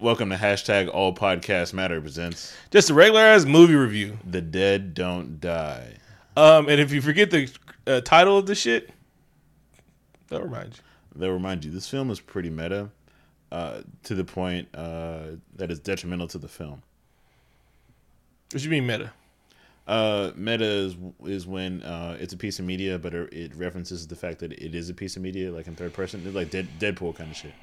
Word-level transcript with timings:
Welcome 0.00 0.30
to 0.30 0.36
hashtag 0.36 0.92
All 0.92 1.14
Podcast 1.14 1.72
Matter 1.72 2.00
presents 2.00 2.52
Just 2.72 2.90
a 2.90 2.94
regular 2.94 3.20
ass 3.20 3.44
movie 3.44 3.76
review. 3.76 4.18
The 4.28 4.40
Dead 4.40 4.92
Don't 4.92 5.40
Die. 5.40 5.94
Um, 6.36 6.68
and 6.68 6.80
if 6.80 6.90
you 6.90 7.00
forget 7.00 7.30
the 7.30 7.48
uh, 7.86 8.00
title 8.00 8.36
of 8.36 8.46
the 8.46 8.56
shit, 8.56 8.90
they'll 10.28 10.42
remind 10.42 10.74
you. 10.74 10.80
They'll 11.14 11.30
remind 11.30 11.64
you 11.64 11.70
this 11.70 11.88
film 11.88 12.10
is 12.10 12.18
pretty 12.18 12.50
meta, 12.50 12.90
uh, 13.52 13.82
to 14.02 14.16
the 14.16 14.24
point 14.24 14.66
uh, 14.74 15.36
that 15.54 15.70
is 15.70 15.78
detrimental 15.78 16.26
to 16.28 16.38
the 16.38 16.48
film. 16.48 16.82
What 18.50 18.64
you 18.64 18.70
mean 18.70 18.86
meta? 18.86 19.12
Uh, 19.86 20.32
meta 20.34 20.64
is 20.64 20.96
is 21.24 21.46
when 21.46 21.84
uh, 21.84 22.16
it's 22.18 22.32
a 22.32 22.36
piece 22.36 22.58
of 22.58 22.64
media, 22.64 22.98
but 22.98 23.14
it 23.14 23.54
references 23.54 24.08
the 24.08 24.16
fact 24.16 24.40
that 24.40 24.52
it 24.52 24.74
is 24.74 24.90
a 24.90 24.94
piece 24.94 25.14
of 25.14 25.22
media, 25.22 25.52
like 25.52 25.68
in 25.68 25.76
third 25.76 25.92
person, 25.92 26.34
like 26.34 26.50
Dead, 26.50 26.66
Deadpool 26.80 27.14
kind 27.14 27.30
of 27.30 27.36
shit. 27.36 27.54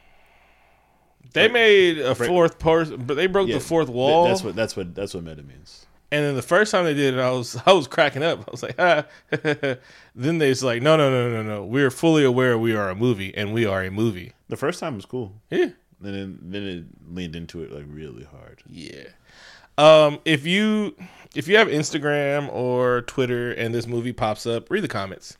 They 1.33 1.47
made 1.47 1.99
a 1.99 2.15
break, 2.15 2.29
fourth 2.29 2.59
person, 2.59 3.03
but 3.05 3.15
they 3.15 3.27
broke 3.27 3.47
yeah, 3.47 3.55
the 3.55 3.61
fourth 3.61 3.89
wall. 3.89 4.25
That's 4.25 4.43
what 4.43 4.55
that's 4.55 4.75
what 4.75 4.93
that's 4.93 5.13
what 5.13 5.23
meta 5.23 5.43
means. 5.43 5.85
And 6.11 6.25
then 6.25 6.35
the 6.35 6.41
first 6.41 6.71
time 6.71 6.83
they 6.83 6.93
did 6.93 7.13
it, 7.13 7.19
I 7.19 7.31
was 7.31 7.57
I 7.65 7.71
was 7.71 7.87
cracking 7.87 8.23
up. 8.23 8.39
I 8.47 8.51
was 8.51 8.63
like, 8.63 8.75
ah. 8.79 9.05
then 10.15 10.37
they 10.39 10.49
was 10.49 10.63
like, 10.63 10.81
no, 10.81 10.97
no, 10.97 11.09
no, 11.09 11.31
no, 11.31 11.43
no. 11.43 11.65
We're 11.65 11.91
fully 11.91 12.23
aware 12.23 12.57
we 12.57 12.75
are 12.75 12.89
a 12.89 12.95
movie, 12.95 13.35
and 13.35 13.53
we 13.53 13.65
are 13.65 13.83
a 13.83 13.91
movie. 13.91 14.33
The 14.49 14.57
first 14.57 14.79
time 14.79 14.95
was 14.95 15.05
cool. 15.05 15.33
Yeah. 15.49 15.69
Then 16.01 16.15
it, 16.15 16.51
then 16.51 16.63
it 16.63 16.85
leaned 17.13 17.35
into 17.35 17.63
it 17.63 17.71
like 17.71 17.85
really 17.87 18.23
hard. 18.23 18.63
Yeah. 18.67 19.03
Um, 19.77 20.19
if 20.25 20.45
you 20.45 20.95
if 21.35 21.47
you 21.47 21.57
have 21.57 21.67
Instagram 21.67 22.51
or 22.51 23.01
Twitter 23.03 23.51
and 23.51 23.73
this 23.73 23.87
movie 23.87 24.13
pops 24.13 24.45
up, 24.45 24.69
read 24.69 24.83
the 24.83 24.87
comments. 24.87 25.37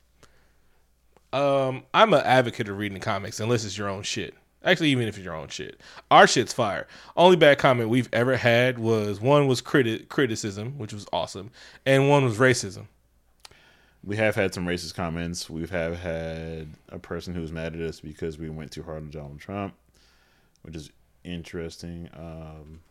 Um, 1.33 1.83
I'm 1.93 2.13
an 2.13 2.21
advocate 2.25 2.69
of 2.69 2.77
reading 2.77 2.97
the 2.97 3.03
comics 3.03 3.39
unless 3.39 3.63
it's 3.65 3.77
your 3.77 3.89
own 3.89 4.03
shit. 4.03 4.33
Actually, 4.63 4.89
even 4.89 5.07
if 5.07 5.17
it's 5.17 5.25
your 5.25 5.35
own 5.35 5.47
shit, 5.47 5.79
our 6.11 6.27
shit's 6.27 6.53
fire. 6.53 6.87
Only 7.17 7.35
bad 7.35 7.57
comment 7.57 7.89
we've 7.89 8.09
ever 8.13 8.37
had 8.37 8.77
was 8.77 9.19
one 9.19 9.47
was 9.47 9.61
criti- 9.61 10.07
criticism, 10.07 10.77
which 10.77 10.93
was 10.93 11.07
awesome, 11.11 11.49
and 11.85 12.09
one 12.09 12.23
was 12.23 12.37
racism. 12.37 12.85
We 14.03 14.17
have 14.17 14.35
had 14.35 14.53
some 14.53 14.65
racist 14.65 14.95
comments. 14.95 15.49
We 15.49 15.67
have 15.67 15.99
had 15.99 16.69
a 16.89 16.99
person 16.99 17.33
who 17.33 17.41
was 17.41 17.51
mad 17.51 17.75
at 17.75 17.81
us 17.81 17.99
because 17.99 18.37
we 18.37 18.49
went 18.49 18.71
too 18.71 18.83
hard 18.83 18.97
on 18.97 19.09
Donald 19.09 19.39
Trump, 19.39 19.73
which 20.63 20.75
is 20.75 20.91
interesting. 21.23 22.09
Um, 22.13 22.81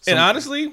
some, 0.00 0.12
and 0.12 0.18
honestly, 0.18 0.72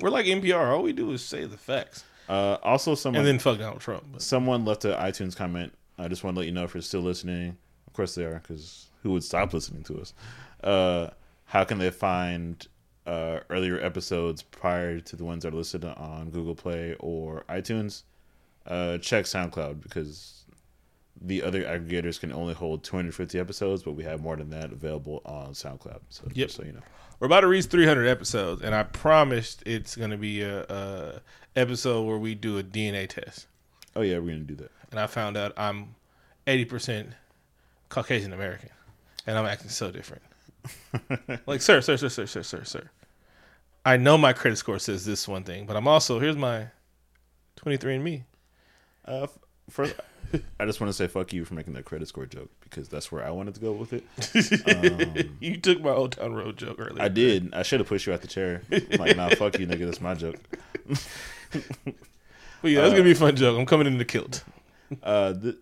we're 0.00 0.10
like 0.10 0.26
NPR. 0.26 0.68
All 0.74 0.82
we 0.82 0.92
do 0.92 1.12
is 1.12 1.22
say 1.22 1.44
the 1.44 1.56
facts. 1.56 2.04
Uh, 2.28 2.56
also, 2.62 2.94
someone 2.94 3.20
and 3.20 3.26
then 3.26 3.38
fuck 3.38 3.58
Donald 3.58 3.80
Trump. 3.80 4.04
But. 4.12 4.22
Someone 4.22 4.64
left 4.64 4.84
an 4.84 4.92
iTunes 4.92 5.36
comment. 5.36 5.72
I 5.98 6.08
just 6.08 6.24
want 6.24 6.34
to 6.36 6.40
let 6.40 6.46
you 6.46 6.52
know 6.52 6.64
if 6.64 6.74
you're 6.74 6.82
still 6.82 7.02
listening. 7.02 7.56
Of 7.86 7.92
course 7.92 8.14
they 8.14 8.24
are, 8.24 8.40
because 8.40 8.83
who 9.04 9.12
would 9.12 9.22
stop 9.22 9.52
listening 9.52 9.84
to 9.84 10.00
us? 10.00 10.12
Uh, 10.64 11.10
how 11.44 11.62
can 11.62 11.78
they 11.78 11.90
find 11.90 12.66
uh, 13.06 13.40
earlier 13.50 13.78
episodes 13.78 14.42
prior 14.42 14.98
to 14.98 15.14
the 15.14 15.24
ones 15.24 15.44
that 15.44 15.54
are 15.54 15.56
listed 15.56 15.84
on 15.84 16.30
Google 16.30 16.56
Play 16.56 16.96
or 16.98 17.44
iTunes? 17.48 18.02
Uh, 18.66 18.98
check 18.98 19.26
SoundCloud 19.26 19.82
because 19.82 20.44
the 21.20 21.42
other 21.42 21.62
aggregators 21.62 22.18
can 22.18 22.32
only 22.32 22.54
hold 22.54 22.82
250 22.82 23.38
episodes, 23.38 23.82
but 23.82 23.92
we 23.92 24.02
have 24.04 24.22
more 24.22 24.36
than 24.36 24.50
that 24.50 24.72
available 24.72 25.20
on 25.26 25.52
SoundCloud. 25.52 26.00
So 26.08 26.26
yep. 26.34 26.50
so 26.50 26.64
you 26.64 26.72
know. 26.72 26.80
We're 27.20 27.26
about 27.26 27.42
to 27.42 27.46
reach 27.46 27.66
300 27.66 28.06
episodes, 28.06 28.62
and 28.62 28.74
I 28.74 28.82
promised 28.82 29.62
it's 29.64 29.94
going 29.94 30.10
to 30.10 30.16
be 30.16 30.42
a, 30.42 30.62
a, 30.64 31.20
episode 31.56 32.02
where 32.02 32.18
we 32.18 32.34
do 32.34 32.58
a 32.58 32.62
DNA 32.64 33.08
test. 33.08 33.46
Oh 33.94 34.00
yeah, 34.00 34.18
we're 34.18 34.32
going 34.32 34.46
to 34.46 34.54
do 34.54 34.56
that. 34.56 34.72
And 34.90 34.98
I 34.98 35.06
found 35.06 35.36
out 35.36 35.52
I'm 35.56 35.94
80% 36.46 37.12
Caucasian 37.88 38.32
American, 38.32 38.70
and 39.26 39.38
I'm 39.38 39.46
acting 39.46 39.70
so 39.70 39.90
different. 39.90 40.22
like, 41.46 41.60
sir, 41.60 41.80
sir, 41.80 41.96
sir, 41.96 42.08
sir, 42.08 42.26
sir, 42.26 42.42
sir, 42.42 42.64
sir. 42.64 42.90
I 43.84 43.96
know 43.96 44.16
my 44.16 44.32
credit 44.32 44.56
score 44.56 44.78
says 44.78 45.04
this 45.04 45.28
one 45.28 45.44
thing, 45.44 45.66
but 45.66 45.76
I'm 45.76 45.86
also 45.86 46.18
here's 46.18 46.36
my 46.36 46.68
23andMe. 47.58 48.22
Uh, 49.04 49.26
first, 49.68 49.94
I 50.58 50.64
just 50.64 50.80
want 50.80 50.88
to 50.88 50.94
say 50.94 51.06
fuck 51.06 51.32
you 51.32 51.44
for 51.44 51.54
making 51.54 51.74
that 51.74 51.84
credit 51.84 52.08
score 52.08 52.24
joke 52.24 52.50
because 52.62 52.88
that's 52.88 53.12
where 53.12 53.24
I 53.24 53.30
wanted 53.30 53.54
to 53.54 53.60
go 53.60 53.72
with 53.72 53.92
it. 53.92 54.04
Um, 54.64 55.36
you 55.40 55.58
took 55.58 55.80
my 55.82 55.90
Old 55.90 56.12
Town 56.12 56.34
Road 56.34 56.56
joke 56.56 56.76
earlier. 56.78 57.02
I 57.02 57.08
did. 57.08 57.52
I 57.52 57.62
should 57.62 57.80
have 57.80 57.88
pushed 57.88 58.06
you 58.06 58.12
out 58.12 58.22
the 58.22 58.28
chair. 58.28 58.62
I'm 58.72 58.98
like, 58.98 59.16
nah, 59.16 59.28
fuck 59.30 59.58
you, 59.58 59.66
nigga. 59.66 59.84
That's 59.84 60.00
my 60.00 60.14
joke. 60.14 60.36
but 60.88 62.70
yeah, 62.70 62.80
that's 62.80 62.92
uh, 62.92 62.96
gonna 62.96 63.04
be 63.04 63.12
a 63.12 63.14
fun 63.14 63.36
joke. 63.36 63.58
I'm 63.58 63.66
coming 63.66 63.86
in 63.86 63.98
the 63.98 64.04
kilt. 64.04 64.42
Uh, 65.02 65.34
th- 65.34 65.56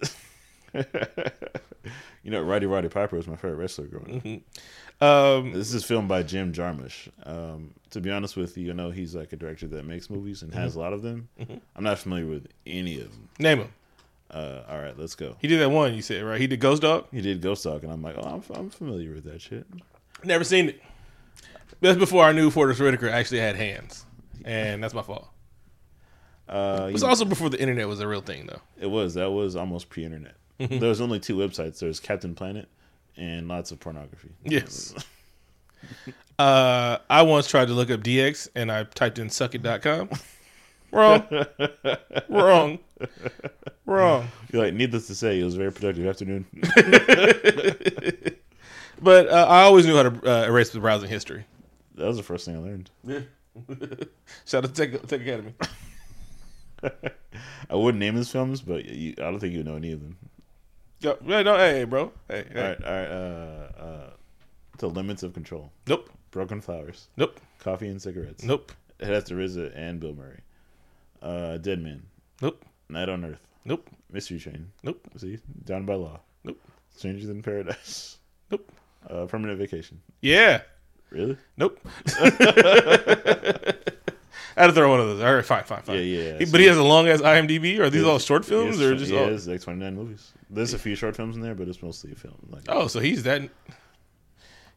you 2.23 2.31
know, 2.31 2.43
Roddy 2.43 2.67
Roddy 2.67 2.89
Piper 2.89 3.17
was 3.17 3.27
my 3.27 3.37
favorite 3.37 3.57
wrestler 3.57 3.87
growing 3.87 4.17
up. 4.17 4.23
Mm-hmm. 4.23 5.05
Um, 5.05 5.53
this 5.53 5.75
is 5.75 5.85
filmed 5.85 6.09
by 6.09 6.23
Jim 6.23 6.53
Jarmusch. 6.53 7.09
Um, 7.25 7.75
to 7.91 8.01
be 8.01 8.11
honest 8.11 8.37
with 8.37 8.57
you, 8.57 8.67
you 8.67 8.75
know 8.75 8.91
he's 8.91 9.15
like 9.15 9.33
a 9.33 9.37
director 9.37 9.67
that 9.69 9.85
makes 9.85 10.09
movies 10.09 10.43
and 10.43 10.53
mm-hmm. 10.53 10.61
has 10.61 10.77
a 10.77 10.81
lot 10.81 10.93
of 10.93 11.03
them. 11.03 11.29
Mm-hmm. 11.41 11.57
I'm 11.77 11.85
not 11.85 11.99
familiar 11.99 12.27
with 12.27 12.47
any 12.67 13.01
of 13.01 13.11
them. 13.11 13.29
Name 13.39 13.59
them. 13.61 13.73
Uh, 14.31 14.63
all 14.69 14.81
right, 14.81 14.99
let's 14.99 15.15
go. 15.15 15.37
He 15.41 15.49
did 15.49 15.61
that 15.61 15.71
one 15.71 15.93
you 15.93 16.03
said 16.03 16.25
right. 16.25 16.41
He 16.41 16.47
did 16.47 16.61
Ghost 16.61 16.83
Dog. 16.83 17.07
He 17.13 17.21
did 17.21 17.43
Ghost 17.43 17.65
Dog, 17.65 17.85
and 17.85 17.93
I'm 17.93 18.03
like, 18.03 18.17
oh, 18.17 18.23
I'm, 18.23 18.57
I'm 18.57 18.71
familiar 18.71 19.13
with 19.13 19.25
that 19.25 19.43
shit. 19.43 19.67
Never 20.25 20.45
seen 20.45 20.71
it. 20.71 20.83
That's 21.81 21.99
before 21.99 22.25
I 22.25 22.33
knew 22.33 22.51
Forest 22.51 22.81
Whitaker 22.81 23.09
actually 23.09 23.41
had 23.41 23.57
hands, 23.57 24.07
and 24.45 24.83
that's 24.83 24.95
my 24.95 25.03
fault. 25.03 25.29
Uh, 26.49 26.87
it 26.89 26.93
was 26.93 27.03
also 27.03 27.25
before 27.25 27.51
the 27.51 27.61
internet 27.61 27.89
was 27.89 28.01
a 28.01 28.07
real 28.07 28.21
thing, 28.21 28.47
though. 28.47 28.61
It 28.81 28.87
was. 28.87 29.15
That 29.15 29.31
was 29.31 29.57
almost 29.57 29.89
pre-internet. 29.91 30.37
There 30.69 30.89
was 30.89 31.01
only 31.01 31.19
two 31.19 31.37
websites. 31.37 31.81
There's 31.81 31.99
Captain 31.99 32.35
Planet 32.35 32.69
and 33.17 33.49
lots 33.49 33.71
of 33.73 33.81
pornography. 33.81 34.31
Yes. 34.45 34.95
uh, 36.39 36.99
I 37.11 37.23
once 37.23 37.49
tried 37.49 37.67
to 37.69 37.75
look 37.75 37.91
up 37.91 38.01
DX, 38.01 38.49
and 38.55 38.71
I 38.71 38.85
typed 38.85 39.19
in 39.19 39.29
suckit.com. 39.29 40.11
Wrong. 40.93 41.27
Wrong. 42.29 42.79
Wrong. 43.87 44.29
You're 44.53 44.65
like, 44.65 44.75
needless 44.75 45.07
to 45.07 45.15
say, 45.15 45.41
it 45.41 45.45
was 45.45 45.55
a 45.55 45.59
very 45.59 45.73
productive 45.73 46.07
afternoon. 46.07 46.45
but 49.01 49.29
uh, 49.29 49.47
I 49.49 49.63
always 49.63 49.87
knew 49.87 49.97
how 49.97 50.03
to 50.05 50.31
uh, 50.31 50.45
erase 50.47 50.69
the 50.71 50.81
browsing 50.81 51.09
history. 51.09 51.47
That 51.95 52.07
was 52.07 52.19
the 52.19 52.23
first 52.23 52.45
thing 52.45 52.57
I 52.57 52.59
learned. 52.59 52.91
Yeah. 53.05 53.21
Shout 54.45 54.65
out 54.65 54.75
to 54.75 54.87
Tech, 54.87 55.07
Tech 55.07 55.21
Academy. 55.23 55.55
I 57.71 57.75
wouldn't 57.75 58.01
name 58.01 58.15
his 58.15 58.31
films, 58.31 58.61
but 58.61 58.85
you, 58.85 59.15
I 59.19 59.23
don't 59.23 59.41
think 59.41 59.55
you 59.55 59.63
know 59.63 59.77
any 59.77 59.93
of 59.93 60.01
them. 60.01 60.17
Yo, 61.03 61.19
yeah, 61.27 61.43
no, 61.43 61.57
hey, 61.57 61.83
bro. 61.83 62.13
Hey, 62.29 62.45
hey. 62.53 62.61
All 62.61 62.69
right, 62.69 62.85
all 62.85 62.93
right. 62.93 63.11
Uh, 63.11 63.83
uh, 63.83 64.11
the 64.79 64.89
limits 64.89 65.25
of 65.25 65.35
control. 65.35 65.73
Nope. 65.89 66.09
Broken 66.31 66.61
flowers. 66.61 67.09
Nope. 67.17 67.41
Coffee 67.59 67.89
and 67.89 68.01
cigarettes. 68.01 68.45
Nope. 68.45 68.71
It 69.01 69.09
has 69.09 69.25
to 69.25 69.35
RZA 69.35 69.73
and 69.75 69.99
Bill 69.99 70.15
Murray. 70.15 70.39
Uh, 71.21 71.57
Dead 71.57 71.83
Man. 71.83 72.05
Nope. 72.41 72.65
Night 72.89 73.09
on 73.09 73.25
Earth. 73.25 73.45
Nope. 73.65 73.91
Mystery 74.13 74.39
Train. 74.39 74.71
Nope. 74.85 75.05
See, 75.17 75.41
Down 75.65 75.87
by 75.87 75.95
Law. 75.95 76.21
Nope. 76.45 76.61
Strangers 76.95 77.31
in 77.31 77.43
Paradise. 77.43 78.19
Nope. 78.53 78.71
Uh, 79.11 79.27
Permanent 79.27 79.59
Vacation. 79.59 80.01
Yeah. 80.21 80.61
Really? 81.11 81.37
Nope. 81.57 81.81
I 84.57 84.63
had 84.63 84.67
to 84.69 84.73
throw 84.73 84.91
one 84.91 85.01
of 85.01 85.07
those. 85.07 85.23
All 85.23 85.35
right, 85.35 85.45
fine, 85.45 85.65
fine, 85.65 85.83
fine. 85.83 85.97
Yeah, 85.97 86.03
yeah. 86.03 86.39
He, 86.39 86.45
but 86.45 86.61
he 86.61 86.67
has 86.67 86.77
a 86.77 86.83
long 86.83 87.09
ass 87.09 87.21
IMDb. 87.21 87.79
Are 87.79 87.91
these 87.91 88.05
all 88.05 88.19
short 88.19 88.45
films 88.45 88.81
or 88.81 88.95
just? 88.95 89.11
Yeah, 89.11 89.21
all... 89.21 89.29
it's 89.29 89.47
like 89.47 89.61
twenty 89.61 89.81
nine 89.81 89.97
movies. 89.97 90.33
There's 90.51 90.75
a 90.75 90.79
few 90.79 90.95
short 90.95 91.17
films 91.17 91.37
in 91.37 91.43
there, 91.43 91.55
but 91.55 91.69
it's 91.69 91.83
mostly 91.83 92.13
a 92.13 92.15
film. 92.15 92.35
Like, 92.51 92.65
oh, 92.69 92.87
so 92.87 93.01
he's 93.01 93.23
that. 93.23 93.49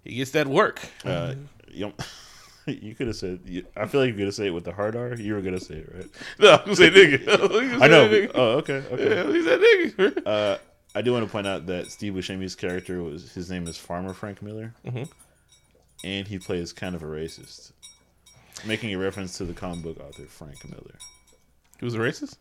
He 0.04 0.16
gets 0.16 0.32
that 0.32 0.48
work. 0.48 0.80
Uh, 1.04 1.36
you, 1.70 1.94
you 2.66 2.96
could 2.96 3.08
have 3.08 3.16
said. 3.16 3.42
You, 3.46 3.66
I 3.76 3.88
feel 3.88 4.02
like 4.02 4.10
you're 4.10 4.20
gonna 4.20 4.32
say 4.32 4.48
it 4.48 4.54
with 4.54 4.64
the 4.64 4.72
hard 4.72 4.96
R. 4.96 5.16
You 5.16 5.34
were 5.34 5.42
gonna 5.42 5.60
say 5.60 5.76
it 5.76 5.92
right. 5.94 6.10
No, 6.40 6.54
I'm 6.54 6.60
gonna 6.60 6.76
say 6.76 6.90
nigga. 6.90 7.28
I 7.82 7.88
know. 7.88 8.08
Nigga. 8.08 8.32
Oh, 8.36 8.52
okay, 8.58 8.84
okay. 8.92 9.16
Yeah, 9.16 9.32
he 9.32 9.44
said 9.44 9.60
nigga. 9.60 10.28
Uh, 10.28 10.58
I 10.94 11.02
do 11.02 11.12
want 11.12 11.26
to 11.26 11.32
point 11.32 11.48
out 11.48 11.66
that 11.66 11.92
Steve 11.92 12.14
Buscemi's 12.14 12.56
character 12.56 13.04
was 13.04 13.34
his 13.34 13.52
name 13.52 13.68
is 13.68 13.78
Farmer 13.78 14.14
Frank 14.14 14.42
Miller, 14.42 14.74
mm-hmm. 14.86 15.04
and 16.06 16.28
he 16.28 16.40
plays 16.40 16.72
kind 16.72 16.96
of 16.96 17.04
a 17.04 17.06
racist 17.06 17.74
making 18.66 18.94
a 18.94 18.98
reference 18.98 19.38
to 19.38 19.46
the 19.46 19.54
comic 19.54 19.84
book 19.84 20.00
author 20.00 20.24
Frank 20.24 20.64
Miller. 20.70 20.96
He 21.80 21.86
was 21.86 21.96
a 21.96 22.00
racist. 22.00 22.38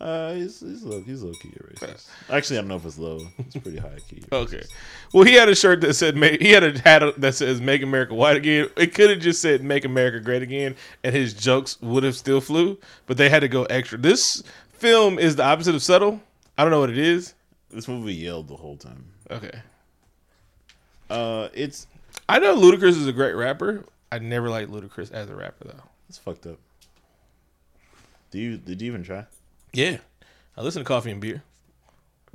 Uh, 0.00 0.34
he's 0.34 0.58
he's 0.58 0.82
low 0.82 1.00
he's 1.02 1.22
low 1.22 1.32
key 1.40 1.52
a 1.56 1.62
racist. 1.62 2.08
Actually, 2.28 2.58
I 2.58 2.62
don't 2.62 2.68
know 2.68 2.76
if 2.76 2.84
it's 2.84 2.98
low. 2.98 3.20
It's 3.38 3.56
pretty 3.56 3.78
high 3.78 3.98
key. 4.08 4.22
okay. 4.32 4.64
Well, 5.12 5.24
he 5.24 5.34
had 5.34 5.48
a 5.48 5.54
shirt 5.54 5.80
that 5.82 5.94
said 5.94 6.16
he 6.16 6.50
had 6.50 6.64
a 6.64 6.78
hat 6.80 7.20
that 7.20 7.34
says 7.36 7.60
"Make 7.60 7.82
America 7.82 8.12
White 8.14 8.36
Again." 8.36 8.68
It 8.76 8.92
could 8.92 9.10
have 9.10 9.20
just 9.20 9.40
said 9.40 9.62
"Make 9.62 9.84
America 9.84 10.18
Great 10.18 10.42
Again," 10.42 10.74
and 11.04 11.14
his 11.14 11.32
jokes 11.32 11.80
would 11.80 12.02
have 12.02 12.16
still 12.16 12.40
flew. 12.40 12.76
But 13.06 13.18
they 13.18 13.28
had 13.28 13.40
to 13.40 13.48
go 13.48 13.64
extra. 13.66 13.96
This 13.96 14.42
film 14.72 15.18
is 15.18 15.36
the 15.36 15.44
opposite 15.44 15.76
of 15.76 15.82
subtle. 15.82 16.20
I 16.58 16.62
don't 16.62 16.72
know 16.72 16.80
what 16.80 16.90
it 16.90 16.98
is. 16.98 17.34
This 17.70 17.86
movie 17.86 18.14
yelled 18.14 18.48
the 18.48 18.56
whole 18.56 18.76
time. 18.76 19.04
Okay. 19.30 19.60
Uh, 21.08 21.48
it's. 21.54 21.86
I 22.28 22.40
know 22.40 22.56
Ludacris 22.56 22.90
is 22.90 23.06
a 23.06 23.12
great 23.12 23.34
rapper, 23.34 23.84
I 24.12 24.18
never 24.18 24.48
liked 24.50 24.70
Ludacris 24.70 25.12
as 25.12 25.28
a 25.30 25.34
rapper 25.34 25.68
though. 25.68 25.82
It's 26.08 26.18
fucked 26.18 26.46
up. 26.46 26.58
Do 28.30 28.38
you 28.38 28.56
did 28.56 28.80
you 28.82 28.88
even 28.88 29.02
try? 29.02 29.26
Yeah, 29.72 29.98
I 30.56 30.62
listen 30.62 30.82
to 30.82 30.86
Coffee 30.88 31.10
and 31.10 31.20
Beer. 31.20 31.42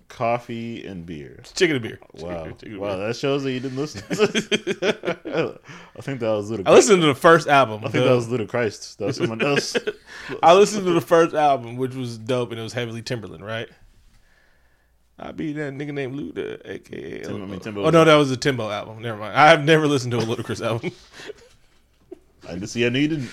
Coffee 0.08 0.86
and 0.86 1.06
beer. 1.06 1.44
Chicken 1.56 1.76
and 1.76 1.84
beer. 1.84 2.00
Wow, 2.14 2.46
chicken 2.60 2.80
wow, 2.80 2.96
beer. 2.96 3.08
that 3.08 3.16
shows 3.16 3.44
that 3.44 3.52
you 3.52 3.60
didn't 3.60 3.78
listen. 3.78 4.02
I 4.10 6.02
think 6.02 6.20
that 6.22 6.30
was 6.32 6.50
little. 6.50 6.68
I 6.68 6.72
listened 6.72 7.02
to 7.02 7.08
the 7.08 7.14
first 7.16 7.48
album. 7.48 7.82
I 7.82 7.90
think 7.90 8.04
the- 8.04 8.10
that 8.10 8.16
was 8.16 8.28
little 8.28 8.48
Christ. 8.48 8.98
That 8.98 9.06
was 9.06 9.18
someone 9.18 9.42
else. 9.42 9.78
I 10.44 10.54
listened 10.56 10.86
to 10.86 10.94
the 10.94 11.02
first 11.02 11.36
album, 11.36 11.78
which 11.78 11.94
was 11.94 12.18
dope, 12.18 12.50
and 12.52 12.60
it 12.60 12.64
was 12.64 12.74
heavily 12.74 13.04
Timbaland, 13.04 13.42
right? 13.44 13.70
I 15.20 15.32
be 15.32 15.54
that 15.54 15.74
nigga 15.74 15.94
named 15.94 16.16
Luda, 16.16 16.62
aka. 16.66 17.22
Tim- 17.24 17.44
I 17.44 17.46
mean, 17.46 17.60
Timbo 17.60 17.84
oh 17.86 17.90
no, 17.90 18.04
that 18.04 18.16
was 18.16 18.32
a 18.32 18.38
Timbo 18.38 18.70
album. 18.72 19.02
Never 19.02 19.18
mind. 19.18 19.36
I 19.36 19.50
have 19.50 19.64
never 19.64 19.86
listened 19.86 20.12
to 20.14 20.18
a 20.18 20.22
Ludacris 20.22 20.66
album. 20.66 20.92
I 22.50 22.56
just 22.58 22.74
see. 22.74 22.86
I 22.86 22.90
didn't. 22.90 23.30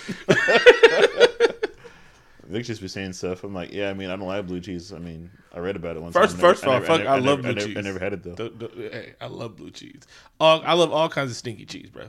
Vic 2.48 2.64
just 2.64 2.80
be 2.80 2.86
saying 2.86 3.12
stuff. 3.12 3.42
I'm 3.42 3.52
like, 3.52 3.72
yeah. 3.72 3.90
I 3.90 3.94
mean, 3.94 4.08
I 4.08 4.14
don't 4.16 4.28
like 4.28 4.46
blue 4.46 4.60
cheese. 4.60 4.92
I 4.92 4.98
mean, 4.98 5.30
I 5.52 5.58
read 5.58 5.74
about 5.74 5.96
it 5.96 6.02
once. 6.02 6.14
First- 6.14 6.36
never- 6.36 6.48
first 6.54 6.62
of 6.62 6.68
all, 6.68 6.80
fuck, 6.80 7.00
I 7.00 7.18
love 7.18 7.42
blue 7.42 7.54
cheese. 7.54 7.76
I 7.76 7.80
never 7.80 7.98
had 7.98 8.12
it 8.12 8.22
though. 8.22 8.34
The- 8.34 8.50
the- 8.50 8.88
hey, 8.92 9.14
I 9.20 9.26
love 9.26 9.56
blue 9.56 9.70
cheese. 9.72 10.02
All, 10.38 10.62
I 10.64 10.74
love 10.74 10.92
all 10.92 11.08
kinds 11.08 11.30
of 11.32 11.36
stinky 11.36 11.66
cheese, 11.66 11.90
bro. 11.90 12.06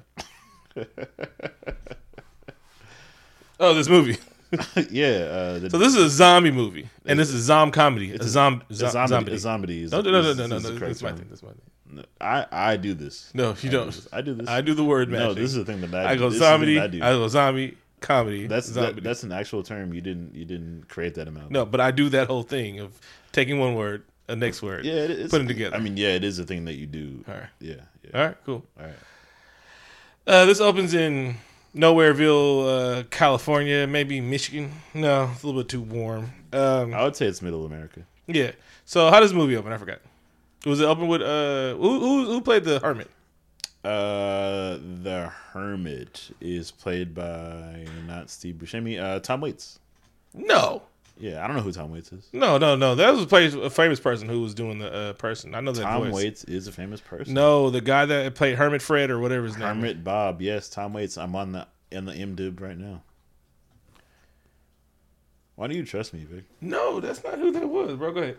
oh, 3.59 3.73
this 3.73 3.89
movie. 3.89 4.17
yeah. 4.91 5.07
Uh, 5.07 5.59
the, 5.59 5.69
So 5.71 5.77
this 5.79 5.95
is 5.95 6.03
a 6.03 6.09
zombie 6.09 6.51
movie, 6.51 6.87
and 7.05 7.17
this 7.19 7.29
is 7.29 7.35
a 7.35 7.41
zombie 7.41 7.71
comedy. 7.73 8.11
A, 8.13 8.23
zom- 8.23 8.63
a 8.69 8.73
zo- 8.73 8.89
zombie. 8.89 9.07
zombie. 9.09 9.33
A 9.33 9.37
zombie. 9.39 9.83
is- 9.83 9.91
No, 9.91 10.01
no, 10.01 10.11
no, 10.11 10.21
no, 10.21 10.33
no, 10.33 10.47
no. 10.47 10.59
the 10.59 10.71
no 10.73 10.79
correct 10.79 10.99
That's 10.99 11.01
my 11.03 11.11
thing. 11.13 11.25
That's 11.29 11.43
my 11.43 11.49
thing. 11.49 11.61
No, 11.89 12.03
I 12.19 12.45
I 12.51 12.77
do 12.77 12.93
this. 12.93 13.31
No, 13.33 13.49
you 13.49 13.51
I 13.51 13.55
do 13.61 13.69
don't. 13.71 13.85
this. 13.87 14.07
I 14.11 14.21
do 14.21 14.33
this. 14.33 14.47
I 14.49 14.61
do 14.61 14.73
the 14.73 14.83
word 14.83 15.09
No, 15.09 15.33
this 15.33 15.45
is 15.45 15.53
the 15.55 15.65
thing 15.65 15.81
that 15.81 15.93
I, 15.93 16.11
I 16.11 16.13
do. 16.13 16.19
go 16.19 16.25
This 16.29 16.35
is 16.35 16.39
the 16.41 16.45
thing 16.45 16.75
zombie. 16.75 17.01
I, 17.01 17.09
I 17.09 17.13
go 17.13 17.27
zombie 17.27 17.77
comedy. 18.01 18.47
That's 18.47 18.69
that, 18.71 19.01
that's 19.03 19.23
an 19.23 19.31
actual 19.31 19.63
term. 19.63 19.93
You 19.93 20.01
didn't 20.01 20.35
you 20.35 20.45
didn't 20.45 20.87
create 20.89 21.15
that 21.15 21.27
amount. 21.27 21.51
no, 21.51 21.65
but 21.65 21.79
I 21.81 21.91
do 21.91 22.09
that 22.09 22.27
whole 22.27 22.43
thing 22.43 22.79
of 22.79 22.99
taking 23.31 23.59
one 23.59 23.75
word, 23.75 24.03
a 24.27 24.35
next 24.35 24.61
word. 24.61 24.85
Yeah, 24.85 24.93
it 24.95 25.11
is. 25.11 25.31
Putting 25.31 25.47
together. 25.47 25.75
I 25.75 25.79
mean, 25.79 25.95
yeah, 25.97 26.09
it 26.09 26.23
is 26.23 26.39
a 26.39 26.43
thing 26.43 26.65
that 26.65 26.73
you 26.75 26.85
do. 26.85 27.23
All 27.27 27.33
right. 27.33 27.49
Yeah. 27.59 27.75
yeah. 28.03 28.09
All 28.19 28.25
right. 28.27 28.37
Cool. 28.45 28.65
All 28.79 28.85
right. 28.85 28.95
Uh, 30.25 30.45
this 30.45 30.59
opens 30.59 30.93
in 30.93 31.37
Nowhereville, 31.73 32.99
uh, 32.99 33.03
California, 33.09 33.87
maybe 33.87 34.19
Michigan. 34.19 34.71
No, 34.93 35.29
it's 35.33 35.43
a 35.43 35.47
little 35.47 35.61
bit 35.61 35.69
too 35.69 35.81
warm. 35.81 36.31
Um, 36.51 36.93
I 36.93 37.03
would 37.03 37.15
say 37.15 37.27
it's 37.27 37.41
middle 37.41 37.65
America. 37.65 38.01
yeah. 38.27 38.51
So 38.85 39.09
how 39.09 39.19
does 39.19 39.31
the 39.31 39.37
movie 39.37 39.55
open? 39.55 39.71
I 39.71 39.77
forgot. 39.77 39.99
Was 40.67 40.79
it 40.81 40.85
open 40.85 41.07
with 41.07 41.21
uh 41.21 41.75
who 41.75 41.99
who, 41.99 42.25
who 42.25 42.41
played 42.41 42.63
the 42.63 42.79
hermit? 42.79 43.09
Uh, 43.83 44.79
the 45.01 45.31
Hermit 45.53 46.35
is 46.41 46.71
played 46.71 47.15
by 47.15 47.85
not 48.05 48.29
Steve 48.29 48.55
Buscemi. 48.55 49.01
Uh, 49.01 49.19
Tom 49.21 49.39
Waits. 49.39 49.79
No. 50.33 50.81
Yeah, 51.17 51.41
I 51.41 51.47
don't 51.47 51.55
know 51.55 51.61
who 51.63 51.71
Tom 51.71 51.91
Waits 51.91 52.11
is. 52.11 52.27
No, 52.33 52.57
no, 52.57 52.75
no. 52.75 52.95
That 52.95 53.13
was 53.13 53.23
a, 53.23 53.27
place, 53.27 53.53
a 53.53 53.69
famous 53.69 53.99
person 54.01 54.27
who 54.27 54.41
was 54.41 54.53
doing 54.53 54.79
the 54.79 54.93
uh, 54.93 55.13
person. 55.13 55.55
I 55.55 55.61
know 55.61 55.71
that 55.71 55.83
Tom 55.83 56.03
voice. 56.03 56.13
Waits 56.13 56.43
is 56.43 56.67
a 56.67 56.71
famous 56.73 56.99
person. 56.99 57.33
No, 57.33 57.69
the 57.69 57.79
guy 57.79 58.05
that 58.05 58.35
played 58.35 58.57
Hermit 58.57 58.81
Fred 58.81 59.09
or 59.09 59.19
whatever 59.19 59.45
his 59.45 59.57
name. 59.57 59.61
is. 59.63 59.75
Hermit 59.75 60.03
Bob. 60.03 60.41
Yes, 60.41 60.67
Tom 60.67 60.91
Waits. 60.91 61.17
I'm 61.17 61.35
on 61.35 61.53
the 61.53 61.67
in 61.89 62.03
the 62.05 62.13
MDib 62.13 62.59
right 62.59 62.77
now. 62.77 63.03
Why 65.55 65.67
do 65.67 65.75
you 65.75 65.85
trust 65.85 66.13
me, 66.13 66.25
Vic? 66.29 66.43
No, 66.59 66.99
that's 66.99 67.23
not 67.23 67.39
who 67.39 67.51
that 67.51 67.67
was, 67.67 67.95
bro. 67.95 68.11
Go 68.11 68.21
ahead. 68.21 68.37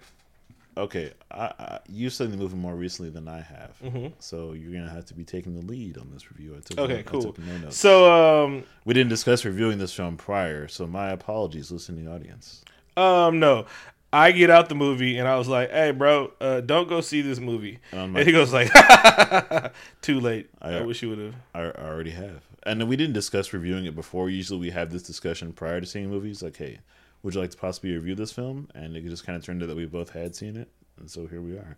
Okay, 0.78 1.12
I, 1.32 1.44
I 1.58 1.78
you've 1.88 2.12
seen 2.12 2.30
the 2.30 2.36
movie 2.36 2.56
more 2.56 2.74
recently 2.76 3.10
than 3.10 3.26
I 3.26 3.40
have, 3.40 3.72
Mhm. 3.84 4.12
so 4.20 4.52
you're 4.52 4.72
gonna 4.72 4.88
have 4.90 5.04
to 5.06 5.14
be 5.14 5.24
taking 5.24 5.54
the 5.58 5.66
lead 5.66 5.98
on 5.98 6.08
this 6.12 6.30
review. 6.30 6.54
I 6.56 6.60
took 6.60 6.78
Okay, 6.78 7.00
I 7.00 7.02
cool. 7.02 7.20
took 7.22 7.38
no 7.40 7.56
notes. 7.58 7.76
So, 7.76 8.44
um, 8.44 8.62
We 8.84 8.94
didn't 8.94 9.10
discuss 9.10 9.44
reviewing 9.44 9.78
this 9.78 9.92
film 9.92 10.16
prior, 10.16 10.68
so 10.68 10.86
my 10.86 11.10
apologies, 11.10 11.70
listening 11.72 12.06
audience. 12.08 12.64
um, 12.96 13.38
no. 13.40 13.66
I 14.10 14.32
get 14.32 14.48
out 14.48 14.70
the 14.70 14.74
movie 14.74 15.18
and 15.18 15.28
I 15.28 15.36
was 15.36 15.48
like, 15.48 15.70
"Hey, 15.70 15.90
bro, 15.90 16.32
uh, 16.40 16.62
don't 16.62 16.88
go 16.88 17.02
see 17.02 17.20
this 17.20 17.38
movie." 17.38 17.78
Um, 17.92 18.16
and 18.16 18.24
he 18.26 18.32
goes 18.32 18.54
like, 18.54 18.70
"Too 20.00 20.18
late. 20.20 20.48
I, 20.62 20.76
I- 20.78 20.80
wish 20.82 21.02
you 21.02 21.10
would 21.10 21.18
have." 21.18 21.34
I, 21.54 21.60
I 21.60 21.88
already 21.90 22.12
have, 22.12 22.42
and 22.62 22.80
then 22.80 22.88
we 22.88 22.96
didn't 22.96 23.12
discuss 23.12 23.52
reviewing 23.52 23.84
it 23.84 23.94
before. 23.94 24.30
Usually, 24.30 24.58
we 24.60 24.70
have 24.70 24.90
this 24.90 25.02
discussion 25.02 25.52
prior 25.52 25.80
to 25.80 25.86
seeing 25.86 26.08
movies. 26.08 26.42
Like, 26.42 26.56
hey, 26.56 26.78
would 27.22 27.34
you 27.34 27.40
like 27.40 27.50
to 27.50 27.56
possibly 27.56 27.92
review 27.94 28.14
this 28.14 28.32
film? 28.32 28.68
And 28.74 28.96
it 28.96 29.04
just 29.04 29.26
kind 29.26 29.36
of 29.36 29.44
turned 29.44 29.62
out 29.62 29.66
that 29.66 29.76
we 29.76 29.86
both 29.86 30.10
had 30.10 30.34
seen 30.36 30.56
it, 30.56 30.68
and 30.98 31.10
so 31.10 31.26
here 31.26 31.40
we 31.40 31.52
are. 31.52 31.76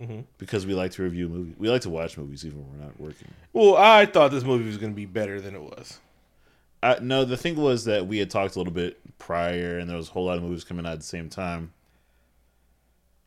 Mhm. 0.00 0.24
Because 0.38 0.66
we 0.66 0.74
like 0.74 0.90
to 0.92 1.02
review 1.02 1.28
movies, 1.28 1.54
we 1.58 1.68
like 1.68 1.82
to 1.82 1.90
watch 1.90 2.18
movies 2.18 2.44
even 2.44 2.58
when 2.60 2.78
we're 2.78 2.84
not 2.84 2.98
working. 3.00 3.28
Well, 3.52 3.76
I 3.76 4.06
thought 4.06 4.30
this 4.32 4.44
movie 4.44 4.66
was 4.66 4.76
going 4.76 4.92
to 4.92 4.96
be 4.96 5.06
better 5.06 5.40
than 5.40 5.54
it 5.54 5.62
was. 5.62 6.00
Uh, 6.82 6.96
no, 7.00 7.24
the 7.24 7.36
thing 7.36 7.56
was 7.56 7.84
that 7.84 8.06
we 8.06 8.18
had 8.18 8.28
talked 8.28 8.56
a 8.56 8.58
little 8.58 8.72
bit 8.72 8.98
prior, 9.18 9.78
and 9.78 9.88
there 9.88 9.96
was 9.96 10.08
a 10.08 10.12
whole 10.12 10.26
lot 10.26 10.36
of 10.36 10.42
movies 10.42 10.64
coming 10.64 10.84
out 10.84 10.92
at 10.94 10.98
the 10.98 11.04
same 11.06 11.30
time, 11.30 11.72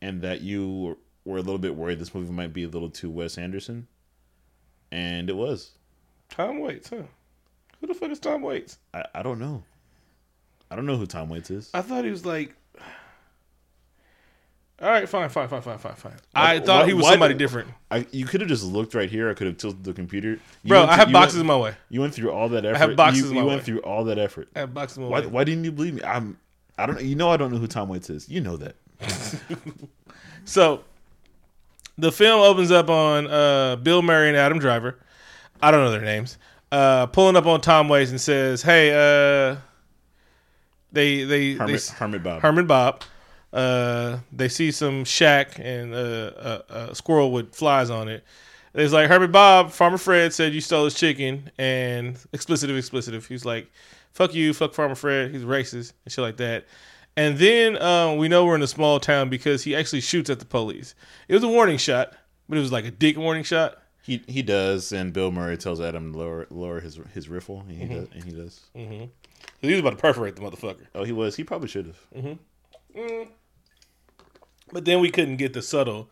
and 0.00 0.22
that 0.22 0.42
you 0.42 0.68
were, 0.70 0.96
were 1.24 1.38
a 1.38 1.42
little 1.42 1.58
bit 1.58 1.74
worried 1.74 1.98
this 1.98 2.14
movie 2.14 2.30
might 2.32 2.52
be 2.52 2.62
a 2.64 2.68
little 2.68 2.90
too 2.90 3.10
Wes 3.10 3.36
Anderson, 3.38 3.88
and 4.92 5.28
it 5.28 5.36
was. 5.36 5.72
Tom 6.28 6.60
Waits, 6.60 6.90
huh? 6.90 7.02
Who 7.80 7.86
the 7.86 7.94
fuck 7.94 8.10
is 8.10 8.20
Tom 8.20 8.42
Waits? 8.42 8.78
I, 8.94 9.04
I 9.14 9.22
don't 9.22 9.38
know. 9.38 9.64
I 10.70 10.76
don't 10.76 10.86
know 10.86 10.96
who 10.96 11.06
Tom 11.06 11.28
Waits 11.28 11.50
is. 11.50 11.70
I 11.74 11.80
thought 11.82 12.04
he 12.04 12.10
was 12.10 12.24
like. 12.26 12.54
All 14.80 14.88
right, 14.88 15.08
fine, 15.08 15.28
fine, 15.28 15.48
fine, 15.48 15.60
fine, 15.60 15.78
fine, 15.78 15.94
fine. 15.94 16.12
I 16.36 16.58
Why- 16.58 16.64
thought 16.64 16.86
he 16.86 16.94
was 16.94 17.04
somebody 17.06 17.34
different, 17.34 17.68
I, 17.90 18.06
you 18.12 18.24
could 18.26 18.40
have 18.40 18.48
just 18.48 18.62
looked 18.64 18.94
right 18.94 19.10
here. 19.10 19.28
I 19.28 19.34
could 19.34 19.48
have 19.48 19.56
tilted 19.56 19.82
the 19.82 19.92
computer. 19.92 20.32
You 20.62 20.68
bro. 20.68 20.80
went 20.80 20.90
I 20.92 20.96
have 20.96 21.10
boxes 21.10 21.38
Went, 21.38 21.40
in 21.42 21.46
my 21.48 21.56
way. 21.56 21.74
you 21.90 22.00
went 22.00 22.14
through 22.14 22.30
all 22.30 22.48
that 22.50 22.64
effort. 22.64 22.76
I 22.76 22.78
have 22.78 22.94
boxes 22.96 23.22
You, 23.24 23.28
in 23.30 23.34
you 23.36 23.40
my 23.42 23.46
went 23.48 23.64
through 23.64 23.80
all 23.80 24.04
that 24.04 24.18
effort. 24.18 24.48
I 24.54 24.60
have 24.60 24.72
boxes 24.74 24.98
in 24.98 25.02
my 25.04 25.08
Why, 25.08 25.20
way. 25.20 25.26
why 25.26 25.42
didn't 25.44 25.64
you 25.64 25.72
believe 25.72 25.94
me? 25.94 26.02
I'm. 26.04 26.38
I 26.78 26.86
don't. 26.86 27.02
You 27.02 27.16
know 27.16 27.28
I 27.28 27.36
don't 27.36 27.50
know 27.50 27.58
who 27.58 27.66
Tom 27.66 27.88
Waits 27.88 28.08
is. 28.08 28.28
You 28.28 28.40
know 28.40 28.56
that. 28.58 28.76
So, 30.44 30.82
the 31.98 32.10
film 32.10 32.40
opens 32.40 32.70
up 32.70 32.88
on 32.88 33.26
uh, 33.26 33.76
Bill 33.76 34.00
Murray 34.00 34.28
and 34.28 34.36
Adam 34.36 34.58
Driver. 34.58 34.98
I 35.60 35.70
don't 35.70 35.84
know 35.84 35.90
their 35.90 36.00
names. 36.00 36.38
Uh, 36.72 37.04
pulling 37.06 37.36
up 37.36 37.44
on 37.44 37.60
Tom 37.60 37.88
Waits 37.90 38.10
and 38.12 38.18
says, 38.20 38.62
"Hey, 38.62 38.90
uh, 38.92 39.56
they 40.92 41.24
they 41.24 41.52
they 41.54 41.54
Hermit, 41.54 41.86
Hermit 41.96 42.22
Bob. 42.22 42.42
Herman 42.42 42.66
Bob. 42.66 43.02
Uh, 43.52 44.18
they 44.30 44.48
see 44.48 44.70
some 44.70 45.04
shack 45.04 45.58
and 45.58 45.94
uh, 45.94 46.60
a, 46.68 46.74
a 46.90 46.94
squirrel 46.94 47.32
with 47.32 47.54
flies 47.54 47.88
on 47.90 48.08
it. 48.08 48.22
It's 48.74 48.92
like 48.92 49.08
Herman 49.08 49.32
Bob, 49.32 49.70
Farmer 49.72 49.96
Fred 49.98 50.32
said 50.34 50.52
you 50.52 50.60
stole 50.60 50.84
his 50.84 50.94
chicken, 50.94 51.50
and 51.58 52.16
explicitive, 52.32 52.76
explicitive. 52.76 53.26
He's 53.26 53.44
like, 53.46 53.70
"Fuck 54.12 54.34
you, 54.34 54.52
fuck 54.52 54.74
Farmer 54.74 54.94
Fred. 54.94 55.30
He's 55.32 55.42
racist 55.42 55.94
and 56.04 56.12
shit 56.12 56.22
like 56.22 56.36
that." 56.36 56.66
And 57.16 57.38
then 57.38 57.80
um, 57.82 58.18
we 58.18 58.28
know 58.28 58.44
we're 58.44 58.54
in 58.54 58.62
a 58.62 58.66
small 58.68 59.00
town 59.00 59.28
because 59.30 59.64
he 59.64 59.74
actually 59.74 60.02
shoots 60.02 60.30
at 60.30 60.38
the 60.38 60.44
police. 60.44 60.94
It 61.26 61.34
was 61.34 61.42
a 61.42 61.48
warning 61.48 61.78
shot, 61.78 62.12
but 62.48 62.58
it 62.58 62.60
was 62.60 62.70
like 62.70 62.84
a 62.84 62.90
dick 62.92 63.16
warning 63.16 63.42
shot. 63.42 63.78
He 64.02 64.22
he 64.28 64.42
does, 64.42 64.92
and 64.92 65.12
Bill 65.12 65.32
Murray 65.32 65.56
tells 65.56 65.80
Adam 65.80 66.12
to 66.12 66.18
lower 66.18 66.46
lower 66.50 66.80
his 66.80 67.00
his 67.14 67.28
riffle, 67.30 67.64
and 67.66 67.70
he 67.78 67.84
Mm-hmm. 67.84 67.94
does, 67.94 68.08
and 68.12 68.24
he 68.24 68.30
does. 68.30 68.60
He 69.60 69.70
was 69.70 69.80
about 69.80 69.90
to 69.90 69.96
perforate 69.96 70.36
the 70.36 70.42
motherfucker. 70.42 70.86
Oh, 70.94 71.04
he 71.04 71.12
was. 71.12 71.36
He 71.36 71.44
probably 71.44 71.68
should 71.68 71.86
have. 71.86 72.06
Mm-hmm. 72.16 73.30
But 74.72 74.84
then 74.84 75.00
we 75.00 75.10
couldn't 75.10 75.36
get 75.36 75.52
the 75.52 75.62
subtle 75.62 76.08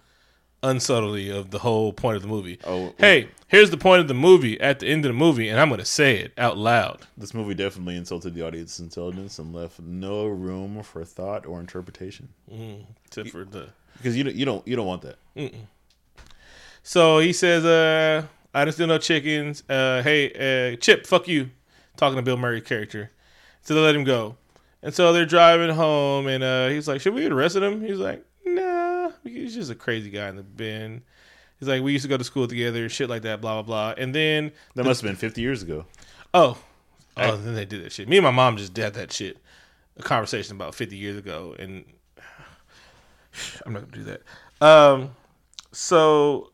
unsubtlety 0.62 1.32
of 1.32 1.50
the 1.50 1.58
whole 1.60 1.92
point 1.92 2.16
of 2.16 2.22
the 2.22 2.28
movie. 2.28 2.58
Oh, 2.64 2.94
Hey, 2.98 3.28
here's 3.48 3.70
the 3.70 3.76
point 3.76 4.00
of 4.00 4.08
the 4.08 4.14
movie 4.14 4.60
at 4.60 4.80
the 4.80 4.88
end 4.88 5.04
of 5.04 5.10
the 5.10 5.18
movie, 5.18 5.48
and 5.48 5.60
I'm 5.60 5.68
going 5.68 5.78
to 5.78 5.84
say 5.84 6.16
it 6.16 6.32
out 6.38 6.56
loud. 6.56 7.02
This 7.16 7.34
movie 7.34 7.54
definitely 7.54 7.96
insulted 7.96 8.34
the 8.34 8.44
audience's 8.44 8.80
intelligence 8.80 9.38
and 9.38 9.54
left 9.54 9.78
no 9.80 10.26
room 10.26 10.82
for 10.82 11.04
thought 11.04 11.46
or 11.46 11.60
interpretation. 11.60 12.28
Except 13.06 13.30
for 13.30 13.44
the. 13.44 13.68
Because 13.98 14.16
you 14.16 14.24
don't 14.24 14.34
you 14.36 14.44
don't 14.44 14.66
you 14.66 14.76
don't 14.76 14.86
want 14.86 15.02
that. 15.02 15.16
So 16.82 17.18
he 17.18 17.32
says, 17.32 17.64
uh, 17.64 18.26
I 18.54 18.64
didn't 18.64 18.74
steal 18.74 18.86
no 18.86 18.98
chickens. 18.98 19.62
Uh, 19.68 20.02
hey, 20.02 20.72
uh, 20.72 20.76
Chip, 20.76 21.06
fuck 21.06 21.28
you. 21.28 21.50
Talking 21.96 22.16
to 22.16 22.22
Bill 22.22 22.36
Murray 22.36 22.60
character. 22.60 23.10
So 23.66 23.75
they 23.75 23.80
let 23.80 23.96
him 23.96 24.04
go. 24.04 24.37
And 24.80 24.94
so 24.94 25.12
they're 25.12 25.26
driving 25.26 25.75
home, 25.75 26.28
and 26.28 26.44
uh, 26.44 26.68
he's 26.68 26.87
like, 26.87 27.00
Should 27.00 27.14
we 27.14 27.26
arrest 27.26 27.56
him? 27.56 27.80
He's 27.80 27.99
like, 27.99 28.25
Nah. 28.44 29.11
He's 29.25 29.56
just 29.56 29.73
a 29.73 29.75
crazy 29.75 30.08
guy 30.08 30.28
in 30.28 30.37
the 30.37 30.44
bin. 30.44 31.02
He's 31.58 31.66
like, 31.68 31.82
We 31.82 31.90
used 31.92 32.04
to 32.04 32.08
go 32.08 32.16
to 32.16 32.23
school 32.23 32.46
together, 32.46 32.88
shit 32.88 33.11
like 33.11 33.23
that, 33.23 33.40
blah, 33.40 33.61
blah, 33.61 33.62
blah. 33.94 33.94
And 34.00 34.14
then, 34.14 34.52
That 34.76 34.85
must 34.85 35.00
have 35.00 35.08
been 35.08 35.16
50 35.16 35.40
years 35.40 35.62
ago. 35.62 35.85
oh, 36.32 36.56
oh, 37.16 37.37
then 37.38 37.56
they 37.56 37.64
did 37.64 37.85
that 37.85 37.90
shit. 37.90 38.08
Me 38.08 38.18
and 38.18 38.25
my 38.25 38.30
mom 38.30 38.56
just 38.56 38.73
did 38.73 38.94
that 38.94 39.12
shit. 39.12 39.38
A 39.96 40.02
conversation 40.02 40.54
about 40.54 40.76
50 40.76 40.96
years 40.96 41.18
ago, 41.18 41.56
and 41.58 41.85
I'm 43.66 43.73
not 43.73 43.90
gonna 43.90 44.04
do 44.04 44.04
that. 44.04 44.23
Um, 44.64 45.11
so 45.73 46.52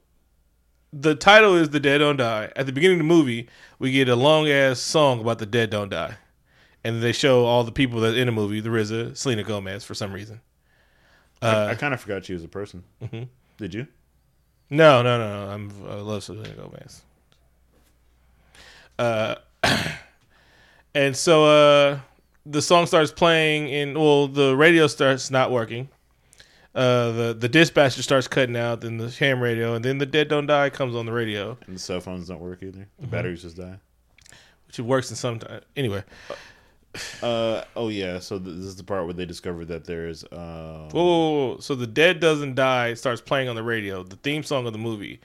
the 0.93 1.15
title 1.15 1.57
is 1.57 1.71
"The 1.71 1.81
Dead 1.81 1.99
Don't 1.99 2.17
Die." 2.17 2.53
At 2.57 2.67
the 2.67 2.73
beginning 2.73 2.97
of 3.01 3.07
the 3.07 3.15
movie, 3.15 3.49
we 3.79 3.91
get 3.93 4.09
a 4.09 4.17
long 4.17 4.49
ass 4.49 4.79
song 4.79 5.21
about 5.21 5.39
the 5.41 5.47
dead 5.47 5.71
don't 5.71 5.89
die, 5.89 6.17
and 6.85 7.03
they 7.03 7.13
show 7.13 7.45
all 7.45 7.65
the 7.65 7.73
people 7.73 8.01
that 8.01 8.17
in 8.17 8.27
the 8.27 8.33
movie: 8.33 8.61
the 8.61 8.69
RZA, 8.71 9.17
Selena 9.17 9.43
Gomez, 9.43 9.85
for 9.85 9.95
some 9.95 10.13
reason. 10.13 10.41
I, 11.41 11.71
I 11.71 11.75
kind 11.75 11.93
of 11.93 12.01
forgot 12.01 12.25
she 12.25 12.35
was 12.35 12.45
a 12.45 12.49
person. 12.49 12.85
Mm-hmm. 13.03 13.25
Did 13.59 13.75
you? 13.75 13.87
No, 14.71 15.03
no, 15.03 15.19
no. 15.19 15.47
no. 15.47 15.53
I'm, 15.53 15.71
I 15.89 15.95
love 15.95 16.23
Selena 16.23 16.55
Gomez. 16.55 17.03
Uh, 18.99 19.35
and 20.95 21.17
so 21.17 21.45
uh, 21.45 21.99
the 22.47 22.63
song 22.63 22.87
starts 22.87 23.11
playing, 23.13 23.71
and 23.73 23.97
well, 23.97 24.29
the 24.29 24.55
radio 24.57 24.87
starts 24.87 25.31
not 25.31 25.51
working. 25.51 25.89
uh, 26.75 27.11
the 27.13 27.37
the 27.39 27.49
dispatcher 27.49 28.03
starts 28.03 28.29
cutting 28.29 28.57
out, 28.57 28.81
then 28.81 28.99
the 28.99 29.11
ham 29.11 29.41
radio, 29.41 29.75
and 29.75 29.85
then 29.85 29.99
the 29.99 30.07
dead 30.07 30.29
don't 30.29 30.47
die 30.47 30.71
comes 30.71 30.95
on 30.95 31.07
the 31.07 31.13
radio, 31.13 31.59
And 31.67 31.75
the 31.77 31.81
cell 31.81 32.01
phones 32.01 32.29
don't 32.29 32.41
work 32.41 32.63
either. 32.63 32.81
Mm-hmm. 32.81 33.01
The 33.03 33.07
batteries 33.09 33.43
just 33.43 33.57
die. 33.57 33.79
which 34.67 34.79
it 34.79 34.83
works 34.83 35.11
in 35.11 35.17
some 35.17 35.39
time. 35.39 35.61
Anyway, 35.77 36.03
Uh 37.23 37.65
oh 37.77 37.89
yeah. 37.89 38.19
So 38.19 38.39
th- 38.39 38.55
this 38.57 38.67
is 38.67 38.77
the 38.77 38.85
part 38.85 39.05
where 39.05 39.15
they 39.15 39.25
discover 39.25 39.65
that 39.67 39.85
there's 39.85 40.25
um, 40.33 40.89
whoa, 40.91 41.05
whoa, 41.05 41.31
whoa. 41.53 41.57
so 41.61 41.75
the 41.75 41.87
dead 41.87 42.21
doesn't 42.21 42.55
die 42.55 42.95
starts 42.95 43.21
playing 43.21 43.49
on 43.49 43.57
the 43.57 43.63
radio, 43.63 44.03
the 44.03 44.17
theme 44.17 44.43
song 44.43 44.67
of 44.67 44.73
the 44.73 44.79
movie, 44.79 45.21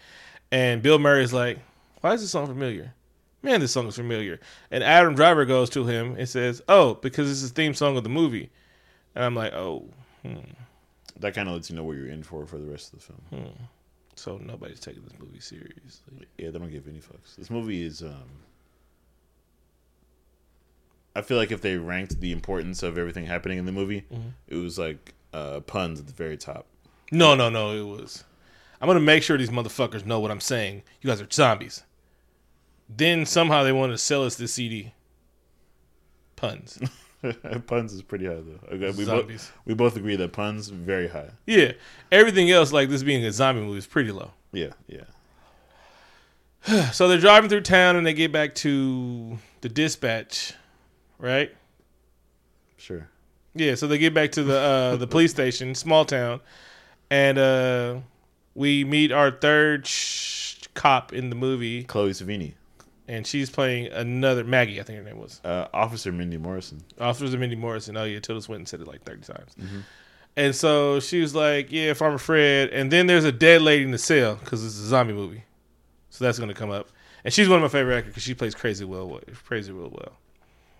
and 0.51 0.81
Bill 0.81 0.97
Murray 0.99 1.23
is 1.23 1.33
like, 1.33 1.59
"Why 2.01 2.13
is 2.13 2.21
this 2.21 2.31
song 2.31 2.47
familiar?" 2.47 2.93
Man, 3.43 3.59
this 3.59 3.71
song 3.71 3.87
is 3.87 3.95
familiar. 3.95 4.39
And 4.71 4.83
Adam 4.83 5.13
Driver 5.15 5.45
goes 5.45 5.69
to 5.71 5.85
him 5.85 6.15
and 6.17 6.27
says, 6.29 6.61
"Oh, 6.69 6.95
because 6.95 7.29
it's 7.29 7.41
the 7.41 7.53
theme 7.53 7.73
song 7.73 7.97
of 7.97 8.03
the 8.03 8.09
movie." 8.09 8.49
And 9.13 9.25
I'm 9.25 9.35
like, 9.35 9.53
"Oh, 9.53 9.89
that 11.19 11.33
kind 11.33 11.49
of 11.49 11.55
lets 11.55 11.69
you 11.69 11.75
know 11.75 11.83
what 11.83 11.97
you're 11.97 12.07
in 12.07 12.23
for 12.23 12.45
for 12.45 12.57
the 12.59 12.65
rest 12.67 12.93
of 12.93 12.99
the 12.99 13.05
film. 13.05 13.21
Hmm. 13.43 13.63
so 14.15 14.37
nobody's 14.37 14.79
taking 14.79 15.03
this 15.03 15.19
movie 15.19 15.39
seriously." 15.41 16.27
Yeah, 16.37 16.51
they 16.51 16.59
don't 16.59 16.71
give 16.71 16.87
any 16.87 16.99
fucks. 16.99 17.35
This 17.35 17.49
movie 17.49 17.83
is. 17.83 18.03
um 18.03 18.29
I 21.17 21.21
feel 21.21 21.37
like 21.37 21.51
if 21.51 21.61
they 21.61 21.77
ranked 21.77 22.19
the 22.21 22.31
importance 22.31 22.83
of 22.83 22.97
everything 22.97 23.25
happening 23.25 23.57
in 23.57 23.65
the 23.65 23.71
movie, 23.71 24.01
Mm-hmm. 24.13 24.29
it 24.47 24.55
was 24.55 24.77
like 24.77 25.13
uh 25.33 25.59
puns 25.61 25.99
at 25.99 26.07
the 26.07 26.13
very 26.13 26.37
top. 26.37 26.65
No, 27.11 27.35
no, 27.35 27.49
no. 27.49 27.71
It 27.71 27.83
was. 27.99 28.23
I'm 28.79 28.87
gonna 28.87 28.99
make 28.99 29.23
sure 29.23 29.37
these 29.37 29.49
motherfuckers 29.49 30.05
know 30.05 30.19
what 30.19 30.31
I'm 30.31 30.39
saying. 30.41 30.83
You 31.01 31.09
guys 31.09 31.19
are 31.21 31.27
zombies. 31.31 31.83
Then 32.89 33.25
somehow 33.25 33.63
they 33.63 33.71
wanted 33.73 33.93
to 33.93 33.97
sell 33.97 34.23
us 34.23 34.35
this 34.35 34.53
CD. 34.53 34.93
Puns. 36.35 36.79
puns 37.65 37.93
is 37.93 38.03
pretty 38.03 38.25
high 38.27 38.35
though. 38.35 38.59
Okay, 38.75 38.91
we 38.91 39.03
both 39.03 39.05
Zombies. 39.05 39.51
we 39.65 39.73
both 39.73 39.97
agree 39.97 40.15
that 40.17 40.31
puns 40.33 40.69
very 40.69 41.07
high. 41.07 41.31
Yeah. 41.45 41.71
Everything 42.11 42.49
else, 42.51 42.71
like 42.71 42.89
this 42.89 43.01
being 43.03 43.25
a 43.25 43.31
zombie 43.31 43.61
movie, 43.61 43.79
is 43.79 43.87
pretty 43.87 44.11
low. 44.11 44.31
Yeah, 44.53 44.73
yeah. 44.87 45.01
So 46.93 47.07
they're 47.07 47.17
driving 47.19 47.49
through 47.49 47.61
town 47.61 47.95
and 47.95 48.05
they 48.05 48.13
get 48.13 48.31
back 48.31 48.53
to 48.55 49.37
the 49.61 49.69
dispatch, 49.69 50.53
right? 51.19 51.53
Sure. 52.77 53.07
Yeah. 53.55 53.75
So 53.75 53.87
they 53.87 53.97
get 53.97 54.13
back 54.13 54.31
to 54.33 54.43
the 54.43 54.57
uh, 54.59 54.95
the 54.97 55.07
police 55.15 55.31
station, 55.31 55.75
small 55.75 56.05
town, 56.05 56.41
and 57.09 57.37
uh, 57.37 57.95
we 58.55 58.83
meet 58.83 59.11
our 59.11 59.31
third 59.31 59.87
sh- 59.87 60.57
cop 60.73 61.13
in 61.13 61.29
the 61.29 61.35
movie, 61.35 61.83
Chloe 61.83 62.11
Sevigny, 62.11 62.53
and 63.07 63.25
she's 63.25 63.49
playing 63.49 63.87
another 63.87 64.43
Maggie. 64.43 64.79
I 64.79 64.83
think 64.83 64.99
her 64.99 65.03
name 65.03 65.17
was. 65.19 65.41
uh, 65.43 65.67
Officer 65.73 66.11
Mindy 66.11 66.37
Morrison. 66.37 66.83
Officers 66.99 67.33
of 67.33 67.39
Mindy 67.39 67.55
Morrison. 67.55 67.97
Oh 67.97 68.03
yeah, 68.03 68.19
Tilda 68.19 68.41
Swinton 68.41 68.65
said 68.67 68.81
it 68.81 68.87
like 68.87 69.03
thirty 69.03 69.21
times. 69.21 69.55
And 70.35 70.53
so 70.55 70.99
she 70.99 71.19
was 71.19 71.33
like, 71.33 71.71
"Yeah, 71.71 71.93
Farmer 71.93 72.19
Fred." 72.19 72.69
And 72.69 72.91
then 72.91 73.07
there's 73.07 73.25
a 73.25 73.31
dead 73.31 73.63
lady 73.63 73.83
in 73.85 73.89
the 73.91 73.97
cell 73.97 74.35
because 74.35 74.63
it's 74.63 74.77
a 74.77 74.85
zombie 74.85 75.13
movie, 75.13 75.43
so 76.11 76.23
that's 76.23 76.37
gonna 76.37 76.53
come 76.53 76.69
up. 76.69 76.89
And 77.23 77.33
she's 77.33 77.49
one 77.49 77.57
of 77.57 77.63
my 77.63 77.69
favorite 77.69 77.95
actors 77.97 78.11
because 78.11 78.23
she 78.23 78.35
plays 78.35 78.53
crazy 78.53 78.85
well, 78.85 79.19
crazy 79.45 79.71
real 79.71 79.89
well. 79.89 80.13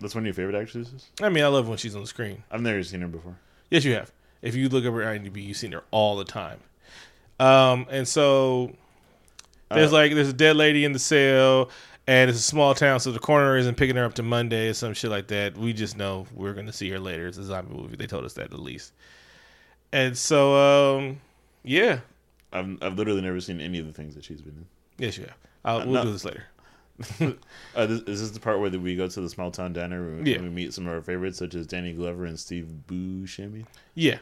That's 0.00 0.14
one 0.14 0.22
of 0.22 0.26
your 0.26 0.34
favorite 0.34 0.54
actresses. 0.60 1.06
I 1.20 1.28
mean, 1.28 1.42
I 1.44 1.48
love 1.48 1.68
when 1.68 1.78
she's 1.78 1.94
on 1.96 2.02
the 2.02 2.06
screen. 2.06 2.42
I've 2.50 2.60
never 2.62 2.82
seen 2.84 3.00
her 3.00 3.08
before. 3.08 3.36
Yes, 3.70 3.84
you 3.84 3.94
have. 3.94 4.12
If 4.42 4.54
you 4.54 4.68
look 4.68 4.84
up 4.84 4.94
her 4.94 5.00
IMDb, 5.00 5.44
you've 5.44 5.56
seen 5.56 5.72
her 5.72 5.82
all 5.90 6.16
the 6.16 6.24
time. 6.24 6.60
Um, 7.40 7.86
and 7.90 8.06
so 8.06 8.72
there's 9.70 9.92
Uh, 9.92 9.96
like 9.96 10.14
there's 10.14 10.28
a 10.28 10.32
dead 10.32 10.56
lady 10.56 10.84
in 10.84 10.92
the 10.92 10.98
cell, 10.98 11.70
and 12.06 12.30
it's 12.30 12.38
a 12.38 12.42
small 12.42 12.74
town, 12.74 13.00
so 13.00 13.10
the 13.12 13.18
coroner 13.18 13.56
isn't 13.56 13.74
picking 13.76 13.96
her 13.96 14.04
up 14.04 14.14
to 14.14 14.22
Monday 14.22 14.68
or 14.68 14.74
some 14.74 14.94
shit 14.94 15.10
like 15.10 15.26
that. 15.28 15.56
We 15.56 15.72
just 15.72 15.96
know 15.96 16.26
we're 16.34 16.54
gonna 16.54 16.72
see 16.72 16.88
her 16.90 16.98
later. 17.00 17.26
It's 17.26 17.38
a 17.38 17.44
zombie 17.44 17.74
movie. 17.74 17.96
They 17.96 18.06
told 18.06 18.24
us 18.24 18.34
that 18.34 18.52
at 18.52 18.58
least. 18.58 18.92
And 19.92 20.16
so, 20.16 20.96
um, 20.98 21.20
yeah, 21.64 22.00
I've 22.52 22.82
I've 22.82 22.94
literally 22.96 23.20
never 23.22 23.40
seen 23.40 23.60
any 23.60 23.78
of 23.78 23.86
the 23.86 23.92
things 23.92 24.14
that 24.14 24.24
she's 24.24 24.40
been 24.40 24.54
in. 24.54 24.66
yes, 25.04 25.16
you 25.18 25.24
have. 25.24 25.36
I'll, 25.64 25.76
Uh, 25.78 25.84
we'll 25.84 25.94
no. 25.94 26.04
do 26.04 26.12
this 26.12 26.24
later. 26.24 26.44
Uh, 27.76 27.86
this, 27.86 28.00
is 28.02 28.20
this 28.20 28.30
the 28.32 28.40
part 28.40 28.58
where 28.58 28.70
we 28.70 28.96
go 28.96 29.06
to 29.08 29.20
the 29.20 29.28
small 29.28 29.50
town 29.52 29.72
diner 29.72 30.08
and 30.08 30.26
Yeah. 30.26 30.40
we 30.40 30.48
meet 30.48 30.74
some 30.74 30.86
of 30.88 30.92
our 30.94 31.00
favorites, 31.02 31.38
such 31.38 31.54
as 31.54 31.66
Danny 31.66 31.92
Glover 31.92 32.24
and 32.24 32.38
Steve 32.38 32.66
Buscemi? 32.88 33.66
Yeah. 33.94 34.18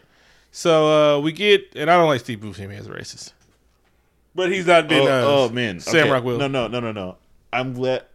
So 0.53 1.17
uh, 1.17 1.21
we 1.21 1.33
get, 1.33 1.73
and 1.75 1.91
I 1.91 1.97
don't 1.97 2.07
like 2.09 2.21
Steve 2.21 2.41
Buscemi 2.41 2.79
as 2.79 2.87
a 2.87 2.91
racist, 2.91 3.33
but 4.35 4.51
he's 4.53 4.67
not 4.67 4.89
being. 4.89 5.07
oh, 5.09 5.47
oh, 5.47 5.49
man, 5.53 5.81
Sam 5.81 6.03
Okay. 6.03 6.11
Rockwell. 6.11 6.37
No, 6.39 6.49
no, 6.49 6.67
no, 6.69 6.81
no, 6.81 6.93
no. 6.93 7.17
I'm 7.53 7.73
glad. 7.73 8.05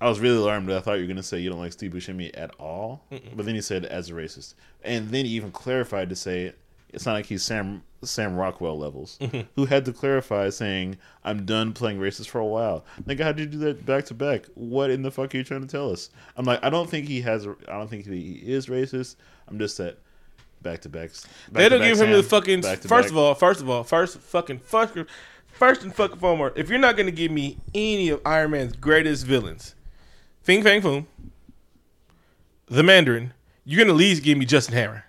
I 0.00 0.08
was 0.08 0.18
really 0.20 0.36
alarmed. 0.38 0.70
I 0.70 0.80
thought 0.80 0.94
you 0.94 1.02
were 1.02 1.08
gonna 1.08 1.22
say 1.22 1.38
you 1.38 1.48
don't 1.50 1.60
like 1.60 1.72
Steve 1.72 1.92
Buscemi 1.92 2.30
at 2.34 2.50
all, 2.58 3.04
but 3.36 3.46
then 3.46 3.54
you 3.54 3.62
said 3.62 3.84
as 3.84 4.10
a 4.10 4.12
racist, 4.12 4.54
and 4.82 5.10
then 5.10 5.26
you 5.26 5.36
even 5.36 5.52
clarified 5.52 6.08
to 6.08 6.16
say 6.16 6.52
it's 6.92 7.06
not 7.06 7.12
like 7.14 7.26
he's 7.26 7.42
Sam 7.42 7.82
Sam 8.02 8.34
Rockwell 8.36 8.76
levels, 8.78 9.16
Mm-hmm. 9.20 9.42
who 9.54 9.66
had 9.66 9.84
to 9.84 9.92
clarify 9.92 10.48
saying 10.50 10.96
I'm 11.24 11.44
done 11.46 11.72
playing 11.72 11.98
racist 11.98 12.28
for 12.28 12.40
a 12.40 12.46
while. 12.46 12.84
Like, 13.06 13.20
how 13.20 13.30
did 13.32 13.52
you 13.54 13.58
do 13.60 13.64
that 13.66 13.86
back 13.86 14.06
to 14.06 14.14
back? 14.14 14.46
What 14.54 14.90
in 14.90 15.02
the 15.02 15.10
fuck 15.10 15.32
are 15.34 15.38
you 15.38 15.44
trying 15.44 15.60
to 15.62 15.68
tell 15.68 15.90
us? 15.92 16.10
I'm 16.36 16.44
like, 16.44 16.62
I 16.64 16.70
don't 16.70 16.90
think 16.90 17.06
he 17.06 17.20
has. 17.22 17.46
I 17.46 17.52
don't 17.78 17.88
think 17.88 18.06
he 18.06 18.40
is 18.44 18.66
racist. 18.66 19.16
I'm 19.48 19.58
just 19.58 19.78
that 19.78 19.98
back 20.62 20.80
to 20.82 20.88
backs. 20.88 21.26
They 21.50 21.68
don't 21.68 21.80
give 21.82 22.00
him 22.00 22.10
the 22.12 22.22
fucking. 22.22 22.62
First 22.62 23.10
of 23.10 23.16
all, 23.16 23.34
first 23.34 23.60
of 23.60 23.70
all, 23.70 23.84
first 23.84 24.18
fucking 24.18 24.58
first, 24.58 24.94
first 25.52 25.82
and 25.82 25.94
fucking 25.94 26.18
foremost, 26.18 26.56
if 26.56 26.68
you're 26.70 26.78
not 26.80 26.96
gonna 26.96 27.10
give 27.12 27.30
me 27.30 27.58
any 27.74 28.08
of 28.08 28.20
Iron 28.26 28.50
Man's 28.50 28.72
greatest 28.74 29.24
villains, 29.26 29.74
Fing 30.42 30.62
Fang 30.64 30.80
Foom, 30.82 31.06
the 32.66 32.82
Mandarin, 32.82 33.32
you're 33.64 33.78
gonna 33.84 33.92
at 33.92 33.98
least 33.98 34.22
give 34.22 34.38
me 34.38 34.44
Justin 34.44 34.74
Hammer. 34.74 35.04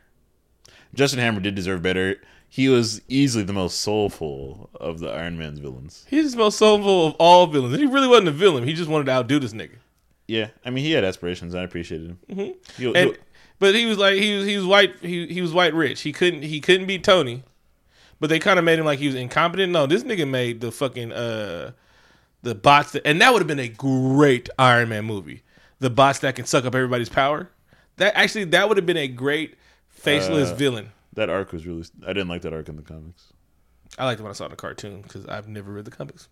Justin 0.93 1.19
Hammer 1.19 1.39
did 1.39 1.55
deserve 1.55 1.81
better. 1.81 2.15
He 2.49 2.69
was 2.69 3.01
easily 3.07 3.43
the 3.43 3.53
most 3.53 3.81
soulful 3.81 4.69
of 4.79 4.99
the 4.99 5.09
Iron 5.09 5.37
Man's 5.39 5.57
villains. 5.59 6.05
He's 6.07 6.33
the 6.33 6.37
most 6.37 6.57
soulful 6.59 7.07
of 7.07 7.15
all 7.19 7.47
villains. 7.47 7.73
And 7.73 7.81
he 7.81 7.87
really 7.87 8.07
wasn't 8.07 8.27
a 8.27 8.31
villain. 8.31 8.63
He 8.63 8.73
just 8.73 8.89
wanted 8.89 9.05
to 9.05 9.11
outdo 9.11 9.39
this 9.39 9.53
nigga. 9.53 9.77
Yeah, 10.27 10.49
I 10.63 10.69
mean, 10.69 10.83
he 10.85 10.91
had 10.91 11.03
aspirations. 11.03 11.55
I 11.55 11.63
appreciated 11.63 12.09
him. 12.11 12.19
Mm-hmm. 12.29 12.81
He'll, 12.81 12.95
And 12.95 13.09
he'll- 13.11 13.19
but 13.59 13.75
he 13.75 13.85
was 13.85 13.97
like 13.97 14.15
he 14.15 14.35
was 14.37 14.45
he 14.45 14.55
was 14.57 14.65
white 14.65 14.93
he 15.01 15.25
he 15.27 15.41
was 15.41 15.53
white 15.53 15.73
rich. 15.73 16.01
He 16.01 16.11
couldn't 16.11 16.43
he 16.43 16.59
couldn't 16.61 16.85
beat 16.87 17.03
Tony. 17.03 17.43
But 18.19 18.29
they 18.29 18.39
kind 18.39 18.57
of 18.59 18.63
made 18.65 18.77
him 18.79 18.85
like 18.85 18.99
he 18.99 19.07
was 19.07 19.15
incompetent. 19.15 19.71
No, 19.71 19.85
this 19.85 20.03
nigga 20.03 20.27
made 20.29 20.61
the 20.61 20.71
fucking 20.71 21.11
uh 21.11 21.71
the 22.41 22.55
bots 22.55 22.91
that, 22.91 23.05
and 23.07 23.19
that 23.21 23.31
would 23.33 23.41
have 23.41 23.47
been 23.47 23.59
a 23.59 23.67
great 23.69 24.49
Iron 24.59 24.89
Man 24.89 25.05
movie. 25.05 25.43
The 25.79 25.89
bots 25.89 26.19
that 26.19 26.35
can 26.35 26.45
suck 26.45 26.65
up 26.65 26.75
everybody's 26.75 27.09
power. 27.09 27.49
That 27.97 28.15
actually 28.15 28.45
that 28.45 28.67
would 28.67 28.77
have 28.77 28.85
been 28.85 28.97
a 28.97 29.07
great 29.07 29.55
faceless 30.03 30.49
Uh, 30.51 30.55
villain. 30.55 30.91
that 31.13 31.29
arc 31.29 31.51
was 31.53 31.65
really. 31.65 31.83
I 32.03 32.07
didn't 32.13 32.27
like 32.29 32.41
that 32.43 32.53
arc 32.53 32.69
in 32.69 32.75
the 32.75 32.81
comics. 32.81 33.33
I 33.97 34.05
liked 34.05 34.19
it 34.19 34.23
when 34.23 34.31
I 34.31 34.33
saw 34.33 34.45
it 34.45 34.47
in 34.47 34.51
the 34.51 34.57
cartoon 34.57 35.01
because 35.01 35.25
I've 35.27 35.47
never 35.47 35.71
read 35.71 35.85
the 35.85 35.91
comics. 35.91 36.27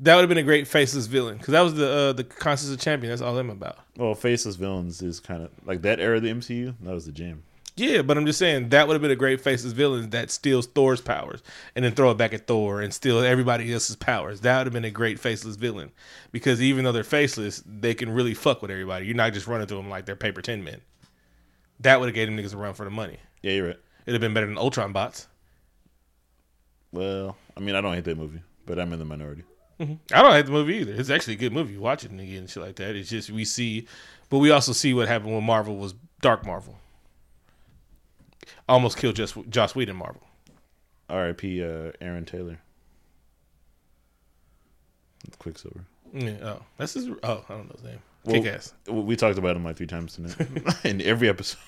That 0.00 0.14
would 0.14 0.20
have 0.22 0.28
been 0.28 0.38
a 0.38 0.44
great 0.44 0.68
faceless 0.68 1.06
villain 1.06 1.38
because 1.38 1.52
that 1.52 1.60
was 1.62 1.74
the 1.74 1.90
uh, 1.90 2.12
the 2.12 2.22
Constance 2.24 2.72
of 2.72 2.80
Champion. 2.80 3.10
That's 3.10 3.20
all 3.22 3.36
I'm 3.36 3.50
about. 3.50 3.78
Well, 3.96 4.14
faceless 4.14 4.54
villains 4.54 5.02
is 5.02 5.18
kind 5.18 5.42
of 5.42 5.50
like 5.64 5.82
that 5.82 5.98
era 5.98 6.18
of 6.18 6.22
the 6.22 6.30
MCU. 6.30 6.74
That 6.82 6.94
was 6.94 7.06
the 7.06 7.12
jam. 7.12 7.42
Yeah, 7.74 8.02
but 8.02 8.16
I'm 8.18 8.26
just 8.26 8.40
saying 8.40 8.70
that 8.70 8.86
would 8.88 8.94
have 8.94 9.02
been 9.02 9.10
a 9.12 9.16
great 9.16 9.40
faceless 9.40 9.72
villain 9.72 10.10
that 10.10 10.30
steals 10.32 10.66
Thor's 10.66 11.00
powers 11.00 11.42
and 11.76 11.84
then 11.84 11.92
throw 11.92 12.10
it 12.10 12.16
back 12.18 12.32
at 12.34 12.46
Thor 12.48 12.80
and 12.80 12.92
steal 12.92 13.20
everybody 13.20 13.72
else's 13.72 13.94
powers. 13.94 14.40
That 14.40 14.58
would 14.58 14.66
have 14.66 14.72
been 14.72 14.84
a 14.84 14.90
great 14.90 15.20
faceless 15.20 15.54
villain 15.54 15.92
because 16.32 16.60
even 16.60 16.84
though 16.84 16.90
they're 16.90 17.04
faceless, 17.04 17.62
they 17.64 17.94
can 17.94 18.10
really 18.10 18.34
fuck 18.34 18.62
with 18.62 18.72
everybody. 18.72 19.06
You're 19.06 19.14
not 19.14 19.32
just 19.32 19.46
running 19.46 19.68
through 19.68 19.76
them 19.78 19.90
like 19.90 20.06
they're 20.06 20.16
paper 20.16 20.42
tin 20.42 20.64
men. 20.64 20.80
That 21.80 22.00
would 22.00 22.06
have 22.06 22.14
gave 22.14 22.28
them 22.28 22.36
niggas 22.36 22.54
a 22.54 22.56
run 22.56 22.74
for 22.74 22.84
the 22.84 22.90
money. 22.90 23.18
Yeah, 23.42 23.52
you're 23.52 23.66
right. 23.68 23.76
It'd 24.06 24.14
have 24.14 24.20
been 24.20 24.34
better 24.34 24.46
than 24.46 24.58
Ultron 24.58 24.92
bots. 24.92 25.28
Well, 26.92 27.36
I 27.56 27.60
mean, 27.60 27.74
I 27.74 27.80
don't 27.80 27.94
hate 27.94 28.04
that 28.04 28.16
movie, 28.16 28.42
but 28.66 28.78
I'm 28.78 28.92
in 28.92 28.98
the 28.98 29.04
minority. 29.04 29.44
I 29.80 30.22
don't 30.22 30.32
hate 30.32 30.46
the 30.46 30.52
movie 30.52 30.76
either. 30.76 30.94
It's 30.94 31.10
actually 31.10 31.34
a 31.34 31.38
good 31.38 31.52
movie. 31.52 31.76
Watch 31.76 32.04
it 32.04 32.10
again 32.10 32.38
and 32.38 32.50
shit 32.50 32.62
like 32.62 32.76
that. 32.76 32.96
It's 32.96 33.10
just 33.10 33.30
we 33.30 33.44
see, 33.44 33.86
but 34.28 34.38
we 34.38 34.50
also 34.50 34.72
see 34.72 34.92
what 34.92 35.06
happened 35.06 35.32
when 35.32 35.44
Marvel 35.44 35.76
was 35.76 35.94
Dark 36.20 36.44
Marvel. 36.44 36.76
Almost 38.68 38.96
killed 38.96 39.16
just 39.16 39.36
Joss 39.50 39.74
Whedon 39.74 39.96
Marvel. 39.96 40.22
R.I.P. 41.08 41.62
Uh, 41.62 41.92
Aaron 42.00 42.24
Taylor. 42.24 42.58
Quicksilver. 45.38 45.84
Yeah, 46.12 46.36
oh, 46.42 46.62
that's 46.76 46.94
his. 46.94 47.08
Oh, 47.22 47.44
I 47.48 47.52
don't 47.54 47.66
know 47.66 47.74
his 47.74 47.84
name. 47.84 48.00
Well- 48.24 48.42
Kick 48.42 48.52
ass. 48.52 48.74
We 48.88 49.16
talked 49.16 49.38
about 49.38 49.56
him 49.56 49.64
like 49.64 49.76
three 49.76 49.86
times 49.86 50.14
tonight 50.16 50.36
in 50.84 51.00
every 51.02 51.28
episode. 51.28 51.58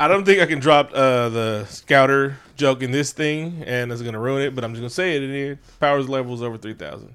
I 0.00 0.08
don't 0.08 0.24
think 0.24 0.40
I 0.40 0.46
can 0.46 0.58
drop 0.58 0.90
uh, 0.94 1.28
the 1.28 1.64
scouter 1.66 2.38
joke 2.56 2.82
in 2.82 2.90
this 2.90 3.12
thing, 3.12 3.62
and 3.66 3.92
it's 3.92 4.00
gonna 4.02 4.18
ruin 4.20 4.42
it. 4.42 4.54
But 4.54 4.64
I'm 4.64 4.72
just 4.72 4.80
gonna 4.80 4.90
say 4.90 5.16
it 5.16 5.22
in 5.22 5.30
here. 5.30 5.60
Powers 5.80 6.08
level 6.08 6.32
is 6.34 6.42
over 6.42 6.56
three 6.56 6.74
thousand. 6.74 7.14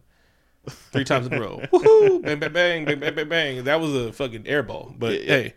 Three 0.91 1.05
times 1.05 1.27
in 1.27 1.33
a 1.33 1.39
row. 1.39 1.61
Woohoo! 1.71 2.21
Bang, 2.23 2.39
bang, 2.39 2.51
bang, 2.53 2.85
bang, 2.85 2.99
bang, 2.99 3.15
bang, 3.15 3.29
bang. 3.29 3.63
That 3.63 3.79
was 3.79 3.95
a 3.95 4.11
fucking 4.13 4.43
airball. 4.43 4.93
But 4.99 5.13
Yeah, 5.13 5.19
yeah. 5.19 5.25
hey, 5.25 5.53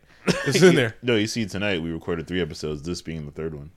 it's 0.46 0.62
in 0.62 0.76
there. 0.76 0.94
No, 1.02 1.16
you 1.16 1.26
see, 1.26 1.46
tonight 1.46 1.82
we 1.82 1.90
recorded 1.90 2.26
three 2.28 2.40
episodes. 2.40 2.82
This 2.82 3.02
being 3.02 3.26
the 3.26 3.32
third 3.32 3.54
one. 3.54 3.70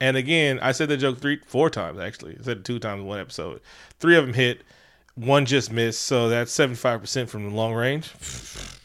And 0.00 0.16
again, 0.16 0.58
I 0.60 0.72
said 0.72 0.88
the 0.88 0.96
joke 0.96 1.18
three, 1.18 1.40
four 1.46 1.68
times 1.70 1.98
actually. 1.98 2.36
I 2.40 2.42
said 2.42 2.58
it 2.58 2.64
two 2.64 2.78
times 2.78 3.00
in 3.02 3.06
one 3.06 3.20
episode. 3.20 3.60
Three 4.00 4.16
of 4.16 4.24
them 4.24 4.32
hit, 4.34 4.62
one 5.18 5.46
just 5.46 5.72
missed. 5.72 6.02
So 6.02 6.28
that's 6.28 6.52
seventy 6.52 6.76
five 6.76 7.00
percent 7.00 7.28
from 7.30 7.48
the 7.48 7.54
long 7.54 7.74
range. 7.74 8.12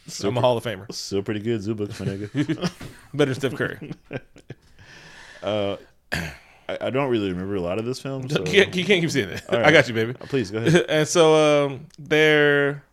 So 0.08 0.28
I'm 0.28 0.38
a 0.38 0.42
Hall 0.42 0.58
of 0.58 0.64
Famer. 0.64 0.92
Still 0.92 1.24
pretty 1.24 1.40
good, 1.40 1.62
Zubak, 1.62 2.00
my 2.00 2.06
nigga. 2.06 2.72
Better 3.14 3.34
than 3.34 3.40
Steph 3.40 3.56
Curry. 3.56 3.94
uh, 5.44 5.78
I, 6.12 6.78
I 6.82 6.90
don't 6.90 7.10
really 7.10 7.30
remember 7.30 7.56
a 7.56 7.62
lot 7.62 7.80
of 7.80 7.86
this 7.86 8.00
film. 8.02 8.30
So. 8.30 8.40
You, 8.40 8.46
can't, 8.46 8.76
you 8.76 8.86
can't 8.86 9.02
keep 9.02 9.12
seeing 9.12 9.30
it. 9.30 9.44
All 9.50 9.60
I 9.60 9.72
got 9.72 9.88
you, 9.88 9.94
baby. 9.94 10.16
Uh, 10.20 10.26
Please 10.26 10.52
go 10.52 10.58
ahead. 10.66 10.86
and 10.90 11.08
so 11.08 11.66
um, 11.66 11.88
they're 11.98 12.84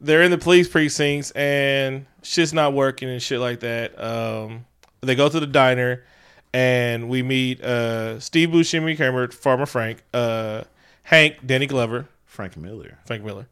they're 0.00 0.22
in 0.22 0.30
the 0.30 0.38
police 0.38 0.68
precincts 0.68 1.30
and 1.32 2.06
shit's 2.22 2.52
not 2.52 2.74
working 2.74 3.08
and 3.08 3.22
shit 3.22 3.40
like 3.40 3.60
that. 3.60 4.00
Um, 4.00 4.66
they 5.00 5.14
go 5.14 5.28
to 5.28 5.40
the 5.40 5.46
diner 5.46 6.04
and 6.52 7.08
we 7.08 7.22
meet 7.22 7.62
uh, 7.62 8.20
Steve 8.20 8.50
Buscemi, 8.50 8.96
Kramer, 8.96 9.30
Farmer 9.30 9.66
Frank, 9.66 10.02
uh, 10.12 10.62
Hank, 11.02 11.46
Danny 11.46 11.66
Glover, 11.66 12.08
Frank 12.24 12.56
Miller. 12.56 12.98
Frank 13.06 13.24
Miller. 13.24 13.48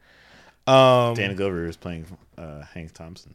Um, 0.67 1.15
Danny 1.15 1.35
Glover 1.35 1.67
is 1.67 1.77
playing 1.77 2.07
uh, 2.39 2.63
Hank 2.63 2.93
Thompson. 2.93 3.35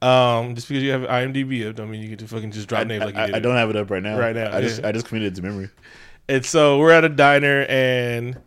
um, 0.00 0.54
just 0.54 0.68
because 0.68 0.82
you 0.82 0.90
have 0.92 1.02
IMDb 1.02 1.68
up, 1.68 1.76
don't 1.76 1.90
mean 1.90 2.00
you 2.00 2.08
get 2.08 2.20
to 2.20 2.28
fucking 2.28 2.52
just 2.52 2.68
drop 2.68 2.82
I, 2.82 2.84
names 2.84 3.04
like 3.04 3.14
you 3.14 3.20
I, 3.20 3.26
did. 3.26 3.34
I 3.34 3.38
don't 3.40 3.56
have 3.56 3.70
it 3.70 3.76
up 3.76 3.90
right 3.90 4.02
now. 4.02 4.18
Right 4.18 4.34
now, 4.34 4.56
I 4.56 4.60
just. 4.60 4.84
I 4.84 4.92
just 4.92 5.06
committed 5.06 5.32
it 5.32 5.36
to 5.36 5.42
memory. 5.42 5.68
And 6.28 6.44
so 6.44 6.78
we're 6.78 6.90
at 6.92 7.04
a 7.04 7.08
diner, 7.08 7.64
and 7.68 8.38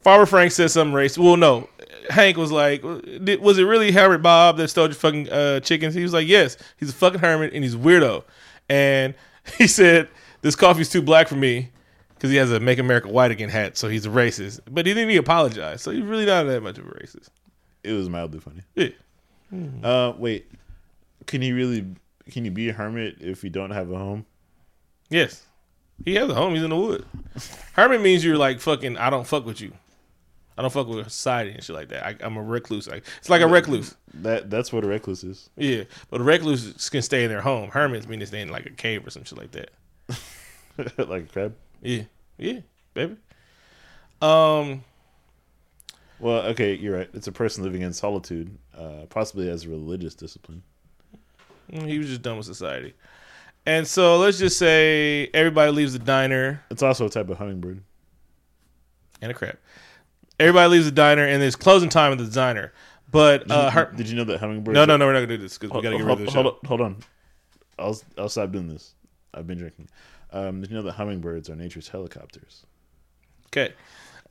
Farmer 0.00 0.26
Frank 0.26 0.52
said 0.52 0.70
something 0.70 0.94
racist. 0.94 1.18
Well, 1.18 1.36
no, 1.36 1.68
Hank 2.10 2.36
was 2.36 2.52
like, 2.52 2.82
"Was 2.84 3.58
it 3.58 3.64
really 3.64 3.90
Howard 3.92 4.22
Bob 4.22 4.56
that 4.58 4.68
stole 4.68 4.86
your 4.86 4.94
fucking 4.94 5.28
uh, 5.30 5.60
chickens?" 5.60 5.94
He 5.94 6.02
was 6.02 6.12
like, 6.12 6.28
"Yes, 6.28 6.56
he's 6.76 6.90
a 6.90 6.94
fucking 6.94 7.20
hermit 7.20 7.52
and 7.52 7.64
he's 7.64 7.76
weirdo." 7.76 8.24
And 8.68 9.14
he 9.58 9.66
said, 9.66 10.08
"This 10.42 10.56
coffee's 10.56 10.88
too 10.88 11.02
black 11.02 11.28
for 11.28 11.36
me." 11.36 11.70
Because 12.16 12.30
he 12.30 12.36
has 12.36 12.50
a 12.50 12.58
"Make 12.60 12.78
America 12.78 13.08
White 13.08 13.30
Again" 13.30 13.48
hat, 13.48 13.76
so 13.76 13.88
he's 13.88 14.06
a 14.06 14.10
racist. 14.10 14.60
But 14.70 14.86
he 14.86 14.94
didn't 14.94 15.10
even 15.10 15.22
apologize, 15.22 15.82
so 15.82 15.90
he's 15.90 16.02
really 16.02 16.26
not 16.26 16.44
that 16.44 16.62
much 16.62 16.78
of 16.78 16.86
a 16.86 16.90
racist. 16.90 17.28
It 17.84 17.92
was 17.92 18.08
mildly 18.08 18.40
funny. 18.40 18.62
Yeah. 18.74 18.88
Uh, 19.82 20.12
wait, 20.16 20.50
can 21.26 21.42
you 21.42 21.54
really? 21.54 21.86
Can 22.30 22.44
you 22.44 22.50
be 22.50 22.68
a 22.68 22.72
hermit 22.72 23.16
if 23.20 23.44
you 23.44 23.50
don't 23.50 23.70
have 23.70 23.90
a 23.90 23.98
home? 23.98 24.26
Yes, 25.08 25.44
he 26.04 26.14
has 26.16 26.28
a 26.28 26.34
home. 26.34 26.54
He's 26.54 26.64
in 26.64 26.70
the 26.70 26.76
wood. 26.76 27.04
Hermit 27.74 28.00
means 28.00 28.24
you're 28.24 28.36
like 28.36 28.60
fucking. 28.60 28.96
I 28.96 29.10
don't 29.10 29.26
fuck 29.26 29.46
with 29.46 29.60
you. 29.60 29.72
I 30.58 30.62
don't 30.62 30.72
fuck 30.72 30.88
with 30.88 31.04
society 31.10 31.50
and 31.52 31.62
shit 31.62 31.76
like 31.76 31.88
that. 31.88 32.04
I, 32.04 32.16
I'm 32.20 32.36
a 32.36 32.42
recluse. 32.42 32.88
Like 32.88 33.04
it's 33.18 33.28
like 33.28 33.42
a 33.42 33.46
recluse. 33.46 33.94
That 34.14 34.48
that's 34.50 34.72
what 34.72 34.84
a 34.84 34.88
recluse 34.88 35.22
is. 35.22 35.50
Yeah, 35.56 35.84
but 36.10 36.20
a 36.20 36.24
recluse 36.24 36.88
can 36.88 37.02
stay 37.02 37.24
in 37.24 37.30
their 37.30 37.42
home. 37.42 37.70
Hermits 37.70 38.08
mean 38.08 38.20
they 38.20 38.24
stay 38.24 38.40
in 38.40 38.48
like 38.48 38.66
a 38.66 38.70
cave 38.70 39.06
or 39.06 39.10
some 39.10 39.24
shit 39.24 39.38
like 39.38 39.52
that. 39.52 39.70
like 41.08 41.24
a 41.24 41.26
crab. 41.26 41.54
Yeah, 41.82 42.02
yeah, 42.38 42.60
baby. 42.94 43.16
Um, 44.22 44.82
Well, 46.18 46.42
okay, 46.46 46.74
you're 46.74 46.96
right. 46.96 47.08
It's 47.14 47.26
a 47.26 47.32
person 47.32 47.62
living 47.62 47.82
in 47.82 47.92
solitude, 47.92 48.56
uh, 48.76 49.06
possibly 49.10 49.48
as 49.50 49.64
a 49.64 49.68
religious 49.68 50.14
discipline. 50.14 50.62
he 51.70 51.98
was 51.98 52.08
just 52.08 52.22
done 52.22 52.36
with 52.38 52.46
society, 52.46 52.94
and 53.66 53.86
so 53.86 54.16
let's 54.18 54.38
just 54.38 54.58
say 54.58 55.28
everybody 55.34 55.70
leaves 55.72 55.92
the 55.92 55.98
diner 55.98 56.62
It's 56.70 56.82
also 56.82 57.06
a 57.06 57.10
type 57.10 57.28
of 57.28 57.38
hummingbird. 57.38 57.82
and 59.20 59.30
a 59.30 59.34
crap. 59.34 59.58
Everybody 60.38 60.70
leaves 60.70 60.84
the 60.86 60.90
diner, 60.92 61.26
and 61.26 61.40
there's 61.42 61.56
closing 61.56 61.88
time 61.88 62.12
at 62.12 62.18
the 62.18 62.26
diner. 62.26 62.72
But 63.10 63.50
uh, 63.50 63.70
her, 63.70 63.92
Did 63.96 64.08
you 64.08 64.16
know 64.16 64.24
that 64.24 64.38
hummingbird? 64.40 64.74
no, 64.74 64.84
no, 64.84 64.96
no, 64.96 65.06
we're 65.06 65.12
not 65.12 65.20
gonna 65.20 65.36
do 65.36 65.42
this 65.42 65.56
because 65.58 65.74
we 65.74 65.82
gotta 65.82 65.96
get 65.96 66.04
rid 66.04 66.08
hold, 66.08 66.20
of 66.20 66.26
the 66.26 66.32
show. 66.32 66.42
hold, 66.42 66.54
on, 66.62 66.68
hold 66.68 66.80
on. 66.80 66.96
I'll 67.78 68.00
I'll 68.18 68.28
stop 68.28 68.50
doing 68.52 68.68
this. 68.68 68.94
I've 69.34 69.46
been 69.46 69.58
drinking. 69.58 69.88
Um, 70.36 70.60
did 70.60 70.70
you 70.70 70.76
know 70.76 70.82
that 70.82 70.92
hummingbirds 70.92 71.48
are 71.48 71.56
nature's 71.56 71.88
helicopters? 71.88 72.66
Okay. 73.48 73.72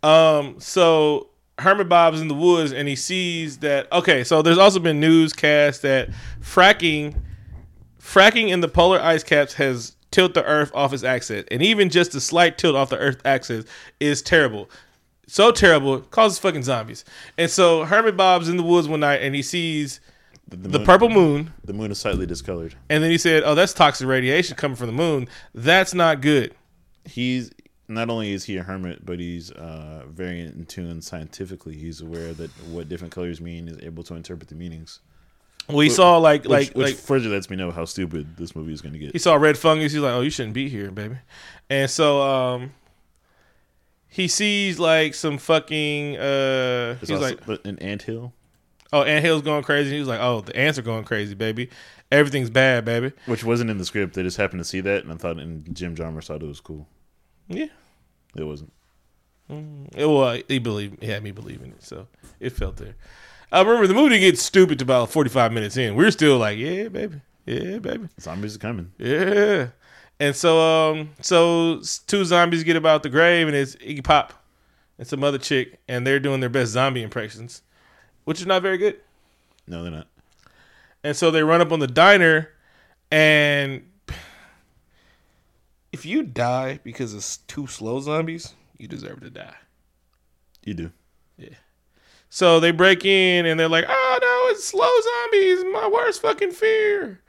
Um, 0.03 0.59
so 0.59 1.29
Hermit 1.57 1.89
Bob's 1.89 2.21
in 2.21 2.27
the 2.27 2.35
woods 2.35 2.71
and 2.73 2.87
he 2.87 2.95
sees 2.95 3.59
that 3.59 3.91
okay, 3.91 4.23
so 4.23 4.41
there's 4.41 4.59
also 4.59 4.79
been 4.79 4.99
newscast 4.99 5.81
that 5.81 6.09
fracking 6.39 7.15
fracking 7.99 8.49
in 8.49 8.61
the 8.61 8.67
polar 8.67 9.01
ice 9.01 9.23
caps 9.23 9.53
has 9.55 9.95
tilt 10.11 10.35
the 10.35 10.43
earth 10.45 10.71
off 10.75 10.93
its 10.93 11.03
axis. 11.03 11.43
And 11.49 11.63
even 11.63 11.89
just 11.89 12.13
a 12.13 12.21
slight 12.21 12.59
tilt 12.59 12.75
off 12.75 12.89
the 12.89 12.99
earth 12.99 13.21
axis 13.25 13.65
is 13.99 14.21
terrible. 14.21 14.69
So 15.27 15.51
terrible, 15.51 16.01
causes 16.01 16.37
fucking 16.37 16.61
zombies. 16.61 17.03
And 17.35 17.49
so 17.49 17.83
Hermit 17.83 18.15
Bob's 18.15 18.47
in 18.47 18.57
the 18.57 18.63
woods 18.63 18.87
one 18.87 18.99
night 18.99 19.23
and 19.23 19.33
he 19.33 19.41
sees 19.41 19.99
the 20.47 20.69
moon, 20.69 20.85
purple 20.85 21.09
moon 21.09 21.53
The 21.63 21.73
moon 21.73 21.91
is 21.91 21.99
slightly 21.99 22.25
discolored. 22.25 22.75
and 22.89 23.03
then 23.03 23.11
he 23.11 23.17
said, 23.17 23.43
"Oh, 23.43 23.55
that's 23.55 23.73
toxic 23.73 24.07
radiation 24.07 24.55
coming 24.55 24.75
from 24.75 24.87
the 24.87 24.93
moon. 24.93 25.27
That's 25.53 25.93
not 25.93 26.21
good." 26.21 26.53
He's 27.05 27.51
not 27.87 28.09
only 28.09 28.31
is 28.31 28.45
he 28.45 28.57
a 28.57 28.63
hermit, 28.63 29.05
but 29.05 29.19
he's 29.19 29.51
uh, 29.51 30.05
very 30.07 30.41
in 30.41 30.65
tune 30.65 31.01
scientifically. 31.01 31.75
He's 31.75 32.01
aware 32.01 32.33
that 32.33 32.49
what 32.67 32.89
different 32.89 33.13
colors 33.13 33.39
mean 33.41 33.67
is 33.67 33.77
able 33.83 34.03
to 34.03 34.15
interpret 34.15 34.49
the 34.49 34.55
meanings. 34.55 34.99
We 35.67 35.89
saw 35.89 36.17
like 36.17 36.43
Which, 36.43 36.49
like 36.51 36.67
which 36.75 36.87
like 36.87 36.95
further 36.95 37.29
lets 37.29 37.49
me 37.49 37.55
know 37.55 37.71
how 37.71 37.85
stupid 37.85 38.37
this 38.37 38.55
movie 38.55 38.73
is 38.73 38.81
going 38.81 38.93
to 38.93 38.99
get. 38.99 39.13
he 39.13 39.19
saw 39.19 39.35
red 39.35 39.57
fungus. 39.57 39.91
He's 39.93 40.01
like, 40.01 40.13
"Oh, 40.13 40.21
you 40.21 40.29
shouldn't 40.29 40.53
be 40.53 40.69
here, 40.69 40.91
baby." 40.91 41.17
And 41.69 41.89
so 41.89 42.21
um, 42.21 42.73
he 44.07 44.27
sees 44.27 44.77
like 44.79 45.15
some 45.15 45.37
fucking 45.39 46.17
uh, 46.17 46.19
There's 46.19 47.01
he's 47.01 47.11
also 47.11 47.37
like, 47.47 47.65
an 47.65 47.79
anthill, 47.79 48.33
"Oh, 48.95 49.03
anthill's 49.03 49.41
going 49.41 49.63
crazy." 49.63 49.91
He 49.91 49.99
was 49.99 50.07
like, 50.07 50.19
"Oh, 50.19 50.41
the 50.41 50.55
ants 50.55 50.79
are 50.79 50.83
going 50.83 51.03
crazy, 51.03 51.35
baby. 51.35 51.69
Everything's 52.11 52.49
bad, 52.49 52.85
baby." 52.85 53.11
which 53.25 53.43
wasn't 53.43 53.69
in 53.69 53.77
the 53.77 53.85
script. 53.85 54.13
They 54.13 54.23
just 54.23 54.37
happened 54.37 54.61
to 54.61 54.65
see 54.65 54.81
that, 54.81 55.03
and 55.03 55.11
I 55.11 55.15
thought, 55.15 55.37
and 55.37 55.73
Jim 55.75 55.95
Jarmusch 55.95 56.25
thought 56.25 56.41
it 56.41 56.47
was 56.47 56.59
cool. 56.61 56.87
Yeah. 57.47 57.67
It 58.35 58.43
wasn't. 58.43 58.71
It, 59.49 60.05
well, 60.05 60.39
he 60.47 60.59
believed, 60.59 61.01
he 61.01 61.09
had 61.09 61.23
me 61.23 61.31
believing 61.31 61.71
it, 61.71 61.83
so 61.83 62.07
it 62.39 62.51
felt 62.51 62.77
there. 62.77 62.95
I 63.51 63.61
remember 63.61 63.87
the 63.87 63.93
movie 63.93 64.19
gets 64.19 64.41
stupid 64.41 64.79
to 64.79 64.83
about 64.83 65.11
forty 65.11 65.29
five 65.29 65.51
minutes 65.53 65.77
in. 65.77 65.95
We're 65.95 66.11
still 66.11 66.37
like, 66.37 66.57
"Yeah, 66.57 66.87
baby, 66.87 67.21
yeah, 67.45 67.77
baby." 67.77 68.09
Zombies 68.19 68.55
are 68.55 68.59
coming. 68.59 68.91
Yeah. 68.97 69.67
And 70.19 70.35
so 70.35 70.59
um 70.59 71.11
so 71.21 71.81
two 72.07 72.23
zombies 72.25 72.63
get 72.63 72.75
about 72.75 73.03
the 73.03 73.09
grave 73.09 73.47
and 73.47 73.55
it's 73.55 73.75
Iggy 73.75 74.03
Pop 74.03 74.33
and 74.97 75.05
some 75.05 75.23
other 75.23 75.37
chick 75.37 75.79
and 75.87 76.07
they're 76.07 76.19
doing 76.19 76.39
their 76.39 76.49
best 76.49 76.71
zombie 76.71 77.03
impressions, 77.03 77.61
which 78.25 78.41
is 78.41 78.45
not 78.45 78.61
very 78.61 78.77
good. 78.77 78.99
No, 79.67 79.81
they're 79.81 79.91
not. 79.91 80.07
And 81.03 81.15
so 81.15 81.31
they 81.31 81.43
run 81.43 81.61
up 81.61 81.71
on 81.71 81.79
the 81.79 81.87
diner 81.87 82.49
and 83.11 83.83
if 85.91 86.05
you 86.05 86.23
die 86.23 86.79
because 86.83 87.13
of 87.13 87.19
s- 87.19 87.39
two 87.47 87.67
slow 87.67 87.99
zombies, 88.01 88.53
you 88.77 88.87
deserve 88.87 89.21
to 89.21 89.29
die. 89.29 89.55
You 90.65 90.73
do. 90.73 90.91
Yeah. 91.37 91.49
So 92.29 92.59
they 92.59 92.71
break 92.71 93.05
in 93.05 93.45
and 93.45 93.57
they're 93.59 93.69
like, 93.69 93.85
"Oh 93.87 94.17
no, 94.21 94.51
it's 94.51 94.65
slow 94.65 94.89
zombies! 94.89 95.63
My 95.71 95.87
worst 95.87 96.21
fucking 96.21 96.51
fear." 96.51 97.21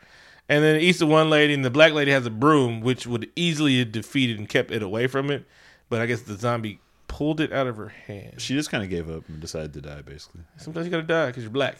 And 0.48 0.64
then 0.64 0.80
eats 0.80 0.98
the 0.98 1.06
one 1.06 1.28
lady, 1.30 1.54
and 1.54 1.64
the 1.64 1.70
black 1.70 1.92
lady 1.92 2.10
has 2.10 2.24
a 2.26 2.30
broom, 2.30 2.80
which 2.80 3.06
would 3.06 3.30
easily 3.36 3.78
have 3.80 3.92
defeated 3.92 4.38
and 4.38 4.48
kept 4.48 4.70
it 4.70 4.82
away 4.82 5.06
from 5.06 5.30
it. 5.30 5.44
But 5.88 6.00
I 6.00 6.06
guess 6.06 6.22
the 6.22 6.36
zombie 6.36 6.80
pulled 7.16 7.40
it 7.40 7.50
out 7.50 7.66
of 7.66 7.78
her 7.78 7.88
hand. 7.88 8.34
She 8.36 8.52
just 8.52 8.70
kind 8.70 8.84
of 8.84 8.90
gave 8.90 9.08
up 9.08 9.26
and 9.28 9.40
decided 9.40 9.72
to 9.72 9.80
die, 9.80 10.02
basically. 10.02 10.42
Sometimes 10.58 10.84
you 10.84 10.90
gotta 10.90 11.02
die 11.02 11.28
because 11.28 11.44
you're 11.44 11.50
black. 11.50 11.78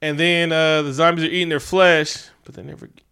And 0.00 0.16
then 0.16 0.52
uh, 0.52 0.82
the 0.82 0.92
zombies 0.92 1.24
are 1.24 1.28
eating 1.28 1.48
their 1.48 1.58
flesh, 1.58 2.28
but 2.44 2.54
they 2.54 2.62
never. 2.62 2.86
Get... 2.86 3.02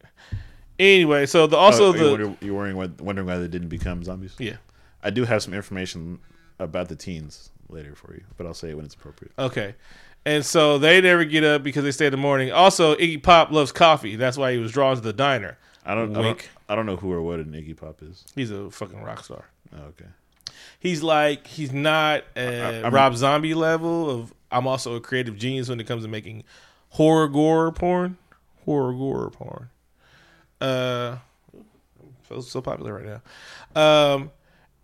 Anyway, 0.78 1.26
so 1.26 1.48
the 1.48 1.56
also 1.56 1.86
Oh, 1.86 1.92
the 1.92 1.98
you're, 1.98 2.10
wonder- 2.10 2.36
you're 2.40 2.54
worrying 2.54 2.76
why, 2.76 2.90
wondering 3.00 3.26
why 3.26 3.38
they 3.38 3.48
didn't 3.48 3.70
become 3.70 4.04
zombies. 4.04 4.36
yeah 4.38 4.58
I 5.02 5.10
do 5.10 5.24
have 5.24 5.42
some 5.42 5.52
information 5.52 6.20
about 6.60 6.88
the 6.88 6.94
teens 6.94 7.50
later 7.68 7.96
for 7.96 8.14
you, 8.14 8.22
but 8.36 8.46
I'll 8.46 8.54
say 8.54 8.70
it 8.70 8.76
when 8.76 8.84
it's 8.84 8.94
appropriate. 8.94 9.32
okay. 9.36 9.74
And 10.24 10.44
so 10.44 10.78
they 10.78 11.00
never 11.00 11.24
get 11.24 11.42
up 11.42 11.64
because 11.64 11.82
they 11.82 11.92
stay 11.92 12.06
in 12.06 12.12
the 12.12 12.16
morning. 12.18 12.52
Also, 12.52 12.94
Iggy 12.96 13.20
Pop 13.22 13.50
loves 13.50 13.72
coffee. 13.72 14.14
That's 14.14 14.36
why 14.36 14.52
he 14.52 14.58
was 14.58 14.70
drawn 14.70 14.94
to 14.94 15.00
the 15.02 15.12
diner. 15.12 15.58
I 15.84 15.94
don't, 15.94 16.16
I 16.16 16.22
don't, 16.22 16.48
I 16.68 16.74
don't 16.76 16.86
know 16.86 16.96
who 16.96 17.12
or 17.12 17.22
what 17.22 17.40
an 17.40 17.52
Iggy 17.52 17.76
Pop 17.76 18.00
is. 18.02 18.24
He's 18.36 18.52
a 18.52 18.70
fucking 18.70 19.02
rock 19.02 19.24
star. 19.24 19.44
Oh, 19.72 19.86
okay. 19.88 20.06
He's 20.80 21.02
like 21.02 21.46
he's 21.46 21.72
not 21.72 22.24
a 22.36 22.82
I'm- 22.84 22.94
Rob 22.94 23.16
Zombie 23.16 23.54
level 23.54 24.10
of. 24.10 24.32
I'm 24.50 24.66
also 24.68 24.94
a 24.94 25.00
creative 25.00 25.36
genius 25.36 25.68
when 25.68 25.80
it 25.80 25.84
comes 25.88 26.02
to 26.04 26.08
making 26.08 26.44
horror 26.90 27.28
gore 27.28 27.72
porn. 27.72 28.16
Horror 28.64 28.92
gore 28.92 29.30
porn. 29.30 29.68
Uh, 30.60 31.18
so 32.28 32.40
so 32.40 32.60
popular 32.60 32.94
right 32.94 33.20
now. 33.74 33.80
Um, 34.14 34.30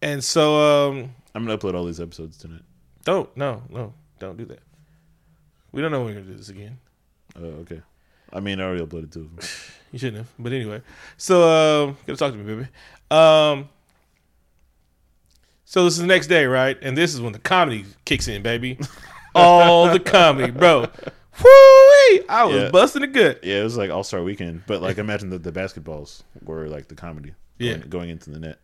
and 0.01 0.23
so 0.23 0.89
um, 0.91 1.15
I'm 1.35 1.45
gonna 1.47 1.57
upload 1.59 1.75
all 1.75 1.85
these 1.85 2.01
episodes 2.01 2.37
tonight. 2.37 2.63
don't 3.05 3.35
no 3.37 3.63
no 3.71 3.95
don't 4.19 4.37
do 4.37 4.45
that. 4.47 4.61
We 5.71 5.81
don't 5.81 5.91
know 5.93 5.99
when 6.05 6.09
we're 6.15 6.21
gonna 6.21 6.33
do 6.33 6.37
this 6.37 6.49
again. 6.49 6.79
Oh, 7.37 7.45
okay. 7.63 7.81
I 8.33 8.41
mean, 8.41 8.61
I 8.61 8.65
already 8.65 8.85
uploaded 8.85 9.13
two 9.13 9.21
of 9.23 9.37
them. 9.37 9.49
You 9.93 9.99
shouldn't 9.99 10.17
have. 10.19 10.29
But 10.39 10.55
anyway, 10.55 10.81
so 11.19 11.43
um, 11.87 11.99
gotta 12.07 12.19
talk 12.19 12.33
to 12.33 12.39
me, 12.39 12.45
baby. 12.55 12.69
Um, 13.11 13.69
so 15.73 15.85
this 15.85 15.95
is 15.95 16.01
the 16.01 16.07
next 16.07 16.27
day, 16.27 16.45
right? 16.45 16.77
And 16.83 16.97
this 16.99 17.15
is 17.15 17.21
when 17.23 17.33
the 17.33 17.39
comedy 17.39 17.87
kicks 18.05 18.29
in, 18.29 18.43
baby. 18.43 18.79
All 19.35 19.89
the 19.91 19.99
comedy, 20.01 20.53
bro. 20.53 20.81
Woo! 21.43 22.25
I 22.29 22.45
was 22.45 22.55
Yeah. 22.65 22.71
busting 22.71 23.03
a 23.03 23.07
good. 23.07 23.39
Yeah, 23.43 23.61
it 23.61 23.65
was 23.65 23.79
like 23.79 23.91
All 23.91 24.05
Star 24.05 24.23
Weekend, 24.23 24.65
but 24.67 24.83
like 24.83 24.99
imagine 24.99 25.31
that 25.31 25.43
the 25.43 25.53
basketballs 25.53 26.25
were 26.45 26.69
like 26.69 26.89
the 26.89 26.95
comedy. 26.95 27.33
Yeah. 27.59 27.77
going, 27.77 27.89
going 27.89 28.11
into 28.11 28.29
the 28.31 28.39
net. 28.39 28.59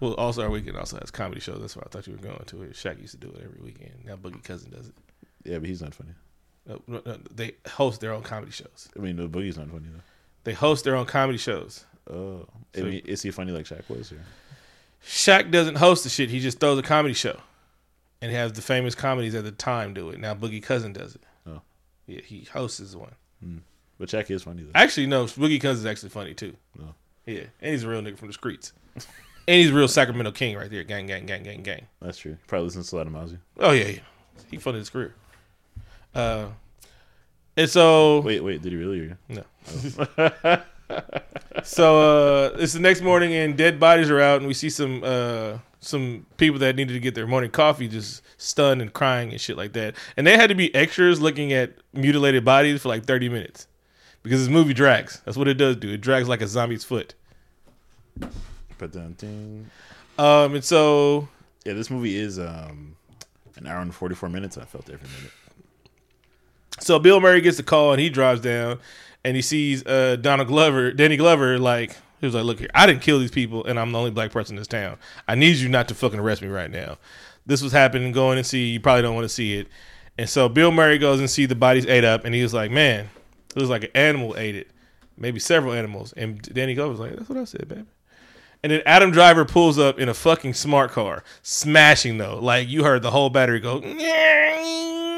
Well, 0.00 0.14
All 0.14 0.38
our 0.40 0.50
weekend 0.50 0.76
also 0.76 0.98
has 0.98 1.10
comedy 1.12 1.40
shows. 1.40 1.60
That's 1.60 1.76
why 1.76 1.82
I 1.86 1.88
thought 1.90 2.06
you 2.08 2.14
were 2.14 2.18
going 2.22 2.42
to 2.44 2.62
it. 2.62 2.72
Shaq 2.72 3.00
used 3.00 3.12
to 3.12 3.26
do 3.26 3.32
it 3.36 3.42
every 3.44 3.60
weekend. 3.62 3.92
Now 4.04 4.16
Boogie 4.16 4.42
Cousin 4.42 4.70
does 4.72 4.88
it. 4.88 4.94
Yeah, 5.44 5.58
but 5.58 5.68
he's 5.68 5.80
not 5.80 5.94
funny. 5.94 6.10
No, 6.66 6.82
no, 6.88 7.02
no, 7.06 7.18
they 7.34 7.52
host 7.68 8.00
their 8.00 8.12
own 8.12 8.22
comedy 8.22 8.50
shows. 8.52 8.88
I 8.96 9.00
mean, 9.00 9.16
the 9.16 9.28
boogie's 9.28 9.56
not 9.56 9.68
funny 9.70 9.86
though. 9.92 10.02
They 10.44 10.54
host 10.54 10.84
their 10.84 10.96
own 10.96 11.06
comedy 11.06 11.38
shows. 11.38 11.84
Oh, 12.10 12.46
I 12.74 12.78
So- 12.78 12.84
mean, 12.84 13.02
is 13.04 13.22
he 13.22 13.30
funny 13.30 13.52
like 13.52 13.64
Shaq 13.66 13.88
was? 13.88 14.10
Or? 14.12 14.20
Shaq 15.04 15.50
doesn't 15.50 15.76
host 15.76 16.04
the 16.04 16.10
shit. 16.10 16.30
He 16.30 16.40
just 16.40 16.60
throws 16.60 16.78
a 16.78 16.82
comedy 16.82 17.14
show, 17.14 17.38
and 18.20 18.32
has 18.32 18.52
the 18.52 18.62
famous 18.62 18.94
comedies 18.94 19.34
at 19.34 19.44
the 19.44 19.52
time 19.52 19.94
do 19.94 20.10
it. 20.10 20.18
Now 20.20 20.34
Boogie 20.34 20.62
Cousin 20.62 20.92
does 20.92 21.14
it. 21.14 21.22
Oh. 21.46 21.62
yeah, 22.06 22.20
he 22.20 22.44
hosts 22.52 22.78
his 22.78 22.96
one. 22.96 23.14
But 23.98 24.08
Shaq 24.10 24.30
is 24.30 24.42
funny 24.44 24.62
though. 24.62 24.70
Actually, 24.74 25.06
no, 25.06 25.24
Boogie 25.24 25.60
Cousin 25.60 25.84
is 25.84 25.86
actually 25.86 26.10
funny 26.10 26.34
too. 26.34 26.54
Oh. 26.80 26.94
Yeah, 27.26 27.44
and 27.60 27.72
he's 27.72 27.84
a 27.84 27.88
real 27.88 28.00
nigga 28.00 28.16
from 28.16 28.28
the 28.28 28.34
streets, 28.34 28.72
and 28.94 29.04
he's 29.46 29.70
a 29.70 29.74
real 29.74 29.88
Sacramento 29.88 30.32
king 30.32 30.56
right 30.56 30.70
there. 30.70 30.84
Gang, 30.84 31.06
gang, 31.06 31.26
gang, 31.26 31.42
gang, 31.42 31.62
gang. 31.62 31.86
That's 32.00 32.18
true. 32.18 32.36
Probably 32.46 32.66
listens 32.66 32.90
to 32.90 32.96
a 32.96 32.98
lot 32.98 33.06
of 33.06 33.12
Mozzy. 33.12 33.38
Oh 33.58 33.72
yeah, 33.72 33.86
yeah. 33.88 34.00
He 34.50 34.56
funded 34.56 34.80
his 34.80 34.90
career. 34.90 35.14
Uh, 36.14 36.46
and 37.56 37.68
so 37.68 38.20
Wait, 38.20 38.40
wait, 38.42 38.62
did 38.62 38.72
he 38.72 38.78
really? 38.78 39.00
Or? 39.00 39.18
no. 39.28 40.62
so 41.62 42.00
uh, 42.00 42.56
it's 42.58 42.72
the 42.72 42.80
next 42.80 43.02
morning, 43.02 43.34
and 43.34 43.56
dead 43.56 43.78
bodies 43.78 44.10
are 44.10 44.20
out, 44.20 44.38
and 44.38 44.46
we 44.46 44.54
see 44.54 44.70
some 44.70 45.02
uh, 45.04 45.58
some 45.80 46.26
people 46.36 46.58
that 46.60 46.76
needed 46.76 46.92
to 46.92 47.00
get 47.00 47.14
their 47.14 47.26
morning 47.26 47.50
coffee 47.50 47.88
just 47.88 48.22
stunned 48.36 48.80
and 48.80 48.92
crying 48.92 49.30
and 49.30 49.40
shit 49.40 49.56
like 49.56 49.72
that. 49.74 49.94
And 50.16 50.26
they 50.26 50.36
had 50.36 50.48
to 50.48 50.54
be 50.54 50.74
extras 50.74 51.20
looking 51.20 51.52
at 51.52 51.74
mutilated 51.92 52.44
bodies 52.44 52.82
for 52.82 52.88
like 52.88 53.04
thirty 53.04 53.28
minutes 53.28 53.66
because 54.22 54.40
this 54.40 54.48
movie 54.48 54.74
drags. 54.74 55.22
That's 55.24 55.36
what 55.36 55.48
it 55.48 55.54
does 55.54 55.76
do. 55.76 55.92
It 55.92 56.00
drags 56.00 56.28
like 56.28 56.42
a 56.42 56.46
zombie's 56.46 56.84
foot. 56.84 57.14
But. 58.78 58.94
Um, 58.96 60.54
and 60.54 60.64
so 60.64 61.28
yeah, 61.64 61.74
this 61.74 61.90
movie 61.90 62.16
is 62.16 62.38
um 62.38 62.96
an 63.56 63.66
hour 63.66 63.80
and 63.80 63.94
forty 63.94 64.14
four 64.14 64.28
minutes. 64.28 64.56
I 64.56 64.64
felt 64.64 64.88
every 64.90 65.08
minute. 65.16 65.32
So 66.80 66.98
Bill 66.98 67.20
Murray 67.20 67.40
gets 67.40 67.56
the 67.56 67.62
call 67.62 67.92
and 67.92 68.00
he 68.00 68.08
drives 68.08 68.40
down 68.40 68.78
and 69.28 69.36
he 69.36 69.42
sees 69.42 69.84
uh 69.84 70.16
Donald 70.16 70.48
Glover, 70.48 70.90
Danny 70.90 71.18
Glover, 71.18 71.58
like 71.58 71.94
he 72.18 72.26
was 72.26 72.34
like, 72.34 72.44
"Look 72.44 72.60
here, 72.60 72.70
I 72.74 72.86
didn't 72.86 73.02
kill 73.02 73.18
these 73.18 73.30
people, 73.30 73.62
and 73.66 73.78
I'm 73.78 73.92
the 73.92 73.98
only 73.98 74.10
black 74.10 74.32
person 74.32 74.56
in 74.56 74.60
this 74.60 74.66
town. 74.66 74.96
I 75.28 75.34
need 75.34 75.56
you 75.56 75.68
not 75.68 75.86
to 75.88 75.94
fucking 75.94 76.18
arrest 76.18 76.40
me 76.40 76.48
right 76.48 76.70
now. 76.70 76.96
This 77.44 77.60
was 77.60 77.72
happening. 77.72 78.10
Going 78.12 78.38
and 78.38 78.46
see. 78.46 78.68
You 78.68 78.80
probably 78.80 79.02
don't 79.02 79.14
want 79.14 79.26
to 79.26 79.28
see 79.28 79.58
it." 79.58 79.68
And 80.16 80.28
so 80.28 80.48
Bill 80.48 80.72
Murray 80.72 80.96
goes 80.96 81.20
and 81.20 81.28
see 81.28 81.44
the 81.44 81.54
bodies 81.54 81.84
ate 81.86 82.04
up, 82.04 82.24
and 82.24 82.34
he 82.34 82.42
was 82.42 82.54
like, 82.54 82.70
"Man, 82.70 83.10
it 83.54 83.60
was 83.60 83.68
like 83.68 83.84
an 83.84 83.90
animal 83.94 84.34
ate 84.38 84.56
it, 84.56 84.70
maybe 85.18 85.38
several 85.38 85.74
animals." 85.74 86.14
And 86.16 86.40
Danny 86.40 86.72
Glover's 86.74 86.98
like, 86.98 87.14
"That's 87.14 87.28
what 87.28 87.36
I 87.36 87.44
said, 87.44 87.68
baby." 87.68 87.84
And 88.62 88.72
then 88.72 88.80
Adam 88.86 89.10
Driver 89.10 89.44
pulls 89.44 89.78
up 89.78 90.00
in 90.00 90.08
a 90.08 90.14
fucking 90.14 90.54
smart 90.54 90.90
car, 90.90 91.22
smashing 91.42 92.16
though. 92.16 92.38
Like 92.40 92.66
you 92.66 92.82
heard 92.82 93.02
the 93.02 93.10
whole 93.10 93.28
battery 93.28 93.60
go 93.60 93.80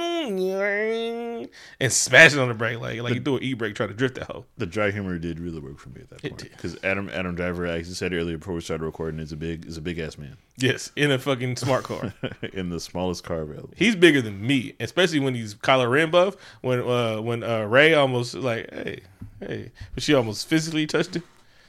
and 1.81 1.93
smashing 1.93 2.39
on 2.39 2.49
the 2.49 2.55
brake 2.55 2.81
like 2.81 3.01
like 3.01 3.15
you 3.15 3.21
do 3.21 3.37
an 3.37 3.43
e 3.43 3.55
brake 3.55 3.75
trying 3.75 3.89
to 3.89 3.95
drift 3.95 4.15
that 4.17 4.25
hoe. 4.31 4.45
The 4.59 4.67
dry 4.67 4.91
humor 4.91 5.19
did 5.19 5.41
really 5.41 5.61
work 5.61 5.79
for 5.79 5.89
me 5.91 6.03
at 6.03 6.11
that 6.11 6.23
point 6.23 6.51
because 6.51 6.77
Adam 6.85 7.09
Adam 7.13 7.35
Driver, 7.35 7.67
as 7.67 7.89
you 7.89 7.95
said 7.95 8.13
earlier 8.13 8.39
before 8.39 8.55
we 8.55 8.61
started 8.61 8.85
recording, 8.85 9.21
is 9.21 9.33
a 9.33 9.37
big 9.37 9.67
is 9.67 9.77
a 9.77 9.81
big 9.81 9.99
ass 9.99 10.19
man 10.19 10.37
Yes, 10.57 10.93
in 10.95 11.11
a 11.11 11.19
fucking 11.19 11.57
smart 11.57 11.85
car. 11.85 12.13
in 12.53 12.69
the 12.69 12.81
smallest 12.81 13.25
car 13.25 13.41
available. 13.41 13.73
He's 13.77 13.97
bigger 13.97 14.21
than 14.21 14.47
me, 14.47 14.75
especially 14.79 15.21
when 15.21 15.35
he's 15.35 15.55
Kylo 15.55 15.91
Ren 15.91 16.11
buff. 16.11 16.37
When 16.61 16.81
uh 16.81 17.21
when 17.21 17.43
uh 17.43 17.65
Rey 17.65 17.95
almost 17.95 18.35
like 18.35 18.73
hey 18.73 19.01
hey, 19.41 19.73
but 19.95 20.03
she 20.03 20.15
almost 20.15 20.47
physically 20.49 20.87
touched 20.87 21.17
him. 21.17 21.23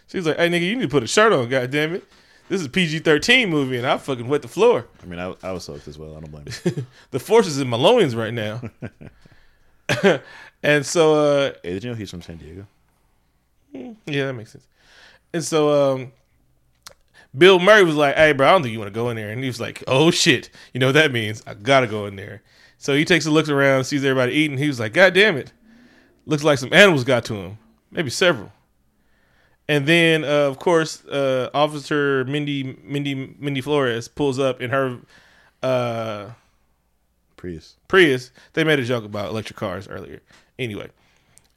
She's 0.08 0.26
like, 0.26 0.38
"Hey 0.38 0.50
nigga, 0.50 0.68
you 0.68 0.76
need 0.76 0.82
to 0.82 0.88
put 0.90 1.04
a 1.04 1.08
shirt 1.08 1.32
on, 1.32 1.48
God 1.48 1.72
damn 1.72 1.96
it! 1.96 2.04
This 2.52 2.60
is 2.60 2.68
PG 2.68 3.00
thirteen 3.00 3.50
movie, 3.50 3.78
and 3.78 3.88
I 3.88 3.98
fucking 3.98 4.28
wet 4.28 4.42
the 4.42 4.50
floor. 4.50 4.86
I 5.02 5.06
mean, 5.06 5.22
I, 5.22 5.34
I 5.42 5.54
was 5.54 5.64
soaked 5.64 5.88
as 5.88 5.98
well. 5.98 6.18
I 6.18 6.20
don't 6.20 6.32
blame 6.32 6.44
you. 6.66 6.86
The 7.12 7.20
force 7.20 7.48
is 7.48 7.62
in 7.62 7.70
my 7.70 7.78
loins 7.78 8.14
right 8.14 8.34
now." 8.34 8.62
and 10.62 10.86
so 10.86 11.14
uh 11.14 11.54
hey, 11.64 11.76
did 11.76 11.84
you 11.86 11.92
know 11.92 11.96
he's 11.96 12.12
from 12.12 12.22
San 12.22 12.36
Diego? 12.36 12.68
Yeah, 13.72 14.26
that 14.26 14.34
makes 14.34 14.52
sense. 14.52 14.68
And 15.32 15.42
so 15.42 15.94
um 15.94 16.12
Bill 17.38 17.58
Murray 17.58 17.86
was 17.86 17.96
like, 17.96 18.16
Hey 18.16 18.34
bro, 18.34 18.50
I 18.50 18.52
don't 18.52 18.64
think 18.64 18.74
you 18.74 18.80
want 18.80 18.94
to 18.94 19.00
go 19.00 19.10
in 19.10 19.16
there. 19.16 19.30
And 19.30 19.40
he 19.42 19.48
was 19.48 19.62
like, 19.62 19.82
Oh 19.88 20.12
shit. 20.12 20.50
You 20.74 20.82
know 20.82 20.88
what 20.88 20.96
that 20.96 21.14
means? 21.14 21.42
I 21.48 21.54
gotta 21.54 21.88
go 21.88 22.06
in 22.06 22.18
there. 22.18 22.42
So 22.78 22.94
he 22.96 23.06
takes 23.06 23.26
a 23.26 23.32
look 23.32 23.48
around, 23.48 23.86
sees 23.86 24.04
everybody 24.04 24.34
eating. 24.34 24.58
He 24.58 24.68
was 24.68 24.80
like, 24.80 24.92
God 24.92 25.14
damn 25.14 25.38
it. 25.38 25.54
Looks 26.26 26.44
like 26.44 26.60
some 26.60 26.74
animals 26.74 27.06
got 27.06 27.24
to 27.26 27.36
him. 27.36 27.58
Maybe 27.92 28.10
several. 28.10 28.52
And 29.72 29.86
then 29.86 30.26
uh, 30.26 30.50
of 30.50 30.60
course, 30.60 31.06
uh 31.06 31.50
Officer 31.54 32.26
Mindy 32.26 32.78
Mindy 32.84 33.34
Mindy 33.40 33.62
Flores 33.62 34.10
pulls 34.10 34.38
up 34.38 34.60
in 34.60 34.70
her 34.70 34.98
uh 35.64 36.32
Prius. 37.38 37.78
Prius, 37.88 38.32
they 38.52 38.66
made 38.66 38.80
a 38.80 38.84
joke 38.84 39.06
about 39.06 39.30
electric 39.30 39.56
cars 39.56 39.88
earlier. 39.88 40.20
Anyway, 40.60 40.90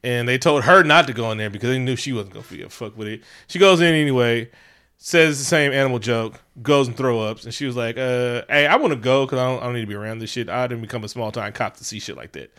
and 0.04 0.28
they 0.28 0.38
told 0.38 0.62
her 0.62 0.84
not 0.84 1.08
to 1.08 1.12
go 1.12 1.32
in 1.32 1.38
there 1.38 1.50
because 1.50 1.70
they 1.70 1.78
knew 1.80 1.96
she 1.96 2.12
wasn't 2.12 2.34
gonna 2.34 2.46
be 2.48 2.62
a 2.62 2.68
fuck 2.68 2.96
with 2.96 3.08
it. 3.08 3.24
She 3.48 3.58
goes 3.58 3.80
in 3.80 3.92
anyway, 3.92 4.48
says 4.96 5.40
the 5.40 5.44
same 5.44 5.72
animal 5.72 5.98
joke, 5.98 6.40
goes 6.62 6.86
and 6.86 6.96
throw 6.96 7.20
ups, 7.20 7.44
and 7.44 7.52
she 7.52 7.66
was 7.66 7.74
like, 7.74 7.98
uh, 7.98 8.42
"Hey, 8.48 8.68
I 8.68 8.76
want 8.76 8.92
to 8.92 8.98
go 9.00 9.26
because 9.26 9.40
I 9.40 9.46
don't, 9.50 9.60
I 9.60 9.64
don't 9.64 9.74
need 9.74 9.80
to 9.80 9.86
be 9.88 9.96
around 9.96 10.20
this 10.20 10.30
shit. 10.30 10.48
I 10.48 10.68
didn't 10.68 10.82
become 10.82 11.02
a 11.02 11.08
small 11.08 11.32
time 11.32 11.52
cop 11.52 11.78
to 11.78 11.84
see 11.84 11.98
shit 11.98 12.16
like 12.16 12.30
that." 12.32 12.52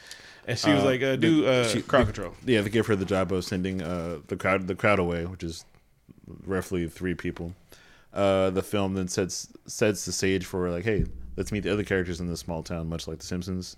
And 0.47 0.57
she 0.59 0.71
was 0.71 0.83
Uh, 0.83 0.85
like, 0.85 1.01
uh, 1.01 1.15
"Do 1.15 1.45
uh, 1.47 1.67
she- 1.67 1.81
crowd 1.81 2.05
control." 2.05 2.33
Yeah, 2.45 2.61
they 2.61 2.69
gave 2.69 2.85
her 2.87 2.95
the 2.95 3.05
job 3.05 3.31
of 3.31 3.43
sending 3.43 3.81
uh, 3.81 4.19
the 4.27 4.35
crowd 4.37 4.67
the 4.67 4.75
crowd 4.75 4.99
away, 4.99 5.25
which 5.25 5.43
is 5.43 5.65
roughly 6.45 6.87
three 6.87 7.15
people. 7.15 7.53
Uh, 8.13 8.49
the 8.51 8.61
film 8.63 8.93
then 8.93 9.07
sets 9.07 9.47
sets 9.65 10.05
the 10.05 10.11
stage 10.11 10.45
for 10.45 10.69
like, 10.69 10.83
hey, 10.85 11.05
let's 11.35 11.51
meet 11.51 11.61
the 11.63 11.71
other 11.73 11.83
characters 11.83 12.19
in 12.21 12.27
this 12.27 12.39
small 12.41 12.61
town, 12.63 12.87
much 12.87 13.07
like 13.07 13.17
The 13.19 13.25
Simpsons. 13.25 13.75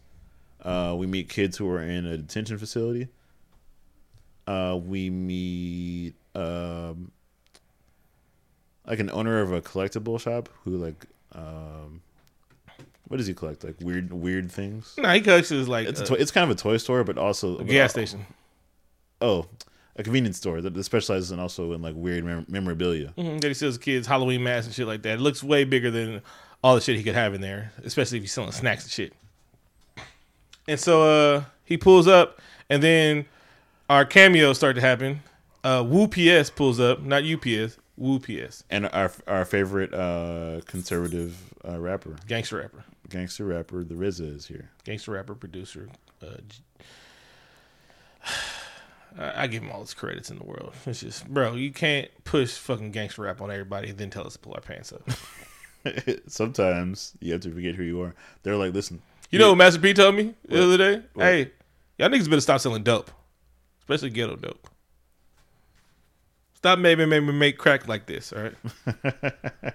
Uh, 0.62 0.94
we 0.98 1.08
meet 1.08 1.30
kids 1.30 1.58
who 1.58 1.70
are 1.70 1.82
in 1.82 2.06
a 2.06 2.18
detention 2.18 2.58
facility. 2.58 3.08
Uh, 4.46 4.78
we 4.82 5.10
meet 5.10 6.14
um, 6.36 7.12
like 8.86 9.00
an 9.00 9.10
owner 9.12 9.40
of 9.42 9.52
a 9.52 9.62
collectible 9.62 10.20
shop 10.20 10.50
who 10.64 10.78
like 10.78 11.06
um, 11.34 12.02
what 13.08 13.18
does 13.18 13.28
he 13.28 13.34
collect? 13.34 13.64
Like 13.64 13.76
weird 13.82 14.12
weird 14.14 14.52
things. 14.52 14.94
No, 14.98 15.10
he 15.10 15.22
collects 15.22 15.50
his 15.50 15.68
like 15.68 15.88
It's 15.88 16.02
uh, 16.02 16.04
a 16.04 16.08
toy, 16.08 16.16
it's 16.16 16.32
kind 16.32 16.44
of 16.50 16.56
a 16.56 16.60
toy 16.60 16.78
store, 16.78 17.04
but 17.04 17.18
also 17.18 17.58
a 17.58 17.64
gas 17.64 17.92
station. 17.92 18.26
Oh, 19.22 19.48
a 19.96 20.04
convenience 20.04 20.38
store 20.38 20.62
that 20.62 20.84
specializes 20.84 21.32
in 21.32 21.40
also 21.40 21.74
in 21.74 21.82
like 21.82 21.96
weird 21.96 22.24
mem- 22.24 22.46
memorabilia. 22.48 23.14
Mhm, 23.18 23.42
that 23.42 23.48
he 23.48 23.54
sells 23.54 23.78
kids 23.78 24.06
Halloween 24.08 24.44
masks 24.44 24.68
and 24.68 24.76
shit 24.76 24.88
like 24.88 25.02
that. 25.04 25.16
It 25.16 25.22
looks 25.22 25.44
way 25.44 25.64
bigger 25.64 25.90
than 25.90 26.22
all 26.64 26.76
the 26.76 26.82
shit 26.82 26.96
he 26.98 27.04
could 27.04 27.16
have 27.16 27.34
in 27.34 27.42
there, 27.42 27.72
especially 27.84 28.18
if 28.18 28.24
he's 28.24 28.34
selling 28.34 28.52
snacks 28.52 28.84
and 28.84 28.92
shit. 28.92 29.14
And 30.68 30.80
so 30.80 31.04
uh 31.04 31.44
he 31.64 31.78
pulls 31.78 32.08
up, 32.08 32.40
and 32.70 32.82
then 32.84 33.26
our 33.90 34.06
cameos 34.06 34.58
start 34.58 34.76
to 34.76 34.82
happen. 34.82 35.22
Uh, 35.64 35.84
Woo 35.86 36.08
PS 36.08 36.50
pulls 36.50 36.80
up, 36.80 37.02
not 37.02 37.24
UPS, 37.26 37.78
Woo 37.98 38.20
PS, 38.20 38.64
And 38.70 38.88
our 38.94 39.12
our 39.28 39.44
favorite 39.46 39.94
uh, 39.94 40.62
conservative 40.66 41.36
uh, 41.68 41.80
rapper, 41.80 42.16
gangster 42.28 42.58
rapper, 42.58 42.84
gangster 43.10 43.46
rapper, 43.46 43.84
the 43.84 43.96
RZA 43.96 44.36
is 44.36 44.48
here. 44.48 44.70
gangster 44.84 45.12
rapper, 45.12 45.36
producer. 45.36 45.90
Uh, 46.22 46.38
I 49.20 49.48
give 49.48 49.64
him 49.64 49.72
all 49.72 49.82
his 49.82 49.94
credits 49.96 50.30
in 50.30 50.38
the 50.38 50.44
world. 50.44 50.74
It's 50.86 51.00
just, 51.00 51.28
bro, 51.28 51.54
you 51.56 51.72
can't 51.72 52.10
push 52.24 52.52
fucking 52.52 52.92
gangster 52.92 53.24
rap 53.24 53.42
on 53.42 53.50
everybody 53.50 53.90
and 53.90 53.98
then 53.98 54.10
tell 54.12 54.28
us 54.28 54.34
to 54.34 54.40
pull 54.40 54.54
our 54.54 54.62
pants 54.62 54.94
up. 54.94 55.10
Sometimes 56.28 57.14
you 57.20 57.32
have 57.32 57.42
to 57.42 57.52
forget 57.52 57.74
who 57.76 57.84
you 57.84 58.02
are. 58.02 58.14
They're 58.44 58.58
like, 58.58 58.74
listen, 58.74 59.02
You 59.32 59.40
know 59.40 59.50
what 59.50 59.56
Master 59.58 59.80
P 59.80 59.94
told 59.94 60.16
me 60.16 60.36
the 60.48 60.56
What? 60.58 60.64
other 60.64 60.78
day? 60.78 61.02
What? 61.14 61.24
Hey, 61.24 61.52
y'all 61.98 62.10
niggas 62.10 62.30
better 62.30 62.42
stop 62.42 62.60
selling 62.60 62.84
dope, 62.84 63.10
especially 63.80 64.10
ghetto 64.12 64.36
dope. 64.36 64.70
Stop 66.56 66.78
making 66.80 67.08
maybe 67.10 67.32
make 67.32 67.58
crack 67.58 67.88
like 67.88 68.06
this, 68.08 68.34
all 68.34 68.42
right? 68.44 68.56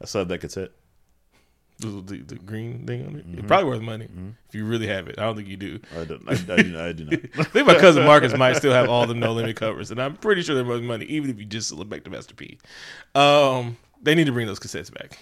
I 0.00 0.04
saw 0.06 0.24
that 0.24 0.38
cassette. 0.40 0.70
The, 1.80 2.02
the, 2.02 2.22
the 2.22 2.34
green 2.34 2.84
thing 2.86 3.06
on 3.06 3.14
it. 3.16 3.26
Mm-hmm. 3.28 3.38
It's 3.38 3.46
probably 3.46 3.66
worth 3.70 3.82
money 3.82 4.08
if 4.48 4.54
you 4.54 4.64
really 4.64 4.88
have 4.88 5.06
it. 5.06 5.16
I 5.16 5.22
don't 5.22 5.36
think 5.36 5.46
you 5.46 5.56
do. 5.56 5.78
I 5.96 6.04
don't. 6.04 6.28
I, 6.28 6.32
I, 6.32 6.62
do, 6.62 6.80
I 6.80 6.92
do 6.92 7.04
not. 7.04 7.14
I 7.38 7.42
think 7.44 7.66
my 7.68 7.74
cousin 7.74 8.04
Marcus 8.06 8.36
might 8.36 8.56
still 8.56 8.72
have 8.72 8.88
all 8.88 9.06
the 9.06 9.14
no 9.14 9.32
limit 9.32 9.54
covers, 9.54 9.92
and 9.92 10.02
I'm 10.02 10.16
pretty 10.16 10.42
sure 10.42 10.56
they're 10.56 10.64
worth 10.64 10.82
money, 10.82 11.04
even 11.04 11.30
if 11.30 11.38
you 11.38 11.44
just 11.44 11.70
look 11.72 11.88
back 11.88 12.02
to 12.04 12.10
Master 12.10 12.34
P. 12.34 12.58
Um, 13.14 13.76
they 14.02 14.16
need 14.16 14.26
to 14.26 14.32
bring 14.32 14.48
those 14.48 14.58
cassettes 14.58 14.92
back. 14.92 15.18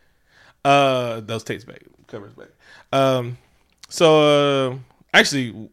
uh, 0.64 1.20
those 1.20 1.44
tapes 1.44 1.64
back, 1.64 1.82
covers 2.06 2.32
back. 2.32 2.48
Um, 2.92 3.36
so 3.90 4.70
uh, 4.70 4.76
actually, 5.12 5.68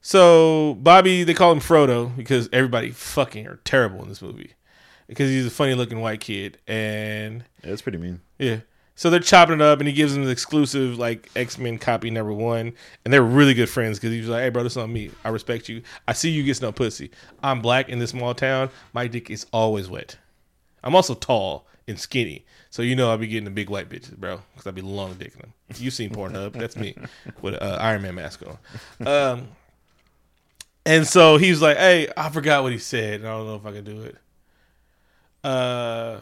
so 0.00 0.74
Bobby, 0.80 1.22
they 1.24 1.34
call 1.34 1.52
him 1.52 1.60
Frodo 1.60 2.14
because 2.16 2.48
everybody 2.52 2.90
fucking 2.90 3.46
are 3.46 3.60
terrible 3.64 4.02
in 4.02 4.08
this 4.08 4.20
movie 4.22 4.54
because 5.06 5.30
he's 5.30 5.46
a 5.46 5.50
funny 5.50 5.74
looking 5.74 6.00
white 6.00 6.20
kid, 6.20 6.58
and 6.66 7.44
Yeah, 7.62 7.70
it's 7.70 7.82
pretty 7.82 7.98
mean. 7.98 8.20
yeah. 8.38 8.60
So 8.96 9.10
they're 9.10 9.18
chopping 9.20 9.56
it 9.56 9.62
up, 9.62 9.80
and 9.80 9.88
he 9.88 9.92
gives 9.94 10.14
them 10.14 10.24
the 10.24 10.30
exclusive 10.30 10.98
like 10.98 11.28
X 11.34 11.58
Men 11.58 11.78
copy 11.78 12.10
number 12.10 12.32
one, 12.32 12.72
and 13.04 13.12
they're 13.12 13.22
really 13.22 13.52
good 13.54 13.68
friends 13.68 13.98
because 13.98 14.12
he's 14.12 14.28
like, 14.28 14.42
"Hey, 14.42 14.50
bro, 14.50 14.62
this 14.62 14.76
on 14.76 14.92
me. 14.92 15.10
I 15.24 15.30
respect 15.30 15.68
you. 15.68 15.82
I 16.06 16.12
see 16.12 16.30
you 16.30 16.44
get 16.44 16.62
no 16.62 16.70
pussy. 16.70 17.10
I'm 17.42 17.60
black 17.60 17.88
in 17.88 17.98
this 17.98 18.10
small 18.10 18.34
town. 18.34 18.70
My 18.92 19.08
dick 19.08 19.30
is 19.30 19.46
always 19.52 19.88
wet. 19.88 20.16
I'm 20.84 20.94
also 20.94 21.14
tall, 21.14 21.66
and 21.88 21.98
skinny. 21.98 22.44
So 22.70 22.82
you 22.82 22.94
know 22.94 23.10
I'll 23.10 23.18
be 23.18 23.26
getting 23.26 23.44
the 23.44 23.50
big 23.50 23.68
white 23.68 23.88
bitches, 23.88 24.16
bro, 24.16 24.40
because 24.52 24.66
I'll 24.66 24.72
be 24.72 24.80
long 24.82 25.14
dicking 25.14 25.40
them. 25.40 25.52
You 25.76 25.90
seen 25.90 26.10
Pornhub? 26.10 26.52
That's 26.52 26.76
me 26.76 26.94
with 27.42 27.54
uh, 27.54 27.78
Iron 27.80 28.02
Man 28.02 28.14
mask 28.14 28.42
on. 28.46 29.06
Um, 29.06 29.48
and 30.86 31.06
so 31.06 31.36
he's 31.36 31.60
like, 31.60 31.78
"Hey, 31.78 32.12
I 32.16 32.28
forgot 32.30 32.62
what 32.62 32.70
he 32.70 32.78
said. 32.78 33.20
and 33.20 33.28
I 33.28 33.32
don't 33.32 33.46
know 33.46 33.56
if 33.56 33.66
I 33.66 33.72
can 33.72 33.84
do 33.84 34.02
it." 34.02 34.16
Uh, 35.42 36.20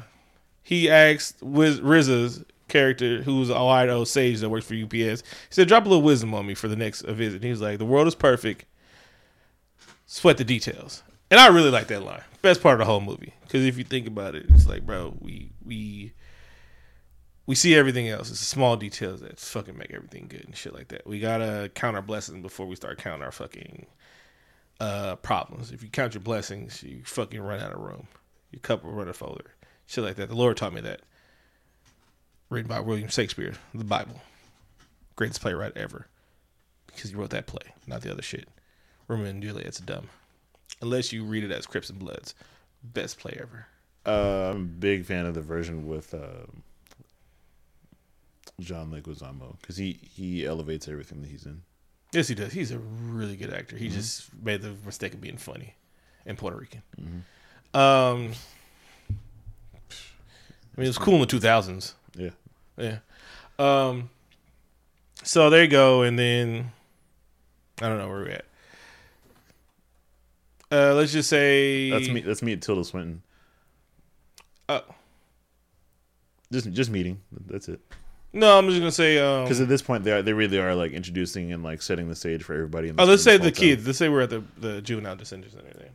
he 0.62 0.88
asked 0.90 1.42
Wiz- 1.42 1.80
RZA's 1.80 2.44
character, 2.72 3.22
who's 3.22 3.50
a 3.50 3.64
white 3.64 4.04
sage 4.06 4.40
that 4.40 4.50
works 4.50 4.66
for 4.66 4.74
UPS. 4.74 5.20
He 5.20 5.50
said, 5.50 5.68
"Drop 5.68 5.86
a 5.86 5.88
little 5.88 6.02
wisdom 6.02 6.34
on 6.34 6.46
me 6.46 6.54
for 6.54 6.68
the 6.68 6.76
next 6.76 7.02
uh, 7.02 7.12
visit." 7.12 7.36
And 7.36 7.44
he 7.44 7.50
was 7.50 7.60
like, 7.60 7.78
"The 7.78 7.84
world 7.84 8.08
is 8.08 8.14
perfect. 8.14 8.64
Sweat 10.06 10.38
the 10.38 10.44
details." 10.44 11.02
And 11.30 11.40
I 11.40 11.46
really 11.46 11.70
like 11.70 11.86
that 11.86 12.02
line. 12.02 12.22
Best 12.42 12.62
part 12.62 12.74
of 12.74 12.80
the 12.80 12.84
whole 12.84 13.00
movie. 13.00 13.32
Because 13.42 13.64
if 13.64 13.78
you 13.78 13.84
think 13.84 14.06
about 14.06 14.34
it, 14.34 14.46
it's 14.50 14.66
like, 14.66 14.84
bro, 14.84 15.14
we 15.20 15.52
we 15.64 16.12
we 17.46 17.54
see 17.54 17.74
everything 17.74 18.08
else. 18.08 18.30
It's 18.30 18.40
the 18.40 18.46
small 18.46 18.76
details 18.76 19.20
that 19.20 19.38
fucking 19.38 19.76
make 19.76 19.92
everything 19.92 20.26
good 20.28 20.44
and 20.44 20.56
shit 20.56 20.74
like 20.74 20.88
that. 20.88 21.06
We 21.06 21.20
gotta 21.20 21.70
count 21.74 21.96
our 21.96 22.02
blessings 22.02 22.42
before 22.42 22.66
we 22.66 22.76
start 22.76 22.98
counting 22.98 23.22
our 23.22 23.32
fucking 23.32 23.86
uh, 24.80 25.16
problems. 25.16 25.70
If 25.72 25.82
you 25.82 25.88
count 25.88 26.14
your 26.14 26.22
blessings, 26.22 26.82
you 26.82 27.02
fucking 27.04 27.40
run 27.40 27.60
out 27.60 27.72
of 27.72 27.80
room. 27.80 28.08
Your 28.50 28.60
cup 28.60 28.84
will 28.84 28.92
run 28.92 29.08
a 29.08 29.12
folder. 29.12 29.52
Shit 29.86 30.04
like 30.04 30.16
that. 30.16 30.28
The 30.28 30.34
Lord 30.34 30.56
taught 30.56 30.74
me 30.74 30.80
that. 30.82 31.00
Written 32.52 32.68
by 32.68 32.80
William 32.80 33.08
Shakespeare, 33.08 33.54
the 33.72 33.82
Bible. 33.82 34.20
Greatest 35.16 35.40
playwright 35.40 35.74
ever. 35.74 36.06
Because 36.86 37.08
he 37.08 37.16
wrote 37.16 37.30
that 37.30 37.46
play, 37.46 37.62
not 37.86 38.02
the 38.02 38.12
other 38.12 38.20
shit. 38.20 38.46
Romeo 39.08 39.24
and 39.24 39.42
Juliet's 39.42 39.80
dumb. 39.80 40.10
Unless 40.82 41.14
you 41.14 41.24
read 41.24 41.44
it 41.44 41.50
as 41.50 41.64
Crips 41.64 41.88
and 41.88 41.98
Bloods. 41.98 42.34
Best 42.84 43.18
play 43.18 43.38
ever. 43.40 43.68
Uh, 44.04 44.50
I'm 44.50 44.56
a 44.56 44.64
big 44.64 45.06
fan 45.06 45.24
of 45.24 45.32
the 45.32 45.40
version 45.40 45.88
with 45.88 46.12
uh, 46.12 46.44
John 48.60 48.90
Leguizamo 48.90 49.58
because 49.62 49.78
he 49.78 49.98
he 50.14 50.44
elevates 50.44 50.88
everything 50.88 51.22
that 51.22 51.30
he's 51.30 51.46
in. 51.46 51.62
Yes, 52.12 52.28
he 52.28 52.34
does. 52.34 52.52
He's 52.52 52.70
a 52.70 52.78
really 52.78 53.36
good 53.36 53.50
actor. 53.50 53.78
He 53.78 53.88
just 53.88 54.28
made 54.42 54.60
the 54.60 54.74
mistake 54.84 55.14
of 55.14 55.22
being 55.22 55.38
funny 55.38 55.76
and 56.26 56.36
Puerto 56.36 56.58
Rican. 56.58 56.82
Um, 57.72 58.32
I 59.00 60.76
mean, 60.76 60.84
it 60.84 60.88
was 60.88 60.98
cool 60.98 61.14
in 61.14 61.20
the 61.22 61.26
2000s. 61.26 61.94
Yeah, 62.14 62.30
Yeah. 62.82 62.98
Um. 63.58 64.10
So 65.24 65.50
there 65.50 65.62
you 65.62 65.68
go, 65.70 66.02
and 66.02 66.18
then 66.18 66.72
I 67.80 67.88
don't 67.88 67.98
know 67.98 68.08
where 68.08 68.20
we're 68.22 68.30
at. 68.30 68.44
Uh, 70.70 70.94
let's 70.94 71.12
just 71.12 71.28
say 71.28 71.90
that's 71.90 72.08
me. 72.08 72.20
That's 72.20 72.42
me, 72.42 72.56
Tilda 72.56 72.84
Swinton. 72.84 73.22
Uh, 74.68 74.80
Just 76.50 76.70
just 76.72 76.90
meeting. 76.90 77.20
That's 77.46 77.68
it. 77.68 77.80
no, 78.32 78.58
I'm 78.58 78.66
just 78.68 78.78
gonna 78.78 78.90
say. 78.90 79.18
Um, 79.18 79.44
Because 79.44 79.60
at 79.60 79.68
this 79.68 79.82
point, 79.82 80.02
they 80.04 80.12
are, 80.12 80.22
they 80.22 80.32
really 80.32 80.58
are 80.58 80.74
like 80.74 80.92
introducing 80.92 81.52
and 81.52 81.62
like 81.62 81.82
setting 81.82 82.08
the 82.08 82.16
stage 82.16 82.42
for 82.42 82.54
everybody. 82.54 82.88
In 82.88 82.98
oh, 82.98 83.04
let's 83.04 83.22
say 83.22 83.36
the 83.36 83.52
kids. 83.52 83.86
Let's 83.86 83.98
say 83.98 84.08
we're 84.08 84.22
at 84.22 84.30
the 84.30 84.42
the 84.58 84.80
juvenile 84.80 85.14
detention 85.16 85.50
center. 85.50 85.72
There. 85.74 85.90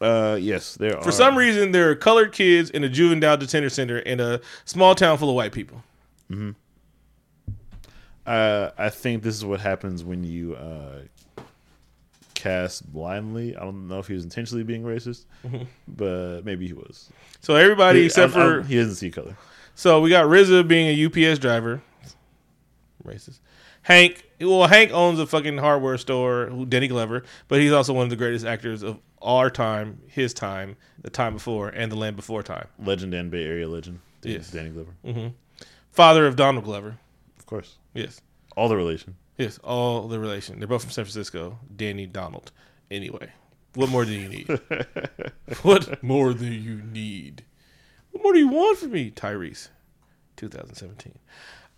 Uh, 0.00 0.36
yes, 0.36 0.74
there 0.74 0.96
are. 0.98 1.02
For 1.04 1.12
some 1.12 1.36
reason, 1.36 1.72
there 1.72 1.90
are 1.90 1.94
colored 1.94 2.32
kids 2.32 2.70
in 2.70 2.82
a 2.82 2.88
juvenile 2.88 3.36
detention 3.36 3.70
center 3.70 3.98
in 3.98 4.20
a 4.20 4.40
small 4.64 4.94
town 4.94 5.18
full 5.18 5.28
of 5.30 5.36
white 5.36 5.52
people. 5.52 5.82
Uh, 8.26 8.70
I 8.78 8.88
think 8.88 9.22
this 9.22 9.34
is 9.34 9.44
what 9.44 9.60
happens 9.60 10.02
when 10.02 10.24
you 10.24 10.54
uh, 10.54 11.00
cast 12.34 12.90
blindly. 12.90 13.54
I 13.56 13.60
don't 13.60 13.86
know 13.88 13.98
if 13.98 14.06
he 14.08 14.14
was 14.14 14.24
intentionally 14.24 14.64
being 14.64 14.82
racist, 14.82 15.26
but 15.86 16.44
maybe 16.44 16.66
he 16.66 16.72
was. 16.72 17.10
So 17.40 17.54
everybody 17.56 18.00
He- 18.00 18.06
except 18.06 18.34
I- 18.34 18.40
I- 18.40 18.44
for 18.44 18.62
he 18.62 18.76
doesn't 18.76 18.94
see 18.94 19.10
color. 19.10 19.36
So 19.74 20.00
we 20.00 20.08
got 20.08 20.26
RZA 20.26 20.66
being 20.66 20.86
a 20.88 20.92
UPS 21.06 21.38
driver. 21.38 21.82
Racist. 23.04 23.40
Hank, 23.82 24.24
well, 24.40 24.66
Hank 24.68 24.92
owns 24.92 25.18
a 25.18 25.26
fucking 25.26 25.58
hardware 25.58 25.98
store, 25.98 26.46
who- 26.46 26.64
Denny 26.64 26.88
Glover, 26.88 27.24
but 27.48 27.60
he's 27.60 27.72
also 27.72 27.92
one 27.92 28.04
of 28.04 28.10
the 28.10 28.16
greatest 28.16 28.46
actors 28.46 28.82
of 28.82 28.98
our 29.20 29.50
time, 29.50 30.00
his 30.06 30.32
time, 30.32 30.76
the 31.02 31.10
time 31.10 31.34
before, 31.34 31.68
and 31.68 31.92
the 31.92 31.96
land 31.96 32.16
before 32.16 32.42
time. 32.42 32.68
Legend 32.78 33.12
and 33.12 33.30
Bay 33.30 33.44
Area 33.44 33.68
legend. 33.68 33.98
Yes. 34.22 34.50
Danny 34.50 34.70
Glover, 34.70 34.94
Father 35.94 36.26
of 36.26 36.34
Donald 36.34 36.64
Glover. 36.64 36.98
of 37.38 37.46
course. 37.46 37.76
Yes. 37.94 38.20
All 38.56 38.68
the 38.68 38.76
relation. 38.76 39.14
Yes, 39.38 39.58
all 39.58 40.08
the 40.08 40.18
relation. 40.18 40.58
They're 40.58 40.66
both 40.66 40.82
from 40.82 40.90
San 40.90 41.04
Francisco. 41.04 41.58
Danny 41.74 42.06
Donald. 42.06 42.50
Anyway, 42.90 43.30
what 43.74 43.88
more 43.90 44.04
do 44.04 44.12
you 44.12 44.28
need? 44.28 44.48
what 45.62 46.02
more 46.02 46.34
do 46.34 46.46
you 46.46 46.82
need? 46.82 47.44
What 48.10 48.22
more 48.24 48.32
do 48.32 48.40
you 48.40 48.48
want 48.48 48.78
from 48.78 48.90
me, 48.90 49.12
Tyrese? 49.12 49.68
2017. 50.36 51.16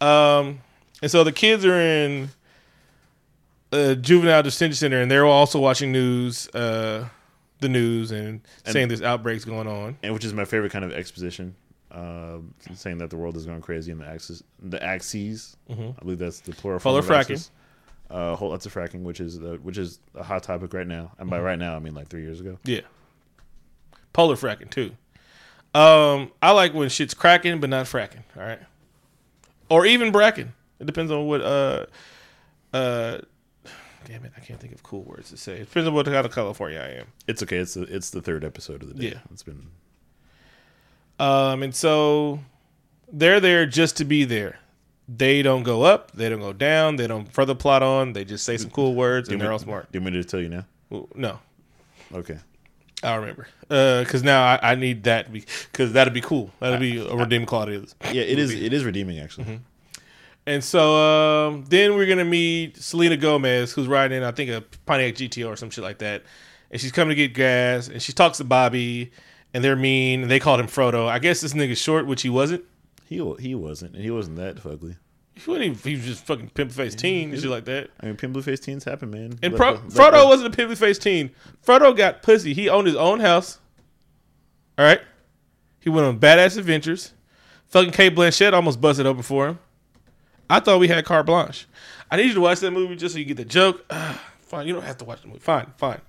Um, 0.01 0.61
and 1.03 1.11
so 1.11 1.23
the 1.23 1.33
kids 1.33 1.67
are 1.67 1.79
in 1.79 2.31
a 3.73 3.97
juvenile 3.97 4.43
detention 4.43 4.75
center, 4.77 5.01
and 5.01 5.11
they're 5.11 5.27
also 5.27 5.59
watching 5.59 5.93
news, 5.93 6.49
uh, 6.55 7.07
the 7.61 7.69
news, 7.69 8.13
and, 8.13 8.41
saying 8.65 8.89
there's 8.89 9.03
outbreaks 9.03 9.45
going 9.45 9.67
on. 9.67 9.99
and 10.03 10.15
which 10.15 10.25
is 10.25 10.33
my 10.33 10.47
favorite 10.47 10.73
kind 10.73 10.87
of 10.87 10.93
exposition, 10.93 11.55
uh, 11.91 12.39
saying 12.75 12.99
that 12.99 13.11
the 13.11 13.17
world 13.17 13.37
is 13.37 13.47
going 13.47 13.61
crazy 13.61 13.93
in 13.93 13.99
the 13.99 14.07
axis, 14.07 14.43
the 14.61 14.83
axes. 14.83 15.57
I 15.71 15.93
believe 16.03 16.19
that's 16.19 16.41
the 16.41 16.53
plural. 16.53 16.79
Form 16.81 16.97
of 16.97 17.07
fracking. 17.07 17.21
axis. 17.21 17.51
Uh, 18.09 18.37
whole 18.37 18.51
lots 18.51 18.67
of 18.67 18.73
fracking, 18.75 19.03
which 19.03 19.19
is 19.21 19.39
the, 19.41 19.57
which 19.57 19.79
is 19.79 19.99
a 20.15 20.23
hot 20.23 20.43
topic 20.45 20.73
right 20.73 20.87
now, 20.87 21.11
and 21.19 21.29
by 21.29 21.41
right 21.41 21.59
now 21.59 21.75
I 21.75 21.81
mean 21.81 21.95
like 21.95 22.09
three 22.09 22.23
years 22.23 22.41
ago. 22.41 22.59
Yeah. 22.65 22.83
Polar 24.13 24.37
fracking 24.37 24.71
too. 24.71 24.93
Um, 25.75 26.31
I 26.41 26.53
like 26.53 26.73
when 26.73 26.89
shit's 26.89 27.15
cracking 27.15 27.59
but 27.61 27.69
not 27.69 27.87
fracking. 27.87 28.23
All 28.37 28.43
right. 28.45 28.61
Or 29.69 29.85
even 29.85 30.13
bracking. 30.13 30.53
It 30.79 30.87
depends 30.87 31.11
on 31.11 31.27
what 31.27 31.41
uh 31.41 31.87
uh 32.73 33.19
damn 34.05 34.25
it, 34.25 34.33
I 34.37 34.41
can't 34.41 34.61
think 34.61 34.73
of 34.73 34.83
cool 34.85 35.03
words 35.03 35.31
to 35.31 35.37
say. 35.37 35.55
It 35.55 35.65
depends 35.67 35.89
on 35.89 35.95
what 35.95 36.07
kind 36.07 36.25
of 36.25 36.33
California 36.33 36.79
I 36.79 37.01
am. 37.01 37.07
It's 37.27 37.43
okay. 37.43 37.57
It's 37.59 37.75
the, 37.75 37.83
it's 37.83 38.11
the 38.11 38.23
third 38.23 38.45
episode 38.45 38.83
of 38.83 38.89
the 38.89 38.95
day. 38.95 39.09
Yeah. 39.09 39.19
It's 39.33 39.43
been 39.43 39.67
Um 41.19 41.63
and 41.63 41.75
so 41.75 42.41
they're 43.13 43.41
there 43.41 43.67
just 43.67 43.97
to 43.99 44.05
be 44.05 44.25
there. 44.25 44.59
They 45.09 45.43
don't 45.43 45.63
go 45.63 45.83
up, 45.83 46.11
they 46.13 46.29
don't 46.29 46.41
go 46.41 46.53
down, 46.53 46.97
they 46.97 47.07
don't 47.07 47.33
further 47.33 47.55
plot 47.55 47.83
on, 47.83 48.13
they 48.13 48.25
just 48.25 48.45
say 48.45 48.57
some 48.57 48.71
cool 48.71 48.95
words 48.95 49.29
and 49.31 49.41
they're 49.41 49.53
all 49.53 49.59
smart. 49.59 49.91
Do 49.93 49.99
you 49.99 50.03
want 50.03 50.15
me 50.17 50.23
to 50.23 50.29
tell 50.29 50.41
you 50.41 50.49
now? 50.49 50.65
Well, 50.91 51.09
No. 51.15 51.39
Okay. 52.13 52.39
I'll 53.03 53.19
remember. 53.21 53.47
Uh, 53.71 54.05
cause 54.09 54.23
now 54.23 54.43
I, 54.43 54.73
I 54.73 54.75
need 54.75 55.05
that 55.05 55.33
because 55.33 55.93
that'd 55.93 56.15
be 56.15 56.21
cool. 56.21 56.51
That'd 56.61 56.81
be 56.81 56.99
a 56.99 57.15
redeeming 57.15 57.47
quality 57.47 57.77
of 57.77 57.83
this. 57.83 57.95
Yeah, 58.13 58.23
it 58.23 58.39
is. 58.39 58.53
It 58.53 58.73
is 58.73 58.85
redeeming 58.85 59.19
actually. 59.21 59.45
Mm-hmm. 59.45 59.57
And 60.47 60.63
so 60.63 60.97
um, 60.97 61.65
then 61.69 61.95
we're 61.95 62.07
gonna 62.07 62.25
meet 62.25 62.77
Selena 62.77 63.17
Gomez, 63.17 63.73
who's 63.73 63.89
riding, 63.89 64.23
I 64.23 64.31
think, 64.31 64.51
a 64.51 64.63
Pontiac 64.87 65.15
GTO 65.15 65.49
or 65.49 65.57
some 65.57 65.71
shit 65.71 65.83
like 65.83 65.99
that. 65.99 66.23
And 66.71 66.81
she's 66.81 66.93
coming 66.93 67.11
to 67.11 67.15
get 67.17 67.35
gas, 67.35 67.89
and 67.89 68.01
she 68.01 68.13
talks 68.13 68.39
to 68.39 68.45
Bobby, 68.45 69.11
and 69.55 69.63
they're 69.65 69.77
mean, 69.77 70.23
and 70.23 70.31
they 70.31 70.41
called 70.41 70.61
him 70.61 70.67
Frodo. 70.67 71.09
I 71.09 71.19
guess 71.19 71.41
this 71.41 71.53
nigga's 71.53 71.79
short, 71.79 72.07
which 72.07 72.23
he 72.23 72.29
wasn't. 72.29 72.65
He 73.07 73.17
he 73.39 73.55
wasn't, 73.55 73.95
and 73.95 74.03
he 74.03 74.11
wasn't 74.11 74.37
that 74.37 74.57
fugly. 74.57 74.97
He 75.35 75.51
wasn't 75.51 75.67
even, 75.67 75.79
he 75.79 75.97
was 75.97 76.05
just 76.07 76.25
fucking 76.25 76.49
pimp-faced 76.51 76.99
teen 76.99 77.31
and 77.31 77.39
shit 77.41 77.51
like 77.51 77.67
that. 77.67 77.91
I 78.01 78.07
mean, 78.07 78.43
face 78.43 78.59
teens 78.59 78.85
happen, 78.85 79.11
man. 79.11 79.39
And 79.43 79.55
Pro- 79.55 79.77
Frodo 79.77 80.27
wasn't 80.27 80.53
a 80.53 80.57
pimply 80.57 80.77
faced 80.77 81.03
teen. 81.03 81.31
Frodo 81.65 81.95
got 81.95 82.23
pussy. 82.23 82.55
He 82.55 82.71
owned 82.71 82.87
his 82.87 82.97
own 82.97 83.21
house. 83.21 83.59
All 84.79 84.85
right. 84.87 85.01
He 85.79 85.91
went 85.91 86.07
on 86.07 86.19
badass 86.19 86.57
adventures. 86.57 87.13
Fucking 87.67 87.93
Cate 87.93 88.15
Blanchett 88.15 88.55
almost 88.55 88.81
busted 88.81 89.05
open 89.05 89.23
for 89.23 89.49
him. 89.49 89.59
I 90.49 90.61
thought 90.61 90.81
we 90.81 90.89
had 90.89 91.05
carte 91.05 91.27
blanche. 91.27 91.67
I 92.11 92.17
need 92.17 92.29
you 92.29 92.35
to 92.35 92.41
watch 92.41 92.61
that 92.61 92.71
movie 92.71 92.97
just 92.97 93.15
so 93.15 93.19
you 93.19 93.27
get 93.27 93.37
the 93.37 93.45
joke. 93.45 93.85
Ah, 93.91 94.21
fine, 94.41 94.67
you 94.67 94.73
don't 94.73 94.85
have 94.85 94.99
to 94.99 95.05
watch 95.05 95.21
the 95.21 95.29
movie. 95.29 95.41
Fine, 95.41 95.67
fine. 95.77 96.01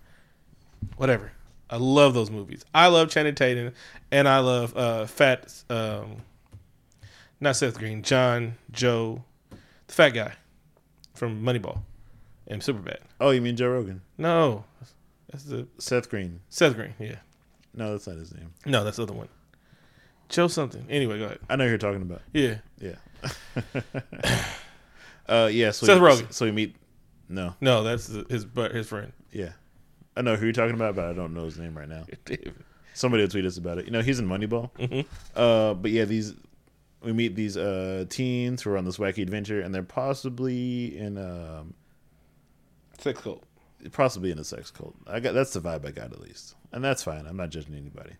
Whatever. 0.95 1.34
I 1.69 1.77
love 1.77 2.13
those 2.13 2.30
movies. 2.32 2.63
I 2.73 2.88
love 2.88 3.10
Channing 3.10 3.36
Tatum, 3.36 3.73
and 4.12 4.27
I 4.27 4.39
love 4.39 4.75
uh, 4.77 5.06
Fat, 5.06 5.53
um, 5.69 6.17
not 7.39 7.56
Seth 7.56 7.77
Green, 7.77 8.03
John, 8.03 8.53
Joe, 8.71 9.23
the 9.49 9.93
fat 9.93 10.10
guy 10.10 10.34
from 11.13 11.43
Moneyball 11.43 11.80
and 12.47 12.62
Superbad. 12.62 12.99
Oh, 13.19 13.32
you 13.32 13.41
mean 13.41 13.56
Joe 13.58 13.69
Rogan? 13.69 14.01
No, 14.17 14.63
that's 15.30 15.43
the 15.43 15.67
Seth 15.77 16.10
Green? 16.10 16.39
Seth 16.49 16.75
Green. 16.75 16.93
Yeah, 16.99 17.17
No, 17.73 17.91
that's 17.91 18.08
not 18.08 18.17
his 18.17 18.34
name. 18.34 18.51
no, 18.65 18.84
that's 18.84 18.97
the 18.97 19.03
other 19.03 19.13
one. 19.13 19.27
Joe 20.30 20.47
something. 20.47 20.86
Anyway, 20.89 21.19
go 21.19 21.25
ahead. 21.25 21.39
I 21.49 21.56
know 21.56 21.63
who 21.65 21.69
you're 21.69 21.77
talking 21.77 22.01
about. 22.01 22.21
Yeah, 22.34 22.58
Yeah. 22.80 22.95
uh, 25.27 25.49
yeah. 25.51 25.71
So 25.71 25.86
Seth 25.86 26.01
we, 26.01 26.08
Rogen. 26.08 26.34
So 26.34 26.45
we 26.45 26.51
meet. 26.51 26.75
No. 27.30 27.56
no, 27.60 27.84
that's 27.84 28.08
his 28.30 28.45
but 28.45 28.71
his 28.73 28.88
friend. 28.88 29.12
Yeah. 29.32 29.51
I 30.17 30.21
know 30.21 30.36
who 30.36 30.45
you're 30.45 30.53
talking 30.53 30.75
about, 30.75 30.95
but 30.95 31.06
I 31.06 31.13
don't 31.13 31.34
know 31.34 31.45
his 31.45 31.58
name 31.58 31.77
right 31.77 31.88
now. 31.88 32.06
Somebody 32.93 33.23
will 33.23 33.30
tweet 33.30 33.45
us 33.45 33.58
about 33.58 33.77
it. 33.77 33.86
You 33.86 33.91
know, 33.91 34.01
he's 34.01 34.19
in 34.19 34.27
Moneyball. 34.27 34.71
Mhm. 34.80 35.06
Uh, 35.36 35.75
but 35.75 35.91
yeah, 35.91 36.06
these 36.06 36.34
we 37.03 37.13
meet 37.13 37.36
these 37.36 37.56
uh 37.56 38.06
teens 38.10 38.63
who 38.63 38.71
are 38.71 38.77
on 38.77 38.86
this 38.86 38.97
wacky 38.97 39.21
adventure, 39.21 39.62
and 39.62 39.73
they're 39.73 39.84
possibly 39.84 40.97
in 40.97 41.17
um 41.17 41.73
Sex 42.97 43.21
cult. 43.21 43.43
possibly 43.91 44.32
in 44.32 44.39
a 44.39 44.43
sex 44.43 44.71
cult. 44.71 44.95
I 45.06 45.19
got 45.19 45.34
that's 45.36 45.53
the 45.53 45.62
vibe 45.62 45.86
I 45.86 45.91
got 45.91 46.12
at 46.12 46.19
least, 46.19 46.56
and 46.71 46.84
that's 46.84 47.03
fine. 47.03 47.27
I'm 47.27 47.38
not 47.38 47.49
judging 47.51 47.75
anybody. 47.75 48.13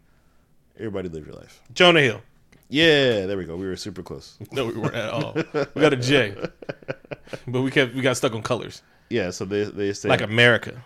Everybody 0.78 1.10
live 1.10 1.26
your 1.26 1.36
life. 1.36 1.64
Jonah 1.74 2.02
Hill. 2.02 2.22
Yeah, 2.70 3.26
there 3.26 3.38
we 3.38 3.46
go. 3.46 3.56
We 3.56 3.66
were 3.66 3.76
super 3.78 4.04
close. 4.04 4.38
No, 4.52 4.66
we 4.68 4.74
weren't 4.74 4.94
at 4.94 5.10
all. 5.10 5.34
We 5.34 5.82
got 5.82 5.94
a 5.94 5.98
J, 5.98 6.36
but 7.48 7.62
we 7.62 7.72
kept 7.72 7.96
we 7.96 8.02
got 8.02 8.18
stuck 8.18 8.34
on 8.36 8.44
colors 8.44 8.84
Yeah, 9.10 9.32
so 9.32 9.46
they 9.46 9.64
they 9.64 9.94
say 9.94 10.10
like 10.10 10.22
America. 10.22 10.84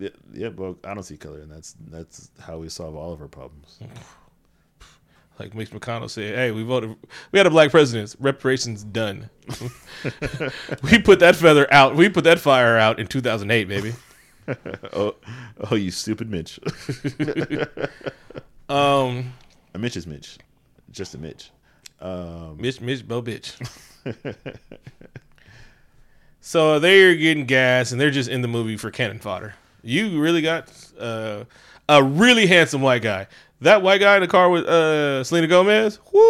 Yeah, 0.00 0.08
yeah, 0.32 0.48
well, 0.48 0.76
I 0.84 0.94
don't 0.94 1.02
see 1.02 1.16
color, 1.16 1.40
and 1.40 1.50
that's 1.50 1.76
that's 1.88 2.30
how 2.40 2.58
we 2.58 2.68
solve 2.68 2.96
all 2.96 3.12
of 3.12 3.20
our 3.20 3.28
problems. 3.28 3.78
Like 5.38 5.54
Mitch 5.54 5.70
McConnell 5.70 6.10
said, 6.10 6.34
"Hey, 6.34 6.50
we 6.50 6.62
voted. 6.64 6.94
We 7.32 7.38
had 7.38 7.46
a 7.46 7.50
black 7.50 7.70
president. 7.70 8.14
Reparations 8.20 8.84
done. 8.84 9.30
we 10.82 10.98
put 10.98 11.20
that 11.20 11.34
feather 11.34 11.66
out. 11.72 11.96
We 11.96 12.10
put 12.10 12.24
that 12.24 12.38
fire 12.38 12.76
out 12.76 13.00
in 13.00 13.06
2008, 13.06 13.66
baby. 13.66 13.94
oh, 14.92 15.14
oh, 15.70 15.76
you 15.76 15.90
stupid 15.90 16.30
Mitch. 16.30 16.60
Um, 18.70 19.32
a 19.74 19.78
Mitch 19.78 19.96
is 19.96 20.06
Mitch, 20.06 20.38
just 20.92 21.14
a 21.16 21.18
Mitch. 21.18 21.50
Um, 22.00 22.56
Mitch, 22.56 22.80
Mitch, 22.80 23.06
Bo, 23.06 23.20
bitch. 23.20 23.56
so 26.40 26.78
they're 26.78 27.16
getting 27.16 27.46
gas, 27.46 27.90
and 27.90 28.00
they're 28.00 28.12
just 28.12 28.28
in 28.28 28.42
the 28.42 28.48
movie 28.48 28.76
for 28.76 28.92
cannon 28.92 29.18
fodder. 29.18 29.54
You 29.82 30.20
really 30.20 30.42
got 30.42 30.70
uh, 30.98 31.44
a 31.88 32.02
really 32.02 32.46
handsome 32.46 32.82
white 32.82 33.02
guy. 33.02 33.26
That 33.60 33.82
white 33.82 34.00
guy 34.00 34.16
in 34.16 34.22
the 34.22 34.28
car 34.28 34.48
with 34.48 34.64
uh, 34.64 35.22
Selena 35.24 35.46
Gomez. 35.46 35.98
Woo! 36.12 36.20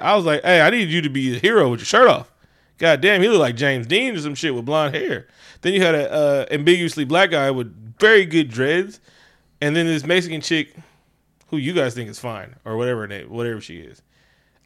I 0.00 0.14
was 0.16 0.24
like, 0.24 0.42
hey, 0.42 0.60
I 0.60 0.70
need 0.70 0.88
you 0.88 1.02
to 1.02 1.10
be 1.10 1.36
a 1.36 1.38
hero 1.38 1.70
with 1.70 1.80
your 1.80 1.86
shirt 1.86 2.08
off. 2.08 2.32
God 2.78 3.02
damn, 3.02 3.20
he 3.20 3.28
looked 3.28 3.40
like 3.40 3.56
James 3.56 3.86
Dean 3.86 4.16
or 4.16 4.20
some 4.20 4.34
shit 4.34 4.54
with 4.54 4.64
blonde 4.64 4.94
hair. 4.94 5.28
Then 5.60 5.74
you 5.74 5.82
had 5.82 5.94
a 5.94 6.10
uh, 6.10 6.46
ambiguously 6.50 7.04
black 7.04 7.30
guy 7.30 7.50
with 7.50 7.98
very 7.98 8.24
good 8.24 8.48
dreads, 8.48 9.00
and 9.60 9.76
then 9.76 9.86
this 9.86 10.04
Mexican 10.04 10.40
chick, 10.40 10.74
who 11.48 11.58
you 11.58 11.74
guys 11.74 11.94
think 11.94 12.08
is 12.08 12.18
fine 12.18 12.56
or 12.64 12.78
whatever 12.78 13.02
her 13.02 13.06
name, 13.06 13.28
whatever 13.28 13.60
she 13.60 13.80
is. 13.80 14.00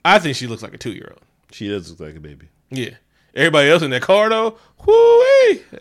I 0.05 0.21
think 0.21 0.37
she 0.37 0.47
looks 0.47 0.63
like 0.63 0.75
a 0.75 0.79
two 0.79 0.93
year 0.93 1.09
old. 1.11 1.23
she 1.51 1.69
does 1.69 1.91
look 1.91 2.01
like 2.01 2.17
a 2.17 2.21
baby. 2.21 2.49
Yeah. 2.71 2.91
Everybody 3.35 3.69
else 3.71 3.83
in 3.83 3.91
that 3.91 4.03
car 4.03 4.29
though, 4.29 4.59
whoo 4.87 5.21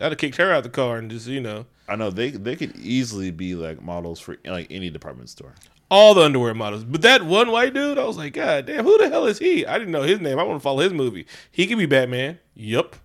have 0.00 0.18
kicked 0.18 0.36
her 0.36 0.52
out 0.52 0.64
the 0.64 0.70
car 0.70 0.96
and 0.96 1.08
just 1.08 1.28
you 1.28 1.40
know 1.40 1.66
I 1.88 1.96
know 1.96 2.10
they 2.10 2.30
they 2.30 2.56
could 2.56 2.76
easily 2.76 3.30
be 3.30 3.54
like 3.54 3.82
models 3.82 4.20
for 4.20 4.36
like 4.44 4.68
any 4.70 4.90
department 4.90 5.28
store. 5.28 5.54
all 5.90 6.14
the 6.14 6.22
underwear 6.22 6.54
models. 6.54 6.82
But 6.84 7.02
that 7.02 7.22
one 7.24 7.50
white 7.50 7.74
dude, 7.74 7.98
I 7.98 8.04
was 8.04 8.16
like, 8.16 8.32
God 8.32 8.66
damn, 8.66 8.84
who 8.84 8.96
the 8.98 9.08
hell 9.10 9.26
is 9.26 9.38
he? 9.38 9.66
I 9.66 9.78
didn't 9.78 9.92
know 9.92 10.02
his 10.02 10.20
name. 10.20 10.38
I 10.38 10.42
want 10.42 10.58
to 10.58 10.62
follow 10.62 10.82
his 10.82 10.92
movie. 10.92 11.26
He 11.50 11.66
could 11.66 11.78
be 11.78 11.86
Batman. 11.86 12.38
Yup. 12.54 12.96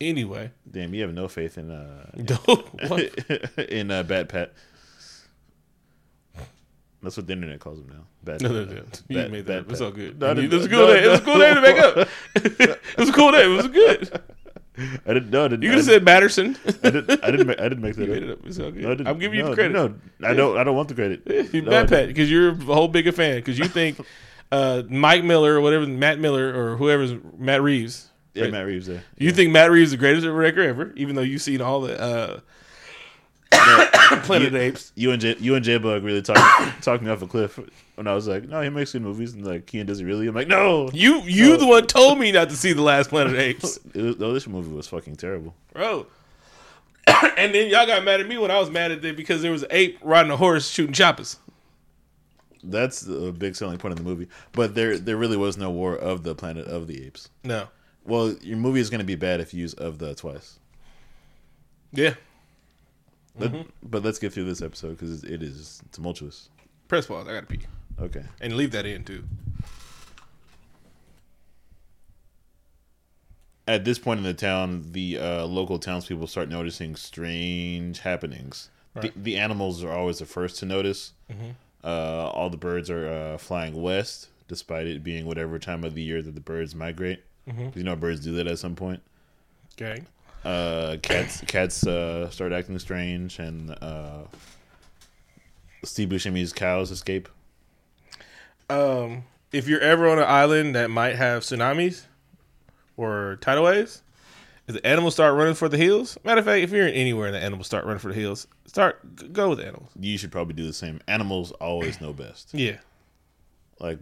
Anyway, 0.00 0.52
Damn, 0.70 0.94
you 0.94 1.02
have 1.02 1.12
no 1.12 1.26
faith 1.26 1.58
in 1.58 1.72
uh 1.72 2.10
in 3.68 3.90
uh, 3.90 4.04
Bat 4.04 4.28
Pat. 4.28 4.52
That's 7.02 7.16
what 7.16 7.26
the 7.28 7.32
internet 7.32 7.60
calls 7.60 7.78
him 7.80 7.88
now. 7.88 8.06
Bat. 8.24 8.42
No, 8.42 8.48
no, 8.50 8.64
no. 8.64 8.82
You 9.08 9.16
Bat- 9.16 9.30
made 9.30 9.46
that. 9.46 9.60
up. 9.60 9.70
It's 9.70 9.80
all 9.80 9.92
good. 9.92 10.20
No, 10.20 10.32
it 10.32 10.50
was 10.50 10.66
a 10.66 10.68
no, 10.68 10.76
cool 10.78 10.86
name. 10.94 11.04
It 11.04 11.08
was 11.08 11.20
a 11.20 11.22
cool 11.22 11.38
name 11.38 11.54
to 11.54 11.60
make 11.60 11.78
up. 11.78 12.08
it 12.34 12.98
was 12.98 13.08
a 13.08 13.12
cool 13.12 13.30
name. 13.30 13.52
It 13.52 13.56
was 13.56 13.68
good. 13.68 14.22
I 15.06 15.14
didn't. 15.14 15.30
No, 15.30 15.44
I 15.44 15.48
didn't. 15.48 15.62
You 15.62 15.70
could 15.70 15.78
have 15.78 15.86
said 15.86 16.04
Matterson. 16.04 16.56
I 16.66 16.90
didn't. 16.90 17.24
I 17.24 17.30
didn't. 17.30 17.46
Make, 17.48 17.60
I 17.60 17.68
didn't 17.68 17.80
make 17.82 17.96
that 17.96 18.10
up. 18.10 18.16
it 18.16 18.30
up. 18.30 18.74
No, 18.74 18.90
I 18.90 18.94
didn't- 18.94 19.06
I'm 19.08 19.18
giving 19.18 19.38
you 19.38 19.44
no, 19.44 19.50
the 19.50 19.54
credit. 19.56 19.72
No, 19.72 19.94
I 20.28 20.34
don't. 20.34 20.56
I 20.56 20.64
don't 20.64 20.76
want 20.76 20.88
the 20.88 20.94
credit. 20.94 21.22
You 21.52 21.62
No, 21.62 21.68
I 21.68 21.70
Matt 21.82 21.88
didn't. 21.88 22.00
Pat 22.00 22.08
because 22.08 22.30
you're 22.30 22.50
a 22.50 22.54
whole 22.54 22.88
bigger 22.88 23.12
fan 23.12 23.36
because 23.36 23.58
you 23.58 23.64
think 23.68 23.98
uh, 24.52 24.82
Mike 24.88 25.24
Miller 25.24 25.54
or 25.54 25.60
whatever 25.60 25.86
Matt 25.86 26.18
Miller 26.20 26.54
or 26.54 26.76
whoever's 26.76 27.12
Matt 27.36 27.62
Reeves. 27.62 28.08
Yeah, 28.34 28.44
right? 28.44 28.52
Matt 28.52 28.66
Reeves 28.66 28.86
there. 28.86 29.02
You 29.16 29.32
think 29.32 29.50
Matt 29.50 29.70
Reeves 29.70 29.88
is 29.88 29.90
the 29.92 29.96
greatest 29.96 30.24
director 30.24 30.62
ever, 30.62 30.92
even 30.96 31.16
though 31.16 31.22
you've 31.22 31.42
seen 31.42 31.60
all 31.60 31.80
the 31.80 32.00
uh, 32.00 32.40
Planet 34.22 34.48
of 34.48 34.54
Apes. 34.56 34.92
You 34.94 35.10
and 35.12 35.20
J, 35.20 35.36
you 35.40 35.54
and 35.54 35.64
J 35.64 35.78
Bug 35.78 36.04
really 36.04 36.22
talked 36.22 36.82
talked 36.84 37.02
me 37.02 37.10
off 37.10 37.22
a 37.22 37.26
cliff 37.26 37.58
when 37.98 38.06
I 38.06 38.14
was 38.14 38.26
like, 38.28 38.44
no, 38.48 38.60
he 38.62 38.70
makes 38.70 38.92
good 38.92 39.02
movies, 39.02 39.34
and 39.34 39.44
like 39.46 39.66
Kean 39.66 39.84
does 39.86 40.00
it 40.00 40.04
really. 40.04 40.26
I'm 40.28 40.34
like, 40.34 40.48
no, 40.48 40.88
You 40.92 41.20
you 41.22 41.56
the 41.56 41.66
one 41.66 41.86
told 41.86 42.18
me 42.18 42.32
not 42.32 42.48
to 42.50 42.56
see 42.56 42.72
the 42.72 42.82
last 42.82 43.10
Planet 43.10 43.32
of 43.34 43.38
Apes, 43.38 43.78
was, 43.94 44.18
no, 44.18 44.32
this 44.32 44.46
movie 44.46 44.72
was 44.72 44.86
fucking 44.88 45.16
terrible. 45.16 45.54
bro. 45.72 46.06
and 47.36 47.54
then 47.54 47.68
y'all 47.70 47.86
got 47.86 48.04
mad 48.04 48.20
at 48.20 48.28
me 48.28 48.36
when 48.38 48.50
I 48.50 48.58
was 48.60 48.70
mad 48.70 48.90
at 48.92 49.04
it 49.04 49.16
because 49.16 49.42
there 49.42 49.50
was 49.52 49.62
an 49.62 49.68
ape 49.72 49.98
riding 50.02 50.30
a 50.30 50.36
horse 50.36 50.68
shooting 50.68 50.92
choppers. 50.92 51.38
That's 52.62 53.06
a 53.06 53.32
big 53.32 53.56
selling 53.56 53.78
point 53.78 53.92
of 53.92 53.98
the 53.98 54.04
movie. 54.04 54.28
But 54.52 54.74
there 54.74 54.98
there 54.98 55.16
really 55.16 55.36
was 55.36 55.56
no 55.56 55.70
war 55.70 55.94
of 55.96 56.22
the 56.22 56.34
Planet 56.34 56.66
of 56.66 56.86
the 56.86 57.04
Apes. 57.06 57.30
No, 57.44 57.68
Well, 58.04 58.34
your 58.42 58.56
movie 58.58 58.80
is 58.80 58.90
going 58.90 58.98
to 59.00 59.04
be 59.06 59.14
bad 59.14 59.40
if 59.40 59.54
you 59.54 59.60
use 59.60 59.74
of 59.74 59.98
the 59.98 60.14
twice. 60.14 60.58
yeah, 61.92 62.14
Let- 63.38 63.52
Mm-hmm. 63.52 63.68
But 63.84 64.02
let's 64.04 64.18
get 64.18 64.32
through 64.32 64.44
this 64.44 64.60
episode 64.60 64.98
because 64.98 65.24
it 65.24 65.42
is 65.42 65.80
tumultuous. 65.92 66.48
press 66.88 67.06
pause. 67.06 67.26
I 67.28 67.32
gotta 67.34 67.46
pee 67.46 67.60
Okay. 68.00 68.24
and 68.40 68.54
leave 68.56 68.70
that 68.72 68.86
in 68.86 69.04
too. 69.04 69.24
At 73.66 73.84
this 73.84 73.98
point 73.98 74.18
in 74.18 74.24
the 74.24 74.32
town, 74.34 74.86
the 74.92 75.18
uh, 75.18 75.44
local 75.44 75.78
townspeople 75.78 76.26
start 76.26 76.48
noticing 76.48 76.96
strange 76.96 78.00
happenings. 78.00 78.70
Right. 78.94 79.12
The, 79.14 79.20
the 79.20 79.36
animals 79.36 79.84
are 79.84 79.92
always 79.92 80.20
the 80.20 80.24
first 80.26 80.58
to 80.60 80.66
notice. 80.66 81.12
Mm-hmm. 81.30 81.50
Uh, 81.84 82.30
all 82.32 82.48
the 82.48 82.56
birds 82.56 82.88
are 82.88 83.06
uh, 83.08 83.38
flying 83.38 83.80
west, 83.82 84.28
despite 84.48 84.86
it 84.86 85.04
being 85.04 85.26
whatever 85.26 85.58
time 85.58 85.84
of 85.84 85.94
the 85.94 86.02
year 86.02 86.22
that 86.22 86.34
the 86.34 86.40
birds 86.40 86.74
migrate. 86.74 87.22
Mm-hmm. 87.46 87.66
'Cause 87.66 87.76
You 87.76 87.84
know, 87.84 87.94
birds 87.96 88.20
do 88.20 88.32
that 88.36 88.46
at 88.46 88.58
some 88.58 88.74
point. 88.74 89.02
Okay. 89.80 90.02
Uh, 90.44 90.96
cats 91.02 91.40
cats 91.46 91.86
uh, 91.86 92.30
start 92.30 92.52
acting 92.52 92.78
strange, 92.78 93.38
and 93.38 93.70
uh, 93.82 94.22
Steve 95.84 96.08
Buscemi's 96.08 96.52
cows 96.54 96.90
escape. 96.90 97.28
Um, 98.70 99.24
if 99.52 99.66
you're 99.68 99.80
ever 99.80 100.08
on 100.08 100.18
an 100.18 100.24
island 100.24 100.74
that 100.74 100.90
might 100.90 101.16
have 101.16 101.42
tsunamis 101.42 102.04
or 102.96 103.38
tidal 103.40 103.64
waves, 103.64 104.02
if 104.66 104.74
the 104.74 104.86
animals 104.86 105.14
start 105.14 105.34
running 105.34 105.54
for 105.54 105.68
the 105.68 105.78
hills, 105.78 106.18
matter 106.24 106.40
of 106.40 106.44
fact, 106.44 106.62
if 106.62 106.70
you're 106.70 106.86
in 106.86 106.94
anywhere 106.94 107.26
and 107.26 107.34
the 107.34 107.42
animals 107.42 107.66
start 107.66 107.84
running 107.86 108.00
for 108.00 108.08
the 108.12 108.20
hills, 108.20 108.46
start 108.66 109.32
go 109.32 109.48
with 109.50 109.60
animals. 109.60 109.90
You 109.98 110.18
should 110.18 110.30
probably 110.30 110.54
do 110.54 110.66
the 110.66 110.72
same. 110.74 111.00
Animals 111.08 111.52
always 111.52 112.00
know 112.00 112.12
best. 112.12 112.50
Yeah, 112.54 112.76
Like, 113.80 113.98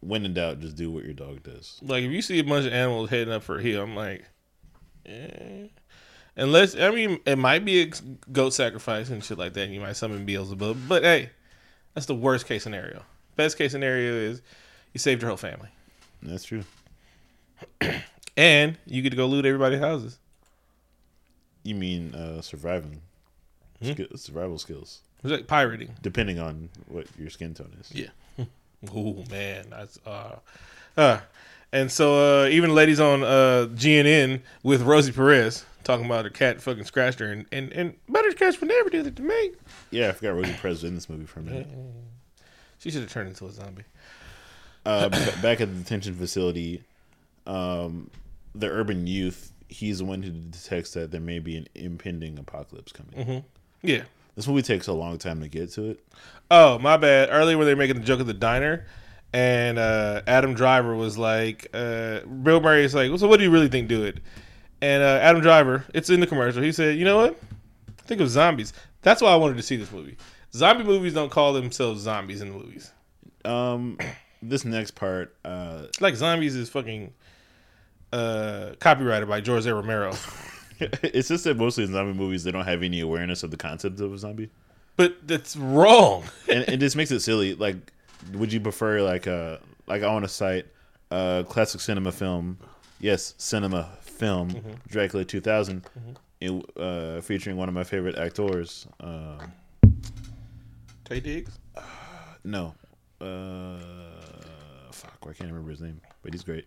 when 0.00 0.24
in 0.24 0.34
doubt, 0.34 0.60
just 0.60 0.76
do 0.76 0.90
what 0.90 1.04
your 1.04 1.12
dog 1.14 1.42
does. 1.42 1.78
like 1.82 2.02
if 2.04 2.10
you 2.10 2.22
see 2.22 2.38
a 2.38 2.44
bunch 2.44 2.66
of 2.66 2.72
animals 2.72 3.10
heading 3.10 3.32
up 3.32 3.42
for 3.42 3.58
a 3.58 3.62
hill, 3.62 3.82
I'm 3.82 3.94
like, 3.94 4.24
eh. 5.04 5.66
unless 6.36 6.76
I 6.76 6.90
mean 6.90 7.20
it 7.26 7.36
might 7.36 7.64
be 7.64 7.82
a 7.82 7.90
goat 8.32 8.54
sacrifice 8.54 9.10
and 9.10 9.22
shit 9.22 9.38
like 9.38 9.52
that. 9.54 9.62
And 9.62 9.74
you 9.74 9.80
might 9.80 9.94
summon 9.96 10.24
Beelzebub, 10.24 10.76
but 10.88 11.02
hey, 11.04 11.30
that's 11.96 12.06
the 12.06 12.14
worst 12.14 12.46
case 12.46 12.62
scenario. 12.62 13.02
Best 13.34 13.58
case 13.58 13.72
scenario 13.72 14.12
is 14.12 14.42
you 14.92 14.98
saved 15.00 15.22
your 15.22 15.30
whole 15.30 15.36
family, 15.36 15.70
That's 16.22 16.44
true. 16.44 16.62
and 18.36 18.78
you 18.86 19.02
get 19.02 19.10
to 19.10 19.16
go 19.16 19.26
loot 19.26 19.44
everybody's 19.44 19.80
houses. 19.80 20.18
You 21.64 21.74
mean 21.74 22.14
uh, 22.14 22.40
surviving, 22.42 23.00
Hmm? 23.82 23.92
skill, 23.92 24.06
survival 24.16 24.58
skills, 24.58 25.00
It's 25.24 25.32
like 25.32 25.46
pirating. 25.46 25.94
depending 26.02 26.38
on 26.38 26.68
what 26.86 27.06
your 27.18 27.30
skin 27.30 27.54
tone 27.54 27.72
is. 27.80 27.90
Yeah. 27.92 28.08
Oh 28.94 29.24
man, 29.30 29.66
that's 29.70 29.98
uh, 30.06 30.36
uh, 30.98 31.18
and 31.72 31.90
so 31.90 32.44
uh, 32.44 32.48
even 32.48 32.74
ladies 32.74 33.00
on 33.00 33.22
uh 33.22 33.68
GNN 33.74 34.40
with 34.62 34.82
Rosie 34.82 35.12
Perez 35.12 35.64
talking 35.84 36.04
about 36.06 36.24
her 36.24 36.30
cat 36.30 36.60
fucking 36.60 36.84
scratched 36.84 37.18
her, 37.20 37.30
and 37.32 37.46
and 37.52 37.72
and 37.72 37.94
Butterscotch 38.08 38.60
would 38.60 38.68
never 38.68 38.90
do 38.90 39.02
that 39.02 39.16
to 39.16 39.22
me. 39.22 39.52
Yeah, 39.90 40.08
I 40.08 40.12
forgot 40.12 40.34
Rosie 40.34 40.52
Perez 40.60 40.82
was 40.82 40.84
in 40.84 40.94
this 40.94 41.08
movie 41.08 41.26
for 41.26 41.40
a 41.40 41.42
minute. 41.42 41.68
She 42.78 42.90
should 42.90 43.02
have 43.02 43.10
turned 43.12 43.28
into 43.28 43.46
a 43.46 43.52
zombie. 43.52 43.84
Uh, 44.84 45.08
b- 45.08 45.18
back 45.42 45.60
at 45.60 45.68
the 45.72 45.78
detention 45.80 46.14
facility, 46.14 46.82
um, 47.46 48.10
the 48.54 48.68
urban 48.68 49.06
youth. 49.06 49.52
He's 49.68 49.98
the 49.98 50.04
one 50.04 50.22
who 50.22 50.30
detects 50.30 50.92
that 50.92 51.10
there 51.10 51.20
may 51.20 51.40
be 51.40 51.56
an 51.56 51.66
impending 51.74 52.38
apocalypse 52.38 52.92
coming. 52.92 53.42
Yeah. 53.82 54.02
This 54.36 54.46
movie 54.46 54.62
takes 54.62 54.86
a 54.86 54.92
long 54.92 55.18
time 55.18 55.40
to 55.40 55.48
get 55.48 55.72
to 55.72 55.90
it. 55.90 56.06
Oh, 56.50 56.78
my 56.78 56.96
bad. 56.96 57.30
Earlier 57.32 57.58
when 57.58 57.66
they 57.66 57.74
were 57.74 57.78
making 57.78 57.96
the 57.98 58.04
joke 58.04 58.20
at 58.20 58.26
the 58.26 58.34
diner, 58.34 58.86
and 59.32 59.78
uh, 59.78 60.22
Adam 60.26 60.54
Driver 60.54 60.94
was 60.94 61.18
like, 61.18 61.68
uh, 61.74 62.20
Bill 62.20 62.66
is 62.68 62.94
like, 62.94 63.18
so 63.18 63.28
what 63.28 63.38
do 63.38 63.44
you 63.44 63.50
really 63.50 63.68
think 63.68 63.88
do 63.88 64.04
it? 64.04 64.18
And 64.80 65.02
uh, 65.02 65.18
Adam 65.22 65.42
Driver, 65.42 65.84
it's 65.94 66.10
in 66.10 66.20
the 66.20 66.26
commercial. 66.26 66.62
He 66.62 66.72
said, 66.72 66.96
you 66.98 67.04
know 67.04 67.16
what? 67.16 67.38
Think 67.98 68.20
of 68.20 68.28
zombies. 68.30 68.72
That's 69.02 69.20
why 69.22 69.30
I 69.30 69.36
wanted 69.36 69.56
to 69.56 69.62
see 69.62 69.76
this 69.76 69.90
movie. 69.90 70.16
Zombie 70.52 70.84
movies 70.84 71.14
don't 71.14 71.30
call 71.30 71.52
themselves 71.52 72.02
zombies 72.02 72.40
in 72.40 72.48
the 72.50 72.54
movies. 72.58 72.92
Um, 73.44 73.98
this 74.42 74.64
next 74.64 74.92
part, 74.92 75.34
uh, 75.44 75.86
Like 76.00 76.14
zombies 76.14 76.54
is 76.56 76.68
fucking 76.68 77.12
uh, 78.12 78.72
copyrighted 78.80 79.28
by 79.28 79.40
George 79.40 79.66
A. 79.66 79.74
Romero. 79.74 80.14
it's 80.80 81.28
just 81.28 81.44
that 81.44 81.56
mostly 81.56 81.84
in 81.84 81.92
zombie 81.92 82.12
movies 82.18 82.44
they 82.44 82.52
don't 82.52 82.64
have 82.66 82.82
any 82.82 83.00
awareness 83.00 83.42
of 83.42 83.50
the 83.50 83.56
concept 83.56 84.00
of 84.00 84.12
a 84.12 84.18
zombie, 84.18 84.50
But 84.96 85.26
that's 85.26 85.56
wrong. 85.56 86.24
and 86.48 86.64
it 86.68 86.78
just 86.78 86.96
makes 86.96 87.10
it 87.10 87.20
silly. 87.20 87.54
Like, 87.54 87.92
would 88.34 88.52
you 88.52 88.60
prefer 88.60 89.02
like 89.02 89.26
a 89.26 89.60
like 89.86 90.02
I 90.02 90.12
want 90.12 90.24
to 90.24 90.28
cite 90.28 90.66
a 91.10 91.44
classic 91.48 91.80
cinema 91.80 92.12
film? 92.12 92.58
Yes, 93.00 93.34
cinema 93.38 93.90
film 94.00 94.54
Dracula 94.88 95.24
2000, 95.24 95.84
in, 96.40 96.62
uh, 96.78 97.20
featuring 97.20 97.56
one 97.56 97.68
of 97.68 97.74
my 97.74 97.84
favorite 97.84 98.16
actors. 98.16 98.86
Uh, 99.00 99.38
Taye 101.04 101.22
Diggs? 101.22 101.58
no, 102.44 102.74
Uh, 103.20 103.76
fuck, 104.92 105.18
I 105.22 105.32
can't 105.34 105.50
remember 105.50 105.70
his 105.70 105.80
name, 105.80 106.00
but 106.22 106.32
he's 106.32 106.42
great. 106.42 106.66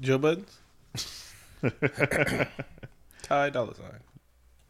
Joe 0.00 0.18
Buttons. 0.18 0.58
Ty 3.22 3.50
Dolla 3.50 3.74
Sign. 3.74 4.00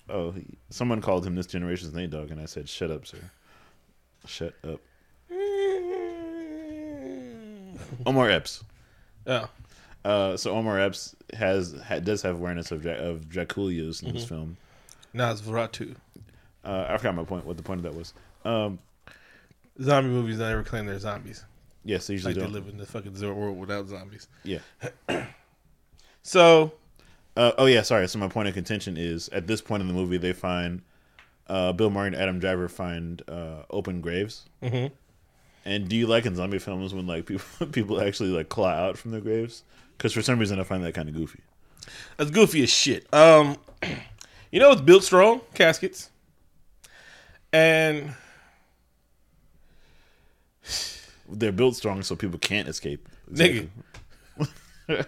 Oh, 0.08 0.30
he, 0.32 0.44
someone 0.70 1.00
called 1.00 1.26
him 1.26 1.34
this 1.34 1.46
generation's 1.46 1.94
Nate 1.94 2.10
Dogg, 2.10 2.30
and 2.30 2.40
I 2.40 2.46
said, 2.46 2.68
"Shut 2.68 2.90
up, 2.90 3.06
sir. 3.06 3.18
Shut 4.26 4.54
up." 4.64 4.80
Omar 8.06 8.30
Epps. 8.30 8.64
Oh, 9.26 9.48
Uh, 10.04 10.36
so 10.36 10.54
Omar 10.56 10.80
Epps 10.80 11.14
has 11.34 11.74
ha, 11.86 11.98
does 11.98 12.22
have 12.22 12.36
awareness 12.36 12.70
of 12.72 12.86
of 12.86 13.28
Draculios 13.28 14.02
in 14.02 14.14
this 14.14 14.24
film. 14.24 14.56
Nosferatu. 15.14 15.94
Uh, 16.64 16.86
I 16.88 16.96
forgot 16.98 17.14
my 17.14 17.24
point. 17.24 17.44
What 17.46 17.56
the 17.56 17.62
point 17.62 17.84
of 17.84 17.84
that 17.84 17.94
was. 17.94 18.14
Um, 18.44 18.78
Zombie 19.82 20.08
movies 20.10 20.38
don't 20.38 20.50
ever 20.50 20.62
claim 20.64 20.86
they're 20.86 20.98
zombies. 20.98 21.44
yes, 21.84 22.06
they 22.06 22.14
usually 22.14 22.34
Like 22.34 22.40
they 22.40 22.44
don't. 22.46 22.52
live 22.52 22.68
in 22.68 22.78
the 22.78 22.86
fucking 22.86 23.14
world 23.36 23.58
without 23.58 23.86
zombies. 23.88 24.28
Yeah. 24.44 24.58
So 26.22 26.72
Uh, 27.38 27.52
oh 27.56 27.66
yeah, 27.66 27.82
sorry. 27.82 28.08
So 28.08 28.18
my 28.18 28.26
point 28.26 28.48
of 28.48 28.54
contention 28.54 28.96
is 28.96 29.28
at 29.28 29.46
this 29.46 29.60
point 29.60 29.80
in 29.80 29.86
the 29.86 29.94
movie 29.94 30.18
they 30.18 30.32
find 30.32 30.82
uh, 31.46 31.72
Bill 31.72 31.88
Murray 31.88 32.08
and 32.08 32.16
Adam 32.16 32.40
Driver 32.40 32.68
find 32.68 33.22
uh, 33.28 33.62
open 33.70 34.00
graves. 34.00 34.44
Mhm. 34.60 34.90
And 35.64 35.88
do 35.88 35.94
you 35.96 36.08
like 36.08 36.26
in 36.26 36.34
zombie 36.34 36.58
films 36.58 36.92
when 36.92 37.06
like 37.06 37.26
people 37.30 37.66
people 37.68 38.00
actually 38.00 38.30
like 38.30 38.48
claw 38.48 38.70
out 38.70 38.98
from 38.98 39.12
their 39.12 39.20
graves? 39.20 39.62
Because 39.96 40.12
for 40.12 40.20
some 40.20 40.40
reason 40.40 40.58
I 40.58 40.64
find 40.64 40.82
that 40.84 40.94
kind 40.94 41.08
of 41.08 41.14
goofy. 41.14 41.38
that's 42.16 42.30
goofy 42.32 42.64
as 42.64 42.70
shit. 42.70 43.06
Um, 43.14 43.56
you 44.50 44.58
know 44.58 44.72
it's 44.72 44.80
built 44.80 45.04
strong 45.04 45.40
caskets, 45.54 46.10
and 47.52 48.14
They're 51.30 51.52
built 51.52 51.76
strong 51.76 52.02
so 52.02 52.16
people 52.16 52.38
can't 52.40 52.66
escape. 52.68 53.08
Nigga. 53.30 53.68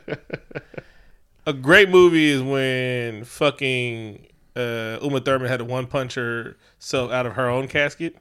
a 1.51 1.53
great 1.53 1.89
movie 1.89 2.31
is 2.31 2.41
when 2.43 3.25
fucking 3.25 4.27
uh, 4.55 4.99
Uma 5.03 5.21
Thurman 5.21 5.49
had 5.49 5.59
to 5.59 5.65
one 5.65 5.87
punch 5.87 6.15
herself 6.15 7.11
out 7.11 7.27
of 7.27 7.35
her 7.35 7.49
own 7.49 7.67
casket, 7.67 8.17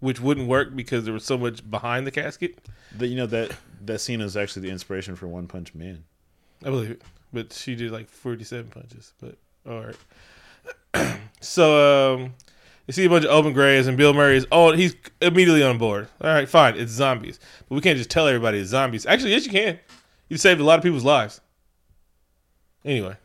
which 0.00 0.20
wouldn't 0.20 0.48
work 0.48 0.74
because 0.74 1.04
there 1.04 1.14
was 1.14 1.24
so 1.24 1.38
much 1.38 1.68
behind 1.70 2.06
the 2.06 2.10
casket. 2.10 2.58
But 2.98 3.08
you 3.08 3.16
know 3.16 3.26
that 3.26 3.52
that 3.84 4.00
scene 4.00 4.20
is 4.20 4.36
actually 4.36 4.62
the 4.62 4.70
inspiration 4.70 5.14
for 5.16 5.28
One 5.28 5.46
Punch 5.46 5.74
Man. 5.74 6.04
I 6.64 6.70
believe 6.70 6.90
it, 6.90 7.02
but 7.32 7.52
she 7.52 7.76
did 7.76 7.92
like 7.92 8.08
forty-seven 8.08 8.70
punches. 8.70 9.12
But 9.20 9.36
all 9.68 9.84
right. 10.94 11.18
so 11.40 12.14
um, 12.14 12.34
you 12.88 12.92
see 12.92 13.04
a 13.04 13.08
bunch 13.08 13.24
of 13.24 13.30
open 13.30 13.52
graves, 13.52 13.86
and 13.86 13.96
Bill 13.96 14.12
Murray 14.12 14.38
is 14.38 14.46
oh 14.50 14.72
he's 14.72 14.96
immediately 15.22 15.62
on 15.62 15.78
board. 15.78 16.08
All 16.20 16.30
right, 16.30 16.48
fine, 16.48 16.76
it's 16.76 16.92
zombies, 16.92 17.38
but 17.68 17.76
we 17.76 17.80
can't 17.80 17.96
just 17.96 18.10
tell 18.10 18.26
everybody 18.26 18.58
it's 18.58 18.70
zombies. 18.70 19.06
Actually, 19.06 19.30
yes, 19.32 19.46
you 19.46 19.52
can. 19.52 19.78
You 20.28 20.36
saved 20.36 20.60
a 20.60 20.64
lot 20.64 20.78
of 20.78 20.82
people's 20.82 21.04
lives. 21.04 21.40
Anyway, 22.86 23.16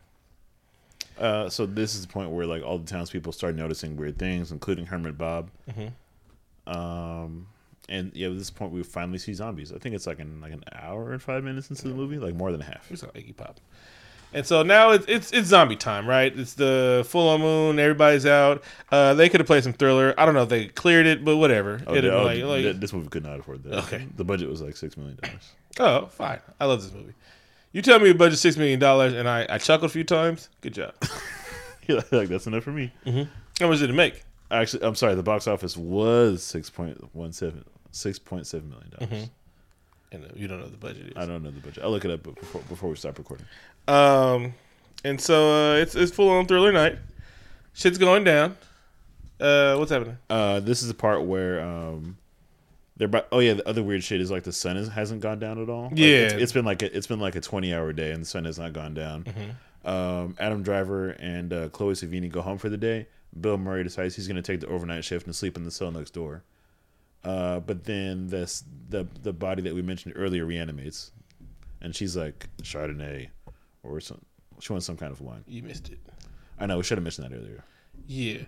Uh, 1.20 1.48
so 1.50 1.66
this 1.68 1.94
is 1.96 2.02
the 2.02 2.12
point 2.12 2.32
where 2.32 2.46
like 2.48 2.64
all 2.64 2.80
the 2.80 2.88
townspeople 2.88 3.32
start 3.32 3.56
noticing 3.56 3.96
weird 3.96 4.18
things, 4.18 4.52
including 4.52 4.88
Hermit 4.88 5.18
Bob. 5.18 5.50
Um, 6.68 7.48
and 7.90 8.12
yeah, 8.16 8.28
at 8.30 8.38
this 8.38 8.50
point 8.50 8.72
we 8.72 8.84
finally 8.84 9.18
see 9.18 9.34
zombies. 9.34 9.72
I 9.72 9.78
think 9.78 9.96
it's 9.96 10.08
like 10.08 10.20
in 10.20 10.42
like 10.42 10.54
an 10.54 10.64
hour 10.74 11.12
and 11.12 11.22
five 11.22 11.44
minutes 11.44 11.70
into 11.70 11.88
the 11.88 11.94
movie, 11.94 12.18
like 12.18 12.34
more 12.36 12.52
than 12.52 12.62
half. 12.62 12.90
It's 12.92 13.02
saw 13.02 13.08
Iggy 13.08 13.36
Pop. 13.36 13.60
And 14.34 14.46
so 14.46 14.64
now 14.64 14.92
it's 14.92 15.06
it's 15.10 15.32
it's 15.34 15.50
zombie 15.50 15.76
time, 15.76 16.08
right? 16.08 16.36
It's 16.38 16.54
the 16.54 17.06
full 17.08 17.28
on 17.30 17.42
moon. 17.42 17.80
Everybody's 17.80 18.26
out. 18.26 18.64
Uh, 18.90 19.14
they 19.14 19.28
could 19.28 19.42
have 19.42 19.48
played 19.48 19.64
some 19.64 19.74
thriller. 19.74 20.14
I 20.18 20.26
don't 20.26 20.34
know 20.34 20.44
if 20.44 20.50
they 20.50 20.68
cleared 20.70 21.06
it, 21.06 21.26
but 21.26 21.36
whatever. 21.38 21.82
Oh, 21.86 21.94
yeah, 21.96 22.10
oh, 22.12 22.24
like- 22.24 22.42
like- 22.44 22.80
this 22.80 22.94
movie 22.94 23.10
could 23.10 23.24
not 23.26 23.40
afford 23.42 23.64
that. 23.64 23.74
Okay. 23.86 24.08
the 24.16 24.24
budget 24.24 24.50
was 24.50 24.62
like 24.62 24.78
six 24.78 24.96
million 24.96 25.20
dollars. 25.22 25.52
Oh, 25.80 26.06
fine. 26.08 26.40
I 26.60 26.66
love 26.66 26.82
this 26.82 26.94
movie. 26.94 27.14
You 27.74 27.82
tell 27.82 28.00
me 28.00 28.10
a 28.10 28.16
budget 28.16 28.40
six 28.40 28.58
million 28.58 28.80
dollars, 28.80 29.14
and 29.14 29.30
I, 29.30 29.46
I 29.50 29.58
chuckled 29.58 29.90
a 29.90 29.94
few 29.94 30.04
times. 30.04 30.50
Good 30.62 30.74
job. 30.74 30.94
like 32.12 32.28
that's 32.30 32.48
enough 32.48 32.64
for 32.64 32.72
me. 32.72 32.92
How 33.60 33.68
much 33.68 33.80
did 33.80 33.90
it 33.90 33.94
make? 33.94 34.24
Actually, 34.50 34.84
I'm 34.84 34.96
sorry. 34.96 35.16
The 35.16 35.24
box 35.24 35.48
office 35.48 35.78
was 35.78 36.44
six 36.44 36.70
point 36.70 36.98
one 37.16 37.32
seven, 37.32 37.64
six 37.92 38.20
point 38.20 38.46
seven 38.48 38.70
million 38.70 38.90
dollars. 38.90 39.30
And 40.12 40.26
uh, 40.26 40.28
you 40.36 40.48
don't 40.48 40.58
know 40.58 40.66
what 40.66 40.74
the 40.74 40.78
budget 40.78 41.08
is. 41.08 41.14
I 41.16 41.26
don't 41.26 41.42
know 41.42 41.52
the 41.52 41.62
budget. 41.62 41.84
I'll 41.84 41.92
look 41.92 42.04
it 42.04 42.12
up 42.12 42.24
before 42.24 42.62
before 42.64 42.90
we 42.90 42.96
stop 42.98 43.18
recording. 43.18 43.46
Um, 43.88 44.54
and 45.06 45.20
so 45.20 45.52
uh, 45.52 45.76
it's 45.76 45.96
it's 45.96 46.12
full 46.12 46.30
on 46.30 46.46
thriller 46.48 46.74
night. 46.74 46.98
Shit's 47.74 47.98
going 47.98 48.26
down. 48.26 48.58
Uh, 49.40 49.76
what's 49.78 49.92
happening? 49.92 50.18
Uh, 50.30 50.60
this 50.60 50.82
is 50.82 50.90
the 50.90 50.94
part 50.94 51.24
where 51.24 51.62
um, 51.62 52.18
they're 53.02 53.08
about. 53.08 53.28
Oh 53.32 53.40
yeah, 53.40 53.54
the 53.56 53.68
other 53.68 53.82
weird 53.82 54.04
shit 54.04 54.22
is 54.22 54.30
like 54.30 54.44
the 54.44 54.52
sun 54.52 54.78
is, 54.78 54.88
hasn't 54.90 55.22
gone 55.22 55.40
down 55.40 55.60
at 55.60 55.70
all. 55.70 55.86
Like, 55.86 55.98
Yeah. 55.98 56.08
it's, 56.26 56.34
it's 56.36 56.52
been 56.52 56.66
like 56.66 56.84
a, 56.84 56.96
it's 56.96 57.08
been 57.08 57.20
like 57.20 57.36
a 57.36 57.42
twenty 57.42 57.74
hour 57.74 57.92
day 57.94 58.12
and 58.12 58.22
the 58.22 58.28
sun 58.28 58.46
has 58.46 58.60
not 58.60 58.74
gone 58.74 58.94
down. 58.94 59.26
Um, 59.84 60.36
Adam 60.40 60.62
Driver 60.62 61.10
and 61.10 61.52
uh, 61.52 61.70
Chloe 61.70 61.96
Sevigny 61.96 62.30
go 62.32 62.42
home 62.42 62.60
for 62.60 62.70
the 62.70 62.78
day. 62.78 63.08
Bill 63.40 63.58
Murray 63.58 63.84
decides 63.84 64.16
he's 64.16 64.28
going 64.28 64.36
to 64.36 64.44
take 64.44 64.60
the 64.60 64.68
overnight 64.68 65.04
shift 65.04 65.26
and 65.26 65.36
sleep 65.36 65.58
in 65.58 65.64
the 65.64 65.72
cell 65.72 65.92
next 65.92 66.12
door. 66.12 66.44
Uh, 67.24 67.60
but 67.60 67.86
then 67.86 68.28
this 68.28 68.64
the 68.90 69.08
the 69.24 69.34
body 69.34 69.64
that 69.64 69.74
we 69.74 69.82
mentioned 69.82 70.14
earlier 70.16 70.46
reanimates, 70.46 71.12
and 71.82 71.96
she's 71.96 72.16
like 72.16 72.48
Chardonnay, 72.62 73.30
or 73.82 74.00
some. 74.00 74.22
She 74.60 74.72
wants 74.74 74.86
some 74.86 74.98
kind 74.98 75.12
of 75.12 75.20
wine. 75.22 75.44
You 75.48 75.64
missed 75.64 75.90
it. 75.90 75.98
I 76.60 76.68
know 76.68 76.78
we 76.78 76.84
should 76.84 77.00
have 77.00 77.04
mentioned 77.04 77.32
that 77.32 77.36
earlier. 77.36 77.64
Yeah. 78.06 78.42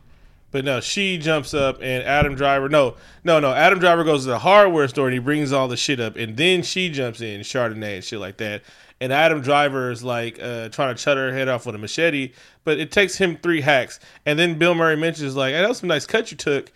But 0.54 0.64
no, 0.66 0.80
she 0.82 1.18
jumps 1.18 1.56
up 1.56 1.80
and 1.82 2.04
Adam 2.04 2.36
Driver. 2.36 2.70
No, 2.70 2.96
no, 3.24 3.40
no. 3.40 3.52
Adam 3.54 3.80
Driver 3.80 4.04
goes 4.04 4.24
to 4.24 4.30
the 4.30 4.38
hardware 4.40 4.88
store 4.88 5.08
and 5.08 5.14
he 5.14 5.20
brings 5.20 5.52
all 5.52 5.68
the 5.68 5.76
shit 5.76 6.00
up, 6.00 6.16
and 6.16 6.38
then 6.38 6.62
she 6.62 6.90
jumps 6.90 7.22
in, 7.22 7.42
Chardonnay 7.42 7.96
and 7.96 8.04
shit 8.04 8.20
like 8.20 8.38
that. 8.38 8.62
And 9.02 9.12
Adam 9.12 9.42
Driver 9.42 9.90
is 9.90 10.04
like 10.04 10.40
uh, 10.40 10.70
trying 10.70 10.94
to 10.94 11.02
shut 11.02 11.18
her 11.18 11.34
head 11.34 11.50
off 11.50 11.66
with 11.66 11.74
a 11.74 11.80
machete, 11.80 12.34
but 12.64 12.78
it 12.80 12.92
takes 12.92 13.16
him 13.18 13.36
three 13.38 13.62
hacks. 13.62 14.00
And 14.28 14.38
then 14.38 14.60
Bill 14.60 14.76
Murray 14.76 14.96
mentions 14.96 15.36
like, 15.36 15.54
"Hey, 15.56 15.62
that 15.62 15.68
was 15.68 15.80
some 15.80 15.90
nice 15.90 16.06
cut 16.06 16.30
you 16.30 16.38
took. 16.38 16.72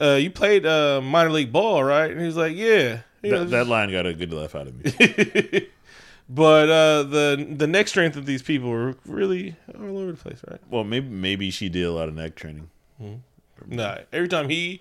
Uh, 0.00 0.14
you 0.20 0.28
played 0.28 0.66
uh, 0.66 1.00
minor 1.00 1.30
league 1.30 1.52
ball, 1.52 1.84
right?" 1.84 2.10
And 2.10 2.20
he's 2.20 2.36
like, 2.36 2.56
"Yeah." 2.56 3.02
You 3.22 3.30
know, 3.30 3.44
That, 3.44 3.50
that 3.50 3.66
line 3.68 3.92
got 3.92 4.04
a 4.04 4.14
good 4.14 4.32
laugh 4.32 4.56
out 4.56 4.66
of 4.66 4.84
me. 4.84 5.68
but 6.28 6.68
uh, 6.68 7.02
the 7.04 7.54
the 7.56 7.68
neck 7.68 7.86
strength 7.86 8.16
of 8.16 8.26
these 8.26 8.42
people 8.42 8.68
were 8.68 8.96
really 9.06 9.54
all 9.78 9.96
over 9.98 10.10
the 10.10 10.18
place, 10.18 10.40
right? 10.50 10.60
well, 10.68 10.82
maybe 10.82 11.08
maybe 11.08 11.50
she 11.52 11.68
did 11.68 11.84
a 11.84 11.92
lot 11.92 12.08
of 12.08 12.14
neck 12.16 12.34
training. 12.34 12.68
Nah, 13.66 13.98
every 14.12 14.28
time 14.28 14.48
he, 14.48 14.80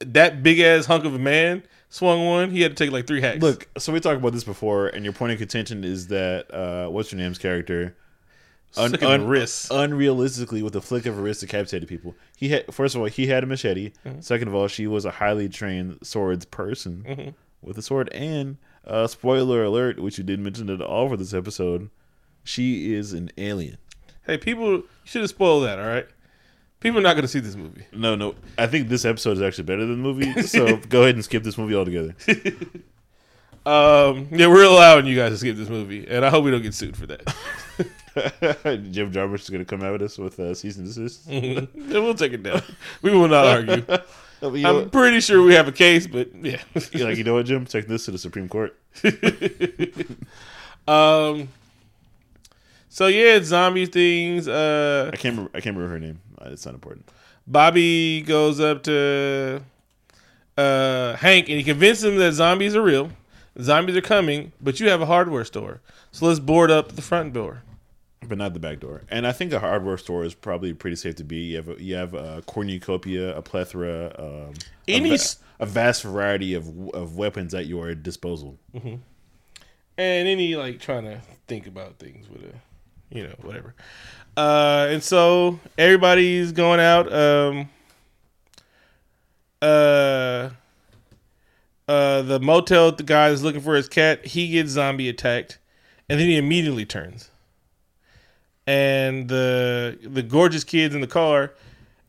that 0.00 0.42
big 0.42 0.60
ass 0.60 0.86
hunk 0.86 1.04
of 1.04 1.14
a 1.14 1.18
man 1.18 1.62
swung 1.88 2.26
one, 2.26 2.50
he 2.50 2.60
had 2.60 2.76
to 2.76 2.84
take 2.84 2.92
like 2.92 3.06
three 3.06 3.20
hacks. 3.20 3.40
Look, 3.42 3.68
so 3.78 3.92
we 3.92 4.00
talked 4.00 4.18
about 4.18 4.32
this 4.32 4.44
before, 4.44 4.88
and 4.88 5.04
your 5.04 5.12
point 5.14 5.32
of 5.32 5.38
contention 5.38 5.84
is 5.84 6.08
that 6.08 6.52
uh, 6.54 6.88
what's 6.90 7.10
your 7.12 7.20
name's 7.20 7.38
character 7.38 7.96
un- 8.76 8.90
Sick 8.90 9.00
in 9.02 9.08
the 9.08 9.14
un- 9.14 9.22
unrealistically 9.90 10.62
with 10.62 10.76
a 10.76 10.80
flick 10.82 11.06
of 11.06 11.18
a 11.18 11.22
wrist 11.22 11.40
decapitated 11.40 11.88
people. 11.88 12.14
He 12.36 12.50
had 12.50 12.72
first 12.74 12.94
of 12.94 13.00
all 13.00 13.06
he 13.06 13.26
had 13.28 13.42
a 13.42 13.46
machete. 13.46 13.92
Mm-hmm. 14.04 14.20
Second 14.20 14.48
of 14.48 14.54
all, 14.54 14.68
she 14.68 14.86
was 14.86 15.04
a 15.04 15.10
highly 15.12 15.48
trained 15.48 15.98
swords 16.02 16.44
person 16.44 17.04
Mm-hmm. 17.08 17.28
with 17.62 17.78
a 17.78 17.82
sword. 17.82 18.10
And 18.12 18.58
uh, 18.86 19.06
spoiler 19.06 19.64
alert, 19.64 19.98
which 19.98 20.18
you 20.18 20.24
didn't 20.24 20.44
mention 20.44 20.68
at 20.70 20.80
all 20.82 21.08
for 21.08 21.16
this 21.16 21.32
episode, 21.34 21.88
she 22.44 22.92
is 22.94 23.12
an 23.14 23.30
alien. 23.38 23.78
hey, 24.26 24.36
people, 24.38 24.70
you 24.72 24.84
should 25.04 25.22
have 25.22 25.30
spoiled 25.30 25.64
that. 25.64 25.78
All 25.78 25.86
right, 25.86 26.06
people 26.80 26.98
are 26.98 27.02
not 27.02 27.14
going 27.14 27.22
to 27.22 27.28
see 27.28 27.40
this 27.40 27.56
movie. 27.56 27.86
No, 27.92 28.14
no, 28.14 28.34
I 28.56 28.66
think 28.66 28.88
this 28.88 29.04
episode 29.04 29.32
is 29.38 29.42
actually 29.42 29.64
better 29.64 29.86
than 29.86 30.02
the 30.02 30.08
movie. 30.08 30.42
So 30.42 30.76
go 30.88 31.02
ahead 31.02 31.14
and 31.14 31.24
skip 31.24 31.42
this 31.42 31.58
movie 31.58 31.74
altogether. 31.74 32.14
Um, 33.66 34.28
yeah, 34.30 34.46
we're 34.46 34.64
allowing 34.64 35.04
you 35.04 35.14
guys 35.14 35.32
to 35.32 35.36
skip 35.36 35.54
this 35.54 35.68
movie, 35.68 36.06
and 36.08 36.24
I 36.24 36.30
hope 36.30 36.42
we 36.42 36.50
don't 36.50 36.62
get 36.62 36.72
sued 36.72 36.96
for 36.96 37.06
that. 37.08 37.20
Jim 38.90 39.12
Jarmusch 39.12 39.42
is 39.42 39.50
going 39.50 39.62
to 39.62 39.66
come 39.66 39.82
out 39.82 39.96
at 39.96 40.00
us 40.00 40.16
with 40.16 40.40
uh, 40.40 40.54
cease 40.54 40.78
and 40.78 40.86
desist. 40.86 41.26
And 41.28 41.68
we'll 41.90 42.14
take 42.14 42.32
it 42.32 42.42
down. 42.42 42.62
We 43.02 43.10
will 43.10 43.28
not 43.28 43.46
argue. 43.46 43.84
I'm 44.66 44.88
pretty 44.88 45.20
sure 45.20 45.42
we 45.42 45.52
have 45.52 45.68
a 45.68 45.72
case, 45.72 46.06
but 46.06 46.34
yeah. 46.34 46.62
You're 46.92 47.08
like, 47.08 47.18
you 47.18 47.24
know 47.24 47.34
what, 47.34 47.44
Jim? 47.44 47.66
Take 47.66 47.88
this 47.88 48.06
to 48.06 48.10
the 48.10 48.18
Supreme 48.18 48.48
Court. 48.48 48.74
um. 50.88 51.50
So 52.88 53.08
yeah, 53.08 53.38
zombie 53.42 53.84
things. 53.84 54.48
Uh, 54.48 55.10
I 55.12 55.16
can't 55.16 55.36
remember. 55.36 55.50
I 55.54 55.60
can't 55.60 55.76
remember 55.76 55.92
her 55.92 56.00
name. 56.00 56.20
Uh, 56.40 56.50
It's 56.50 56.64
not 56.66 56.74
important. 56.74 57.08
Bobby 57.46 58.22
goes 58.22 58.60
up 58.60 58.82
to 58.84 59.62
uh, 60.56 61.16
Hank 61.16 61.48
and 61.48 61.56
he 61.58 61.64
convinces 61.64 62.04
him 62.04 62.16
that 62.16 62.32
zombies 62.32 62.76
are 62.76 62.82
real. 62.82 63.10
Zombies 63.60 63.96
are 63.96 64.00
coming, 64.02 64.52
but 64.60 64.78
you 64.80 64.88
have 64.88 65.00
a 65.00 65.06
hardware 65.06 65.44
store. 65.44 65.80
So 66.12 66.26
let's 66.26 66.38
board 66.40 66.70
up 66.70 66.92
the 66.92 67.02
front 67.02 67.32
door. 67.32 67.62
But 68.26 68.38
not 68.38 68.52
the 68.52 68.60
back 68.60 68.80
door. 68.80 69.02
And 69.08 69.26
I 69.26 69.32
think 69.32 69.52
a 69.52 69.58
hardware 69.60 69.96
store 69.96 70.24
is 70.24 70.34
probably 70.34 70.74
pretty 70.74 70.96
safe 70.96 71.16
to 71.16 71.24
be. 71.24 71.36
You 71.38 71.56
have 71.56 71.68
a, 71.68 71.82
you 71.82 71.94
have 71.94 72.14
a 72.14 72.42
cornucopia, 72.46 73.34
a 73.36 73.42
plethora, 73.42 74.14
um, 74.18 74.54
Any 74.86 75.14
a, 75.14 75.16
va- 75.16 75.36
a 75.60 75.66
vast 75.66 76.02
variety 76.02 76.54
of 76.54 76.68
of 76.90 77.16
weapons 77.16 77.54
at 77.54 77.66
your 77.66 77.94
disposal. 77.94 78.58
And 78.74 79.00
any 80.28 80.54
like 80.56 80.78
trying 80.80 81.04
to 81.04 81.20
think 81.46 81.66
about 81.66 81.98
things 81.98 82.28
with 82.28 82.42
a, 82.42 82.54
you 83.16 83.24
know, 83.24 83.34
whatever. 83.42 83.74
Uh, 84.38 84.86
and 84.90 85.02
so 85.02 85.58
everybody's 85.76 86.52
going 86.52 86.78
out. 86.78 87.12
Um, 87.12 87.68
uh, 89.60 90.50
uh, 91.88 92.22
the 92.22 92.38
motel 92.40 92.92
the 92.92 93.02
guy 93.02 93.30
is 93.30 93.42
looking 93.42 93.60
for 93.60 93.74
his 93.74 93.88
cat. 93.88 94.24
He 94.24 94.50
gets 94.50 94.70
zombie 94.70 95.08
attacked, 95.08 95.58
and 96.08 96.20
then 96.20 96.28
he 96.28 96.36
immediately 96.36 96.84
turns. 96.86 97.30
And 98.64 99.28
the 99.28 99.98
the 100.04 100.22
gorgeous 100.22 100.62
kids 100.62 100.94
in 100.94 101.00
the 101.00 101.08
car, 101.08 101.54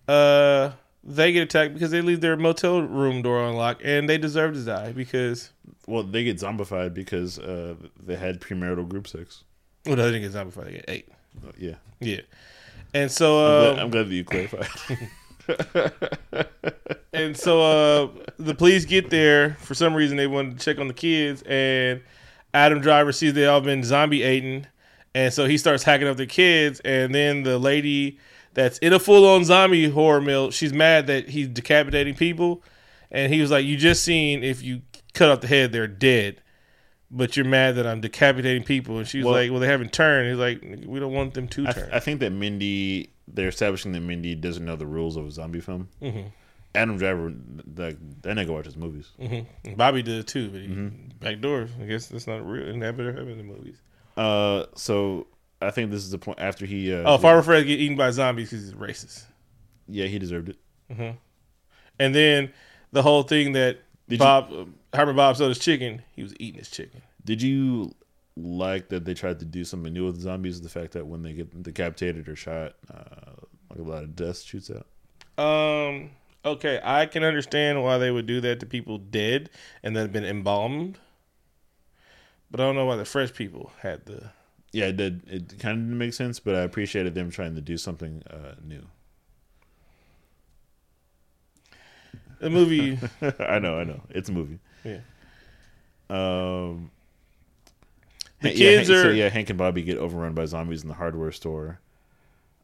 uh, 0.08 0.74
they 1.04 1.32
get 1.32 1.42
attacked 1.42 1.74
because 1.74 1.90
they 1.90 2.02
leave 2.02 2.22
their 2.22 2.38
motel 2.38 2.84
room 2.84 3.24
door 3.24 3.44
unlocked, 3.44 3.82
and 3.82 4.08
they 4.08 4.20
deserve 4.20 4.54
to 4.54 4.64
die 4.64 4.92
because 4.92 5.50
Well, 5.88 6.04
they 6.04 6.24
get 6.24 6.38
zombified 6.38 6.94
because 6.94 7.40
uh, 7.40 7.74
they 8.00 8.18
had 8.18 8.40
premarital 8.40 8.88
group 8.88 9.08
sex. 9.08 9.46
well, 9.88 9.96
no, 9.96 10.06
they 10.06 10.20
didn't 10.20 10.32
get 10.32 10.40
zombified. 10.40 10.66
They 10.66 10.72
get 10.74 10.86
eight. 10.90 11.10
Uh, 11.46 11.52
yeah, 11.58 11.76
Yeah, 12.00 12.22
and 12.94 13.12
so 13.12 13.40
I'm, 13.40 13.52
uh, 13.52 13.74
glad, 13.74 13.80
I'm 13.84 13.90
glad 13.90 14.10
that 14.10 14.16
you 14.16 14.24
clarified. 14.24 14.68
And 17.20 17.36
so 17.36 17.62
uh, 17.62 18.08
the 18.38 18.56
police 18.56 18.86
get 18.86 19.10
there. 19.10 19.56
For 19.56 19.74
some 19.74 19.94
reason, 19.94 20.16
they 20.16 20.28
wanted 20.28 20.58
to 20.58 20.66
check 20.66 20.80
on 20.80 20.88
the 20.88 20.94
kids, 20.94 21.42
and 21.46 22.02
Adam 22.54 22.80
Driver 22.80 23.12
sees 23.12 23.34
they 23.34 23.46
all 23.46 23.62
been 23.62 23.84
zombie 23.84 24.20
eaten, 24.20 24.68
and 25.14 25.34
so 25.34 25.46
he 25.46 25.58
starts 25.58 25.84
hacking 25.84 26.08
up 26.08 26.18
the 26.18 26.28
kids. 26.28 26.80
And 26.82 27.14
then 27.14 27.44
the 27.44 27.60
lady 27.60 28.20
that's 28.54 28.78
in 28.80 28.94
a 28.94 29.00
full 29.00 29.28
on 29.28 29.44
zombie 29.44 29.90
horror 29.90 30.22
mill, 30.22 30.52
she's 30.52 30.72
mad 30.72 31.08
that 31.08 31.30
he's 31.30 31.48
decapitating 31.48 32.16
people, 32.16 32.64
and 33.12 33.34
he 33.34 33.42
was 33.42 33.52
like, 33.52 33.66
"You 33.66 33.76
just 33.76 34.04
seen 34.04 34.44
if 34.44 34.62
you 34.62 34.82
cut 35.14 35.30
off 35.30 35.42
the 35.42 35.48
head, 35.48 35.72
they're 35.72 35.88
dead." 35.88 36.42
But 37.12 37.36
you're 37.36 37.46
mad 37.46 37.76
that 37.76 37.88
I'm 37.88 38.02
decapitating 38.02 38.64
people, 38.64 39.00
and 39.00 39.08
she's 39.08 39.24
Well- 39.26 39.34
like, 39.34 39.50
"Well, 39.50 39.60
they 39.60 39.68
haven't 39.68 39.92
turned." 39.94 40.30
He's 40.30 40.38
like, 40.38 40.62
"We 40.86 41.00
don't 41.00 41.12
want 41.14 41.34
them 41.34 41.48
to 41.48 41.68
I, 41.68 41.72
turn." 41.72 41.90
I 41.92 42.00
think 42.00 42.20
that 42.20 42.30
Mindy, 42.32 43.10
they're 43.28 43.48
establishing 43.48 43.94
that 43.94 44.02
Mindy 44.02 44.36
doesn't 44.36 44.64
know 44.64 44.76
the 44.76 44.86
rules 44.86 45.16
of 45.18 45.26
a 45.26 45.32
zombie 45.32 45.60
film. 45.62 45.90
Mhm. 46.02 46.26
Adam 46.76 46.98
Driver, 47.00 47.34
that 47.76 47.98
that 48.22 48.38
nigga 48.38 48.50
watches 48.50 48.78
movies. 48.78 49.10
hmm 49.20 49.74
Bobby 49.76 50.04
did 50.04 50.20
it 50.20 50.28
too, 50.28 50.50
but 50.50 50.62
he 50.62 50.68
Mm-hmm. 50.68 50.88
backdoor. 51.20 51.68
I 51.82 51.86
guess 51.86 52.06
that's 52.08 52.28
not 52.28 52.46
real. 52.48 52.70
And 52.70 52.82
that 52.84 52.96
better 52.96 53.12
happen 53.12 53.30
in 53.32 53.38
the 53.40 53.44
movies. 53.44 53.82
Uh, 54.16 54.66
so 54.76 55.26
I 55.64 55.72
think 55.72 55.90
this 55.90 56.04
is 56.04 56.12
the 56.12 56.20
point 56.20 56.40
after 56.40 56.68
he. 56.68 56.94
Uh, 56.94 57.02
Oh, 57.06 57.18
Farmer 57.18 57.42
Fred 57.42 57.66
get 57.66 57.80
eaten 57.80 57.98
by 57.98 58.12
zombies 58.12 58.52
because 58.52 58.66
he's 58.66 58.74
racist. 58.76 59.24
yeah, 59.88 60.06
he 60.06 60.20
deserved 60.20 60.50
it. 60.50 60.58
And 62.00 62.14
then 62.16 62.52
the 62.92 63.02
whole 63.02 63.24
thing 63.24 63.54
that 63.54 63.78
Did 64.08 64.16
you- 64.16 64.20
Bob 64.20 64.52
uh, 64.54 64.66
Hermit 64.94 65.16
Bob 65.16 65.38
sold 65.38 65.50
his 65.50 65.60
chicken, 65.60 66.02
he 66.16 66.24
was 66.24 66.34
eating 66.40 66.60
his 66.60 66.70
chicken. 66.70 67.02
Did 67.24 67.42
you 67.42 67.94
like 68.36 68.90
that 68.90 69.06
they 69.06 69.14
tried 69.14 69.40
to 69.40 69.46
do 69.46 69.64
something 69.64 69.94
new 69.94 70.06
with 70.06 70.16
the 70.16 70.22
zombies? 70.22 70.62
The 70.62 70.70
fact 70.70 70.94
that 70.94 71.06
when 71.06 71.22
they 71.22 71.34
get 71.34 71.62
decapitated 71.62 72.28
or 72.28 72.36
shot, 72.36 72.74
uh, 72.92 73.34
like 73.70 73.80
a 73.80 73.84
lot 73.84 74.04
of 74.04 74.16
dust 74.16 74.48
shoots 74.48 74.72
out. 74.72 74.88
Um. 75.44 76.12
Okay, 76.46 76.80
I 76.82 77.06
can 77.06 77.26
understand 77.26 77.84
why 77.84 77.98
they 77.98 78.12
would 78.12 78.26
do 78.26 78.40
that 78.42 78.62
to 78.62 78.66
people 78.66 78.98
dead 78.98 79.50
and 79.84 79.94
that 79.96 80.02
have 80.02 80.14
been 80.14 80.24
embalmed, 80.24 80.98
but 82.50 82.62
I 82.62 82.64
don't 82.64 82.76
know 82.76 82.86
why 82.86 82.96
the 82.96 83.04
fresh 83.04 83.34
people 83.34 83.74
had 83.82 84.06
the. 84.06 84.32
Yeah, 84.72 84.86
it 84.86 84.98
did. 84.98 85.22
It 85.28 85.60
kind 85.60 85.78
of 85.78 85.84
didn't 85.84 85.98
make 85.98 86.14
sense, 86.14 86.40
but 86.40 86.56
I 86.56 86.62
appreciated 86.62 87.14
them 87.14 87.30
trying 87.30 87.56
to 87.56 87.62
do 87.62 87.76
something 87.76 88.24
uh, 88.30 88.56
new. 88.64 88.86
The 92.40 92.50
movie, 92.50 92.98
I 93.40 93.60
know, 93.60 93.78
I 93.78 93.84
know. 93.84 94.02
It's 94.10 94.30
a 94.30 94.32
movie. 94.32 94.60
Yeah. 94.84 95.00
Um. 96.10 96.92
The 98.42 98.50
yeah, 98.50 98.56
kids 98.56 98.90
Hank- 98.90 99.02
so 99.02 99.10
are- 99.10 99.14
yeah. 99.14 99.30
Hank 99.30 99.50
and 99.50 99.58
Bobby 99.60 99.82
get 99.82 99.98
overrun 99.98 100.34
by 100.34 100.46
zombies 100.46 100.82
in 100.84 100.88
the 100.88 100.94
hardware 100.96 101.32
store. 101.32 101.80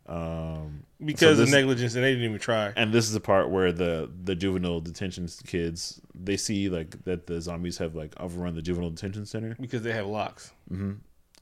Um, 0.08 0.84
because 1.04 1.38
So 1.38 1.44
of 1.44 1.50
negligence, 1.50 1.96
and 1.96 2.04
they 2.04 2.12
didn't 2.12 2.26
even 2.26 2.40
try. 2.40 2.72
and 2.76 2.94
this 2.94 3.06
is 3.06 3.14
the 3.14 3.20
part 3.20 3.50
where 3.50 3.72
the 3.72 4.10
the 4.24 4.36
juvenile 4.36 4.80
detention 4.80 5.28
kids 5.48 6.00
they 6.14 6.38
see 6.38 6.70
like 6.70 7.04
that 7.06 7.26
the 7.26 7.42
zombies 7.42 7.80
have 7.80 7.96
like 7.96 8.14
overrun 8.20 8.54
the 8.56 8.62
juvenile 8.62 8.92
detention 8.92 9.26
center, 9.26 9.56
Because 9.60 9.82
they 9.82 9.92
have 9.94 10.06
locks. 10.06 10.52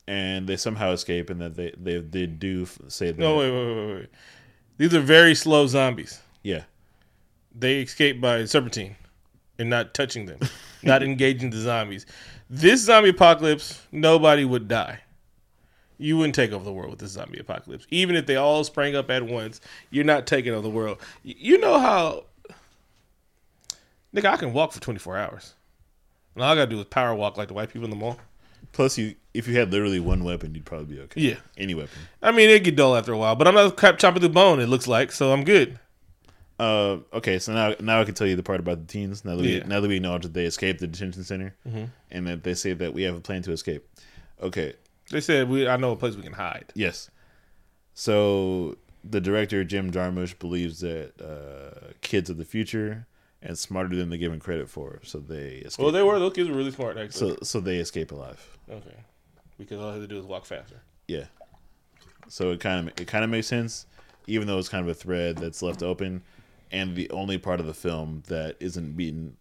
and 0.08 0.48
they 0.48 0.56
somehow 0.56 0.92
escape, 0.94 1.30
and 1.30 1.42
that 1.42 1.56
they 1.56 1.74
they 1.78 2.00
they 2.00 2.26
do 2.26 2.66
say 2.88 3.08
that 3.08 3.20
No, 3.20 3.36
wait, 3.38 3.52
wait, 3.52 3.76
wait, 3.76 3.96
wait. 3.96 4.10
These 4.78 4.94
are 4.96 5.02
very 5.02 5.36
slow 5.36 5.68
zombies. 5.68 6.22
yeah 6.42 6.64
they 7.56 7.82
escape 7.82 8.20
by 8.20 8.46
serpentine 8.46 8.96
and 9.60 9.70
not 9.70 9.94
touching 9.94 10.26
them, 10.26 10.40
not 10.84 11.04
engaging 11.04 11.50
the 11.50 11.58
zombies. 11.58 12.06
This 12.50 12.82
zombie 12.82 13.10
apocalypse, 13.10 13.82
nobody 13.92 14.46
would 14.46 14.68
die. 14.68 15.00
You 15.98 16.18
wouldn't 16.18 16.36
take 16.36 16.52
over 16.52 16.66
the 16.66 16.74
world 16.74 16.90
with 16.90 17.00
this 17.00 17.12
zombie 17.12 17.40
apocalypse. 17.40 17.88
Even 17.90 18.16
if 18.16 18.26
they 18.26 18.36
all 18.36 18.64
sprang 18.64 18.96
up 18.96 19.10
at 19.10 19.24
once, 19.24 19.62
you're 19.90 20.04
not 20.04 20.28
taking 20.28 20.54
over 20.54 20.62
the 20.62 20.70
world. 20.70 21.00
You 21.24 21.60
know 21.60 21.80
how, 21.80 22.26
nigga, 24.14 24.26
I 24.26 24.38
can 24.38 24.54
walk 24.54 24.74
for 24.74 24.82
24 24.82 25.18
hours. 25.18 25.54
And 26.36 26.44
all 26.44 26.52
I 26.52 26.56
gotta 26.56 26.70
do 26.72 26.80
is 26.80 26.86
power 26.86 27.14
walk 27.16 27.38
like 27.38 27.48
the 27.48 27.54
white 27.54 27.70
people 27.70 27.86
in 27.86 27.90
the 27.92 27.96
mall. 27.96 28.18
Plus, 28.72 28.98
you 28.98 29.16
if 29.34 29.48
you 29.48 29.58
had 29.58 29.72
literally 29.72 30.00
one 30.00 30.24
weapon, 30.24 30.54
you'd 30.54 30.66
probably 30.66 30.96
be 30.96 31.02
okay. 31.02 31.22
Yeah. 31.22 31.36
any 31.58 31.74
weapon. 31.74 31.98
I 32.22 32.32
mean, 32.32 32.50
it'd 32.50 32.64
get 32.64 32.76
dull 32.76 32.96
after 32.96 33.14
a 33.14 33.18
while, 33.18 33.36
but 33.36 33.48
I'm 33.48 33.56
not 33.56 33.78
crap 33.78 33.98
chopping 33.98 34.20
through 34.22 34.30
bone, 34.30 34.60
it 34.60 34.68
looks 34.68 34.88
like, 34.88 35.12
so 35.12 35.32
I'm 35.32 35.44
good. 35.44 35.80
Uh, 36.60 36.98
okay, 37.12 37.40
so 37.40 37.52
now 37.54 37.76
now 37.80 38.00
I 38.02 38.06
can 38.06 38.14
tell 38.14 38.28
you 38.28 38.36
the 38.36 38.44
part 38.44 38.60
about 38.60 38.80
the 38.80 38.86
teens. 38.86 39.26
Now 39.26 39.36
that 39.36 39.42
we 39.42 39.58
Yeah. 39.58 39.66
now 39.68 39.80
that 39.82 39.88
we 39.88 40.00
know 40.00 40.18
that 40.18 40.34
they 40.34 40.46
escaped 40.46 40.80
the 40.80 40.88
detention 40.88 41.24
center, 41.24 41.56
Mm-hmm. 41.68 41.86
and 42.12 42.28
that 42.28 42.44
they 42.44 42.54
say 42.54 42.74
that 42.74 42.94
we 42.94 43.04
have 43.04 43.16
a 43.16 43.20
plan 43.20 43.42
to 43.44 43.52
escape. 43.52 43.88
Okay, 44.42 44.74
They 45.10 45.22
said, 45.22 45.50
we, 45.50 45.68
I 45.68 45.78
know 45.78 45.92
a 45.92 45.96
place 45.96 46.16
we 46.16 46.22
can 46.24 46.34
hide. 46.34 46.72
yes. 46.76 47.10
So 47.94 48.78
the 49.04 49.22
director 49.22 49.64
Jim 49.64 49.92
Jarmusch 49.92 50.38
believes 50.40 50.80
that 50.82 51.14
uh, 51.22 51.94
kids 52.02 52.30
of 52.30 52.38
the 52.38 52.46
future 52.46 53.06
and 53.42 53.58
smarter 53.58 53.96
than 53.96 54.10
they're 54.10 54.18
given 54.18 54.40
credit 54.40 54.70
for, 54.70 55.00
so 55.04 55.20
they 55.20 55.58
escape. 55.66 55.84
Well, 55.84 55.92
they 55.92 56.02
were, 56.02 56.18
those 56.20 56.34
kids 56.34 56.50
were 56.50 56.56
really 56.56 56.72
smart, 56.72 56.98
actually. 56.98 57.32
so 57.36 57.38
so 57.44 57.60
they 57.60 57.78
escape 57.78 58.12
alive. 58.12 58.58
okay. 58.70 58.96
Because 59.58 59.80
all 59.80 59.90
I 59.90 59.94
had 59.94 60.02
to 60.02 60.08
do 60.08 60.16
was 60.16 60.26
walk 60.26 60.46
faster. 60.46 60.82
Yeah. 61.08 61.26
So 62.28 62.52
it 62.52 62.60
kind 62.60 62.88
of 62.88 63.00
it 63.00 63.08
kind 63.08 63.24
of 63.24 63.30
makes 63.30 63.48
sense, 63.48 63.86
even 64.28 64.48
though 64.48 64.58
it's 64.58 64.70
kind 64.70 64.84
of 64.84 64.90
a 64.90 64.94
thread 64.96 65.38
that's 65.38 65.62
left 65.62 65.84
open, 65.84 66.24
and 66.74 66.96
the 66.96 67.10
only 67.12 67.38
part 67.38 67.60
of 67.60 67.68
the 67.68 67.74
film 67.74 68.24
that 68.28 68.58
isn't 68.60 68.98
beaten 68.98 69.38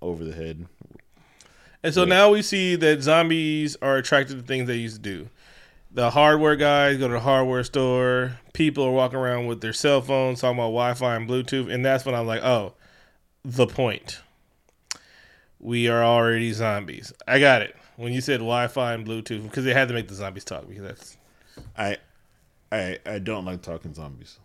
over 0.00 0.24
the 0.24 0.32
head. 0.32 0.66
And 1.82 1.92
so 1.92 2.04
now 2.04 2.30
we 2.30 2.42
see 2.42 2.76
that 2.76 3.02
zombies 3.02 3.76
are 3.82 3.96
attracted 3.96 4.38
to 4.38 4.42
things 4.42 4.66
they 4.66 4.76
used 4.76 4.96
to 4.96 5.02
do. 5.02 5.28
The 5.90 6.10
hardware 6.10 6.54
guys 6.54 6.98
go 6.98 7.08
to 7.08 7.14
the 7.14 7.20
hardware 7.20 7.64
store. 7.64 8.38
People 8.52 8.84
are 8.84 8.92
walking 8.92 9.18
around 9.18 9.46
with 9.46 9.60
their 9.60 9.72
cell 9.72 10.00
phones 10.00 10.40
talking 10.40 10.58
about 10.58 10.68
Wi-Fi 10.68 11.16
and 11.16 11.28
Bluetooth, 11.28 11.72
and 11.72 11.84
that's 11.84 12.04
when 12.04 12.14
I'm 12.14 12.26
like, 12.26 12.42
oh, 12.44 12.74
the 13.44 13.66
point. 13.66 14.20
We 15.58 15.88
are 15.88 16.04
already 16.04 16.52
zombies. 16.52 17.12
I 17.26 17.40
got 17.40 17.62
it. 17.62 17.74
When 17.96 18.12
you 18.12 18.20
said 18.20 18.38
Wi-Fi 18.38 18.94
and 18.94 19.06
Bluetooth, 19.06 19.42
because 19.42 19.64
they 19.64 19.74
had 19.74 19.88
to 19.88 19.94
make 19.94 20.08
the 20.08 20.14
zombies 20.14 20.44
talk 20.44 20.68
because 20.68 20.84
that's 20.84 21.16
I, 21.76 21.96
I, 22.70 22.98
I 23.04 23.18
don't 23.18 23.44
like 23.44 23.62
talking 23.62 23.92
zombies. 23.92 24.38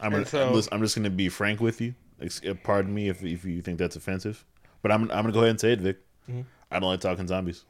I'm 0.00 0.12
gonna, 0.12 0.26
so- 0.26 0.52
listen, 0.52 0.72
I'm 0.72 0.80
just 0.80 0.96
gonna 0.96 1.10
be 1.10 1.28
frank 1.28 1.60
with 1.60 1.80
you. 1.80 1.94
Uh, 2.22 2.54
Pardon 2.62 2.92
me 2.92 3.08
if 3.08 3.24
if 3.24 3.44
you 3.44 3.62
think 3.62 3.78
that's 3.78 3.96
offensive, 3.96 4.44
but 4.82 4.92
I'm 4.92 5.02
I'm 5.04 5.22
gonna 5.22 5.32
go 5.32 5.40
ahead 5.40 5.50
and 5.50 5.60
say 5.60 5.72
it, 5.72 5.80
Vic. 5.80 5.98
Mm-hmm. 6.28 6.42
I 6.70 6.78
don't 6.78 6.88
like 6.88 7.00
talking 7.00 7.26
zombies. 7.26 7.64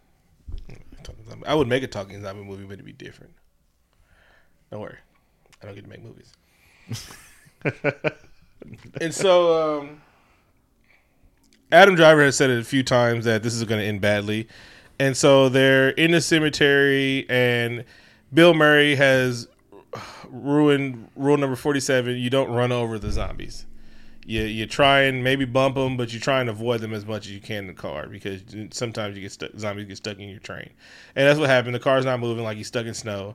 I 1.46 1.54
would 1.54 1.68
make 1.68 1.82
a 1.82 1.86
talking 1.86 2.20
zombie 2.22 2.42
movie, 2.42 2.64
but 2.64 2.74
it'd 2.74 2.84
be 2.84 2.92
different. 2.92 3.32
Don't 4.70 4.80
worry, 4.80 4.98
I 5.62 5.66
don't 5.66 5.74
get 5.74 5.84
to 5.84 5.90
make 5.90 6.02
movies. 6.02 6.32
and 9.00 9.14
so, 9.14 9.80
um, 9.80 10.02
Adam 11.72 11.94
Driver 11.94 12.22
has 12.24 12.36
said 12.36 12.50
it 12.50 12.58
a 12.58 12.64
few 12.64 12.82
times 12.82 13.24
that 13.24 13.42
this 13.42 13.54
is 13.54 13.64
going 13.64 13.80
to 13.80 13.86
end 13.86 14.00
badly, 14.00 14.48
and 14.98 15.16
so 15.16 15.48
they're 15.48 15.90
in 15.90 16.10
the 16.10 16.20
cemetery, 16.20 17.26
and 17.28 17.84
Bill 18.34 18.54
Murray 18.54 18.96
has 18.96 19.48
ruined 20.30 21.08
rule 21.16 21.36
number 21.36 21.56
forty-seven: 21.56 22.16
you 22.16 22.30
don't 22.30 22.50
run 22.50 22.72
over 22.72 22.98
the 22.98 23.10
zombies. 23.10 23.66
You 24.24 24.42
you 24.42 24.66
try 24.66 25.02
and 25.02 25.24
maybe 25.24 25.44
bump 25.44 25.76
them, 25.76 25.96
but 25.96 26.12
you 26.12 26.20
try 26.20 26.40
and 26.40 26.50
avoid 26.50 26.80
them 26.80 26.92
as 26.92 27.06
much 27.06 27.26
as 27.26 27.32
you 27.32 27.40
can 27.40 27.58
in 27.58 27.66
the 27.68 27.72
car 27.72 28.06
because 28.06 28.42
sometimes 28.70 29.16
you 29.16 29.22
get 29.22 29.32
stuck. 29.32 29.50
Zombies 29.58 29.86
get 29.86 29.96
stuck 29.96 30.18
in 30.18 30.28
your 30.28 30.40
train, 30.40 30.70
and 31.16 31.26
that's 31.26 31.38
what 31.38 31.48
happened. 31.48 31.74
The 31.74 31.80
car's 31.80 32.04
not 32.04 32.20
moving, 32.20 32.44
like 32.44 32.56
he's 32.56 32.68
stuck 32.68 32.86
in 32.86 32.94
snow, 32.94 33.34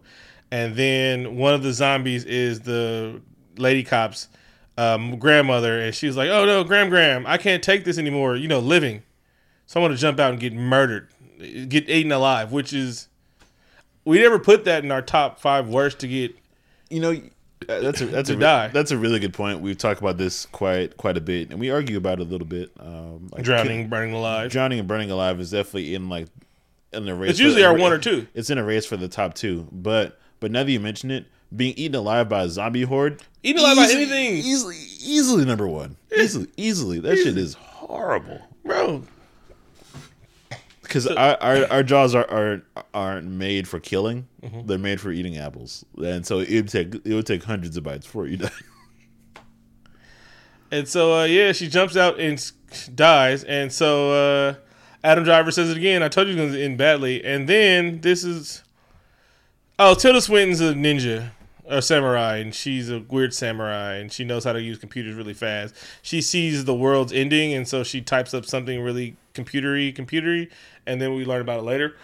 and 0.51 0.75
then 0.75 1.37
one 1.37 1.53
of 1.53 1.63
the 1.63 1.73
zombies 1.73 2.23
is 2.25 2.61
the 2.61 3.21
lady 3.57 3.83
cop's 3.83 4.27
um, 4.77 5.17
grandmother, 5.17 5.79
and 5.81 5.93
she's 5.93 6.15
like, 6.15 6.29
"Oh 6.29 6.45
no, 6.45 6.63
Gram 6.63 6.89
Gram, 6.89 7.25
I 7.25 7.37
can't 7.37 7.63
take 7.63 7.83
this 7.83 7.97
anymore." 7.97 8.35
You 8.35 8.47
know, 8.47 8.59
living. 8.59 9.03
So 9.65 9.79
I 9.79 9.81
want 9.81 9.95
to 9.95 9.99
jump 9.99 10.19
out 10.19 10.31
and 10.31 10.39
get 10.39 10.53
murdered, 10.53 11.09
get 11.39 11.89
eaten 11.89 12.11
alive, 12.11 12.51
which 12.51 12.71
is 12.71 13.07
we 14.03 14.19
never 14.19 14.37
put 14.37 14.65
that 14.65 14.83
in 14.83 14.91
our 14.91 15.01
top 15.01 15.39
five 15.39 15.67
worst 15.67 15.99
to 15.99 16.07
get. 16.07 16.35
You 16.95 17.01
know, 17.01 17.11
uh, 17.11 17.79
that's 17.81 17.99
a 17.99 18.05
that's 18.05 18.29
a 18.29 18.37
die. 18.37 18.69
that's 18.69 18.91
a 18.91 18.97
really 18.97 19.19
good 19.19 19.33
point. 19.33 19.59
We've 19.59 19.77
talked 19.77 19.99
about 19.99 20.17
this 20.17 20.45
quite 20.45 20.95
quite 20.95 21.17
a 21.17 21.21
bit, 21.21 21.49
and 21.51 21.59
we 21.59 21.69
argue 21.71 21.97
about 21.97 22.19
it 22.21 22.27
a 22.27 22.29
little 22.29 22.47
bit. 22.47 22.71
Um, 22.79 23.27
like, 23.33 23.43
Drowning, 23.43 23.89
burning 23.89 24.13
alive. 24.13 24.49
drowning 24.49 24.79
and 24.79 24.87
burning 24.87 25.11
alive 25.11 25.41
is 25.41 25.51
definitely 25.51 25.93
in 25.93 26.07
like 26.07 26.27
in 26.93 27.03
the 27.03 27.13
race. 27.13 27.31
It's 27.31 27.39
usually 27.39 27.65
our 27.65 27.75
one 27.75 27.91
or 27.91 27.97
two. 27.97 28.27
It's 28.33 28.49
in 28.49 28.57
a 28.57 28.63
race 28.63 28.85
for 28.85 28.95
the 28.95 29.09
top 29.09 29.33
two, 29.33 29.67
but 29.73 30.17
but 30.39 30.51
now 30.51 30.63
that 30.63 30.71
you 30.71 30.79
mention 30.79 31.11
it, 31.11 31.25
being 31.53 31.73
eaten 31.75 31.95
alive 31.95 32.29
by 32.29 32.43
a 32.43 32.49
zombie 32.49 32.83
horde. 32.83 33.21
Eaten 33.43 33.59
alive 33.61 33.75
by 33.75 33.89
anything. 33.91 34.35
Easily, 34.37 34.77
easily 35.01 35.43
number 35.43 35.67
one. 35.67 35.97
Easily, 36.17 36.47
easily. 36.55 36.99
That 37.01 37.17
shit 37.17 37.37
is 37.37 37.55
horrible. 37.55 38.39
bro. 38.63 39.03
Because 40.95 41.07
our, 41.07 41.37
our 41.41 41.71
our 41.71 41.83
jaws 41.83 42.15
are, 42.15 42.29
are 42.31 42.61
aren't 42.93 43.27
made 43.27 43.67
for 43.67 43.79
killing; 43.81 44.27
Mm-hmm. 44.41 44.65
they're 44.67 44.77
made 44.77 45.01
for 45.01 45.11
eating 45.11 45.37
apples, 45.37 45.83
and 45.97 46.25
so 46.25 46.39
it 46.39 46.49
would 46.53 46.69
take 46.69 46.95
it 46.95 47.13
would 47.13 47.25
take 47.25 47.43
hundreds 47.43 47.75
of 47.75 47.83
bites 47.83 48.05
before 48.05 48.27
you 48.27 48.37
die. 48.37 48.49
And 50.71 50.87
so, 50.87 51.19
uh, 51.19 51.23
yeah, 51.25 51.51
she 51.51 51.67
jumps 51.67 51.95
out 51.95 52.19
and 52.19 52.51
dies. 52.95 53.43
And 53.43 53.71
so, 53.71 54.11
uh, 54.11 54.55
Adam 55.03 55.23
Driver 55.23 55.51
says 55.51 55.69
it 55.69 55.77
again. 55.77 56.01
I 56.01 56.07
told 56.09 56.27
you 56.27 56.33
it 56.33 56.37
was 56.37 56.45
going 56.47 56.53
to 56.53 56.63
end 56.65 56.77
badly. 56.77 57.23
And 57.23 57.47
then 57.47 58.01
this 58.01 58.23
is. 58.23 58.63
Oh, 59.77 59.93
Tilda 59.93 60.21
Swinton's 60.21 60.61
a 60.61 60.73
ninja, 60.73 61.31
a 61.67 61.81
samurai, 61.81 62.37
and 62.37 62.55
she's 62.55 62.89
a 62.89 62.99
weird 62.99 63.33
samurai, 63.33 63.95
and 63.95 64.11
she 64.11 64.23
knows 64.23 64.45
how 64.45 64.53
to 64.53 64.61
use 64.61 64.77
computers 64.77 65.15
really 65.15 65.33
fast. 65.33 65.75
She 66.01 66.21
sees 66.21 66.63
the 66.65 66.73
world's 66.73 67.11
ending, 67.11 67.53
and 67.53 67.67
so 67.67 67.83
she 67.83 68.01
types 68.01 68.33
up 68.33 68.45
something 68.45 68.81
really 68.81 69.17
computery, 69.33 69.93
computery, 69.93 70.49
and 70.87 71.01
then 71.01 71.15
we 71.15 71.25
learn 71.25 71.41
about 71.41 71.59
it 71.59 71.63
later. 71.63 71.95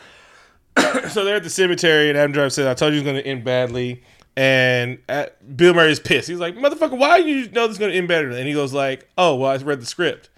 so 1.09 1.25
they're 1.25 1.37
at 1.37 1.43
the 1.43 1.49
cemetery, 1.49 2.09
and 2.09 2.17
Adam 2.17 2.31
Driver 2.31 2.49
says, 2.49 2.67
"I 2.67 2.73
told 2.73 2.93
you 2.93 2.99
it 2.99 3.03
was 3.03 3.11
going 3.11 3.23
to 3.23 3.29
end 3.29 3.43
badly." 3.43 4.03
And 4.37 4.99
uh 5.09 5.25
Bill 5.55 5.73
Murray's 5.73 5.99
pissed. 5.99 6.29
He's 6.29 6.39
like, 6.39 6.55
"Motherfucker, 6.55 6.97
why 6.97 7.21
do 7.21 7.27
you 7.27 7.49
know 7.51 7.67
this 7.67 7.75
is 7.75 7.77
going 7.77 7.91
to 7.91 7.97
end 7.97 8.07
better?" 8.07 8.29
And 8.29 8.47
he 8.47 8.53
goes 8.53 8.73
like, 8.73 9.09
"Oh, 9.17 9.35
well, 9.35 9.51
I 9.51 9.57
read 9.57 9.81
the 9.81 9.85
script." 9.85 10.29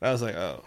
And 0.00 0.08
I 0.08 0.12
was 0.12 0.22
like, 0.22 0.34
"Oh." 0.34 0.64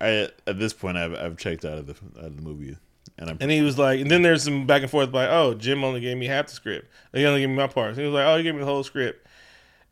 I 0.00 0.28
at 0.46 0.58
this 0.58 0.72
point 0.72 0.96
I've 0.96 1.14
I've 1.14 1.36
checked 1.36 1.64
out 1.64 1.78
of 1.78 1.86
the 1.86 1.94
out 2.18 2.26
of 2.26 2.36
the 2.36 2.42
movie, 2.42 2.76
and 3.18 3.30
I'm 3.30 3.38
And 3.40 3.50
he 3.50 3.62
was 3.62 3.78
like, 3.78 4.00
and 4.00 4.10
then 4.10 4.22
there's 4.22 4.44
some 4.44 4.66
back 4.66 4.82
and 4.82 4.90
forth 4.90 5.12
like, 5.12 5.28
"Oh, 5.30 5.54
Jim 5.54 5.82
only 5.84 6.00
gave 6.00 6.16
me 6.16 6.26
half 6.26 6.46
the 6.46 6.54
script. 6.54 6.88
He 7.12 7.24
only 7.26 7.40
gave 7.40 7.48
me 7.48 7.56
my 7.56 7.66
parts." 7.66 7.98
He 7.98 8.04
was 8.04 8.12
like, 8.12 8.26
"Oh, 8.26 8.36
he 8.36 8.42
gave 8.42 8.54
me 8.54 8.60
the 8.60 8.66
whole 8.66 8.84
script." 8.84 9.26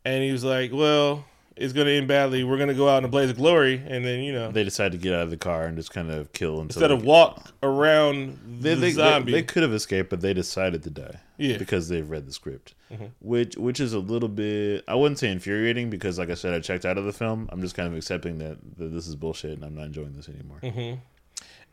And 0.05 0.23
he 0.23 0.31
was 0.31 0.45
like, 0.45 0.73
"Well, 0.73 1.25
it's 1.57 1.73
going 1.73 1.87
to 1.87 1.93
end 1.93 2.07
badly. 2.07 2.45
We're 2.45 2.57
going 2.59 2.69
to 2.69 2.75
go 2.75 2.89
out 2.89 2.99
in 2.99 3.05
a 3.05 3.09
blaze 3.09 3.31
of 3.31 3.37
glory, 3.37 3.83
and 3.87 4.05
then 4.05 4.21
you 4.21 4.33
know, 4.33 4.51
they 4.51 4.65
decide 4.65 4.93
to 4.93 4.99
get 4.99 5.15
out 5.15 5.23
of 5.23 5.31
the 5.31 5.37
car 5.37 5.65
and 5.65 5.77
just 5.77 5.91
kind 5.91 6.11
of 6.11 6.33
kill 6.33 6.61
until 6.61 6.83
instead 6.83 6.91
they 6.91 6.95
of 6.95 7.05
walk 7.05 7.53
around 7.63 8.39
They, 8.61 8.75
the 8.75 8.81
they, 8.81 8.87
they, 8.89 8.93
zombie." 8.93 9.33
they 9.33 9.43
could 9.43 9.63
have 9.63 9.73
escaped, 9.73 10.11
but 10.11 10.21
they 10.21 10.35
decided 10.35 10.83
to 10.85 10.91
die. 10.91 11.21
Yeah. 11.39 11.51
Mm-hmm. 11.51 11.59
Because 11.59 11.89
they've 11.89 12.09
read 12.09 12.27
the 12.27 12.33
script, 12.33 12.75
which 13.21 13.57
which 13.57 13.81
is 13.81 13.93
a 13.93 13.99
little 13.99 14.29
bit 14.29 14.85
I 14.89 14.95
wouldn't 14.95 15.19
say 15.19 15.31
infuriating 15.31 15.91
because 15.91 16.19
like 16.19 16.31
I 16.31 16.35
said 16.35 16.55
I 16.55 16.61
checked 16.61 16.85
out 16.85 16.97
of 16.97 17.05
the 17.05 17.13
film. 17.13 17.49
I'm 17.53 17.61
just 17.61 17.75
kind 17.75 17.89
of 17.89 17.97
accepting 17.97 18.39
that, 18.39 18.57
that 18.79 18.89
this 18.89 19.07
is 19.07 19.17
bullshit 19.17 19.53
and 19.53 19.65
I'm 19.65 19.75
not 19.75 19.85
enjoying 19.85 20.15
this 20.15 20.29
anymore. 20.29 20.61
Mm-hmm. 20.63 20.99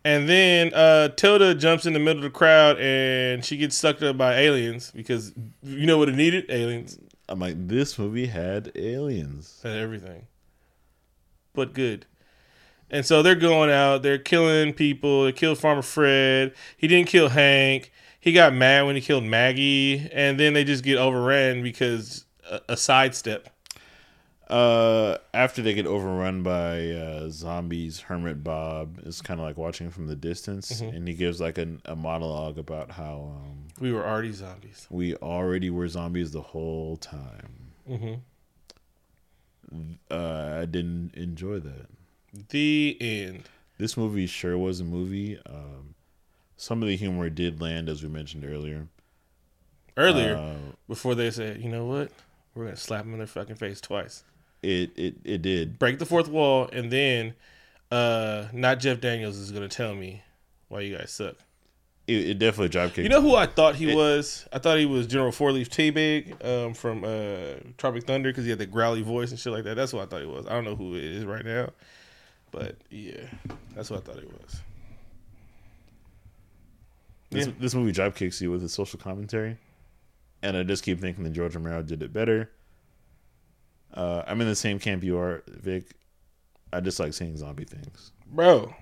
And 0.06 0.28
then 0.28 0.74
uh, 0.74 1.10
Tilda 1.10 1.56
jumps 1.56 1.86
in 1.86 1.94
the 1.94 2.00
middle 2.00 2.18
of 2.18 2.24
the 2.24 2.38
crowd 2.38 2.78
and 2.78 3.44
she 3.44 3.56
gets 3.56 3.78
sucked 3.78 4.04
up 4.04 4.18
by 4.18 4.34
aliens 4.36 4.92
because 4.94 5.32
you 5.62 5.86
know 5.86 5.98
what 5.98 6.10
it 6.10 6.16
needed? 6.16 6.46
Aliens. 6.50 7.00
I'm 7.30 7.40
like 7.40 7.68
this 7.68 7.98
movie 7.98 8.28
had 8.28 8.72
aliens. 8.76 9.60
Had 9.64 9.78
everything. 9.78 10.28
But 11.54 11.74
good. 11.74 12.06
And 12.90 13.06
so 13.06 13.22
they're 13.24 13.36
going 13.36 13.72
out, 13.72 14.04
they're 14.04 14.20
killing 14.20 14.74
people. 14.74 15.24
They 15.24 15.32
killed 15.32 15.58
Farmer 15.58 15.82
Fred. 15.82 16.54
He 16.78 16.88
didn't 16.88 17.10
kill 17.10 17.30
Hank. 17.30 17.92
He 18.20 18.34
got 18.34 18.54
mad 18.54 18.86
when 18.86 18.96
he 18.96 19.02
killed 19.02 19.24
Maggie. 19.24 20.10
And 20.14 20.40
then 20.40 20.54
they 20.54 20.64
just 20.64 20.84
get 20.84 20.98
overran 20.98 21.64
because 21.64 22.26
a, 22.50 22.62
a 22.70 22.78
sidestep. 22.78 23.50
Uh, 24.50 25.18
after 25.34 25.62
they 25.62 25.74
get 25.74 25.88
overrun 25.88 26.44
by 26.44 26.90
uh, 26.92 27.30
zombies, 27.30 28.02
Hermit 28.02 28.44
Bob 28.44 29.00
is 29.06 29.22
kind 29.22 29.40
of 29.40 29.46
like 29.46 29.58
watching 29.58 29.90
from 29.90 30.08
the 30.08 30.16
distance, 30.16 30.82
Mm-hmm. 30.82 30.96
and 30.96 31.08
he 31.08 31.14
gives 31.14 31.40
like 31.42 31.58
an, 31.58 31.82
a 31.86 31.96
monologue 31.96 32.58
about 32.58 32.92
how 32.92 33.34
um, 33.38 33.68
We 33.80 33.92
were 33.94 34.06
already 34.06 34.32
zombies. 34.34 34.86
we 34.90 35.16
already 35.16 35.70
were 35.70 35.88
zombies 35.88 36.32
the 36.32 36.42
whole 36.42 36.98
time. 36.98 37.72
Mhm. 37.90 38.20
Uh, 40.12 40.60
I 40.62 40.66
didn't 40.66 41.16
enjoy 41.16 41.60
that. 41.60 41.88
The 42.50 42.98
end. 43.00 43.50
This 43.78 43.98
movie 43.98 44.28
sure 44.28 44.58
was 44.58 44.80
a 44.80 44.84
movie. 44.84 45.40
Um, 45.46 45.96
some 46.58 46.82
of 46.84 46.88
the 46.88 46.96
humor 46.96 47.30
did 47.30 47.60
land, 47.62 47.90
as 47.90 48.04
we 48.04 48.10
mentioned 48.10 48.46
earlier. 48.46 48.88
Earlier, 49.98 50.36
Uh, 50.36 50.74
before 50.88 51.16
they 51.16 51.32
said, 51.32 51.62
you 51.62 51.70
know 51.70 51.86
what? 51.86 52.12
We're 52.54 52.66
going 52.66 52.76
to 52.76 52.82
slap 52.82 53.04
them 53.04 53.14
in 53.14 53.18
their 53.20 53.28
fucking 53.28 53.56
face 53.56 53.82
twice. 53.82 54.24
It 54.64 54.92
it 54.98 55.16
it 55.24 55.42
did. 55.42 55.78
break 55.78 56.00
the 56.00 56.06
fourth 56.06 56.30
wall, 56.30 56.70
and 56.72 56.90
then 56.92 57.34
uh 57.92 58.48
not 58.54 58.80
Jeff 58.80 59.02
Daniels 59.02 59.38
is 59.38 59.52
gonna 59.52 59.68
tell 59.68 59.94
me 59.94 60.22
why 60.70 60.80
you 60.82 60.98
guys 60.98 61.12
suck. 61.12 61.36
It, 62.06 62.30
it 62.32 62.40
definitely 62.40 62.68
drop 62.70 62.90
kicked. 62.90 63.00
You 63.00 63.10
know 63.10 63.22
who 63.22 63.34
I 63.36 63.46
thought 63.46 63.76
he 63.76 63.92
It- 63.92 63.96
was? 63.96 64.46
I 64.52 64.60
thought 64.60 64.78
he 64.78 64.86
was 64.86 65.08
General 65.08 65.32
Four 65.32 65.52
Leaf 65.54 65.70
Tayback 65.70 66.44
um, 66.46 66.74
from 66.74 67.04
uh, 67.06 67.60
Tropic 67.78 68.04
Thunder 68.06 68.30
because 68.30 68.44
he 68.44 68.50
had 68.50 68.60
the 68.60 68.66
growly 68.66 69.02
voice 69.04 69.32
and 69.32 69.40
shit 69.40 69.54
like 69.54 69.64
that. 69.66 69.76
That's 69.76 69.94
what 69.94 70.04
I 70.04 70.06
thought 70.08 70.20
he 70.22 70.28
was. 70.28 70.46
I 70.48 70.52
don't 70.52 70.66
know 70.66 70.76
who 70.76 70.96
it 70.96 71.04
is 71.06 71.24
right 71.24 71.46
now, 71.46 71.70
but 72.52 72.76
yeah, 72.90 73.22
that's 73.74 73.90
what 73.90 74.00
I 74.00 74.04
thought 74.04 74.20
he 74.22 74.26
was. 74.28 74.62
this, 77.30 77.48
yeah. 77.48 77.54
this 77.60 77.74
movie 77.76 77.92
drop 77.92 78.16
kicks 78.16 78.42
you 78.42 78.52
with 78.52 78.64
its 78.64 78.74
social 78.74 79.00
commentary, 79.00 79.58
and 80.42 80.58
I 80.58 80.64
just 80.64 80.84
keep 80.84 81.00
thinking 81.00 81.24
that 81.24 81.32
George 81.34 81.56
Romero 81.56 81.82
did 81.84 82.04
it 82.04 82.12
better. 82.14 82.50
Uh, 83.94 84.24
I'm 84.28 84.42
in 84.42 84.48
the 84.48 84.56
same 84.56 84.80
camp 84.80 85.04
you 85.04 85.18
are, 85.18 85.44
Vic. 85.48 85.86
I 86.72 86.80
just 86.80 87.00
like 87.00 87.14
seeing 87.14 87.38
zombie 87.38 87.66
things. 87.66 88.12
Bro, 88.28 88.74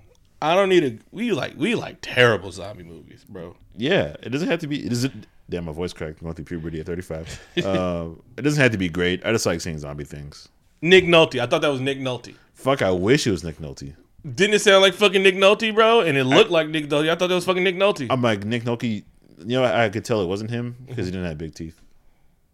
I 0.42 0.56
don't 0.56 0.70
need 0.70 0.84
a. 0.84 0.98
We 1.12 1.32
like 1.34 1.54
we 1.58 1.76
like 1.76 1.98
terrible 2.02 2.52
zombie 2.52 2.84
movies, 2.84 3.26
bro. 3.28 3.56
Yeah, 3.76 4.16
it 4.24 4.30
doesn't 4.30 4.48
have 4.50 4.60
to 4.60 4.68
be. 4.68 4.86
It 4.86 4.90
doesn't. 4.90 5.28
Damn, 5.50 5.66
my 5.66 5.74
voice 5.74 5.92
cracked. 5.92 6.22
Going 6.22 6.34
through 6.34 6.46
puberty 6.46 6.80
at 6.80 6.86
35. 6.86 7.42
uh, 7.66 8.10
it 8.38 8.42
doesn't 8.42 8.62
have 8.62 8.72
to 8.72 8.78
be 8.78 8.88
great. 8.88 9.26
I 9.26 9.32
just 9.34 9.46
like 9.46 9.60
seeing 9.60 9.78
zombie 9.78 10.06
things. 10.06 10.48
Nick 10.82 11.04
Nolte. 11.04 11.40
I 11.42 11.46
thought 11.46 11.62
that 11.62 11.68
was 11.72 11.82
Nick 11.82 12.00
Nolte. 12.00 12.34
Fuck, 12.54 12.82
I 12.82 12.92
wish 12.92 13.28
it 13.28 13.32
was 13.32 13.44
Nick 13.44 13.58
Nolte. 13.58 13.94
Didn't 14.36 14.54
it 14.56 14.60
sound 14.60 14.82
like 14.82 14.94
fucking 14.94 15.22
Nick 15.24 15.36
Nolte, 15.36 15.74
bro? 15.76 16.02
And 16.02 16.18
it 16.18 16.24
looked 16.24 16.52
like 16.52 16.70
Nick 16.70 16.88
Nolte. 16.88 17.10
I 17.10 17.16
thought 17.16 17.28
that 17.28 17.36
was 17.36 17.46
fucking 17.46 17.64
Nick 17.64 17.76
Nolte. 17.76 18.08
I'm 18.10 18.22
like 18.22 18.46
Nick 18.46 18.64
Nolte. 18.64 19.04
You 19.40 19.46
know, 19.60 19.64
I, 19.64 19.86
I 19.86 19.90
could 19.90 20.06
tell 20.06 20.22
it 20.22 20.28
wasn't 20.28 20.52
him 20.52 20.76
because 20.88 21.06
he 21.08 21.12
didn't 21.12 21.28
have 21.28 21.38
big 21.38 21.54
teeth. 21.54 21.82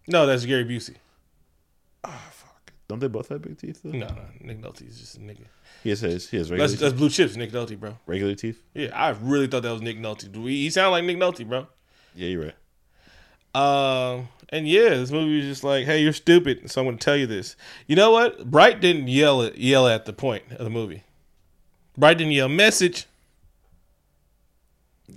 no, 0.08 0.26
that's 0.26 0.46
Gary 0.46 0.66
Busey. 0.66 0.96
Don't 2.88 3.00
they 3.00 3.08
both 3.08 3.28
have 3.30 3.42
big 3.42 3.58
teeth? 3.58 3.82
Though? 3.84 3.92
No, 3.92 4.08
no, 4.08 4.16
Nick 4.40 4.62
Nolte 4.62 4.88
is 4.88 4.98
just 5.00 5.18
a 5.18 5.20
nigga. 5.20 5.46
He 5.84 5.90
has 5.90 6.00
his, 6.00 6.30
he 6.30 6.38
has 6.38 6.50
regular 6.50 6.68
That's 6.70 6.80
that's 6.80 6.94
blue 6.94 7.10
chips, 7.10 7.36
Nick 7.36 7.52
Nolte, 7.52 7.78
bro. 7.78 7.98
regular 8.06 8.34
teeth. 8.36 8.62
Yeah, 8.74 8.90
I 8.94 9.10
really 9.22 9.48
thought 9.48 9.64
that 9.64 9.72
was 9.72 9.82
Nick 9.82 9.98
Nolte. 10.00 10.34
He 10.48 10.70
sounded 10.70 10.92
like 10.92 11.04
Nick 11.04 11.18
Nolte, 11.18 11.48
bro. 11.48 11.68
Yeah, 12.16 12.28
you're 12.30 12.44
right. 12.46 12.56
Um, 13.54 14.30
and 14.50 14.68
yeah, 14.68 14.90
this 14.90 15.12
movie 15.12 15.38
was 15.38 15.46
just 15.48 15.64
like, 15.64 15.86
hey, 15.86 16.02
you're 16.02 16.14
stupid, 16.14 16.70
so 16.72 16.82
I'm 16.82 16.88
going 16.88 16.98
to 16.98 17.04
tell 17.04 17.18
you 17.18 17.28
this. 17.28 17.56
You 17.88 17.96
know 17.96 18.12
what? 18.12 18.50
Bright 18.50 18.80
didn't 18.80 19.08
yell 19.10 19.42
at 19.42 19.58
yell 19.58 19.88
at 19.88 20.06
the 20.06 20.14
point 20.14 20.44
of 20.52 20.60
the 20.64 20.70
movie. 20.70 21.04
Bright 21.98 22.18
didn't 22.20 22.34
yell 22.34 22.48
message. 22.50 23.06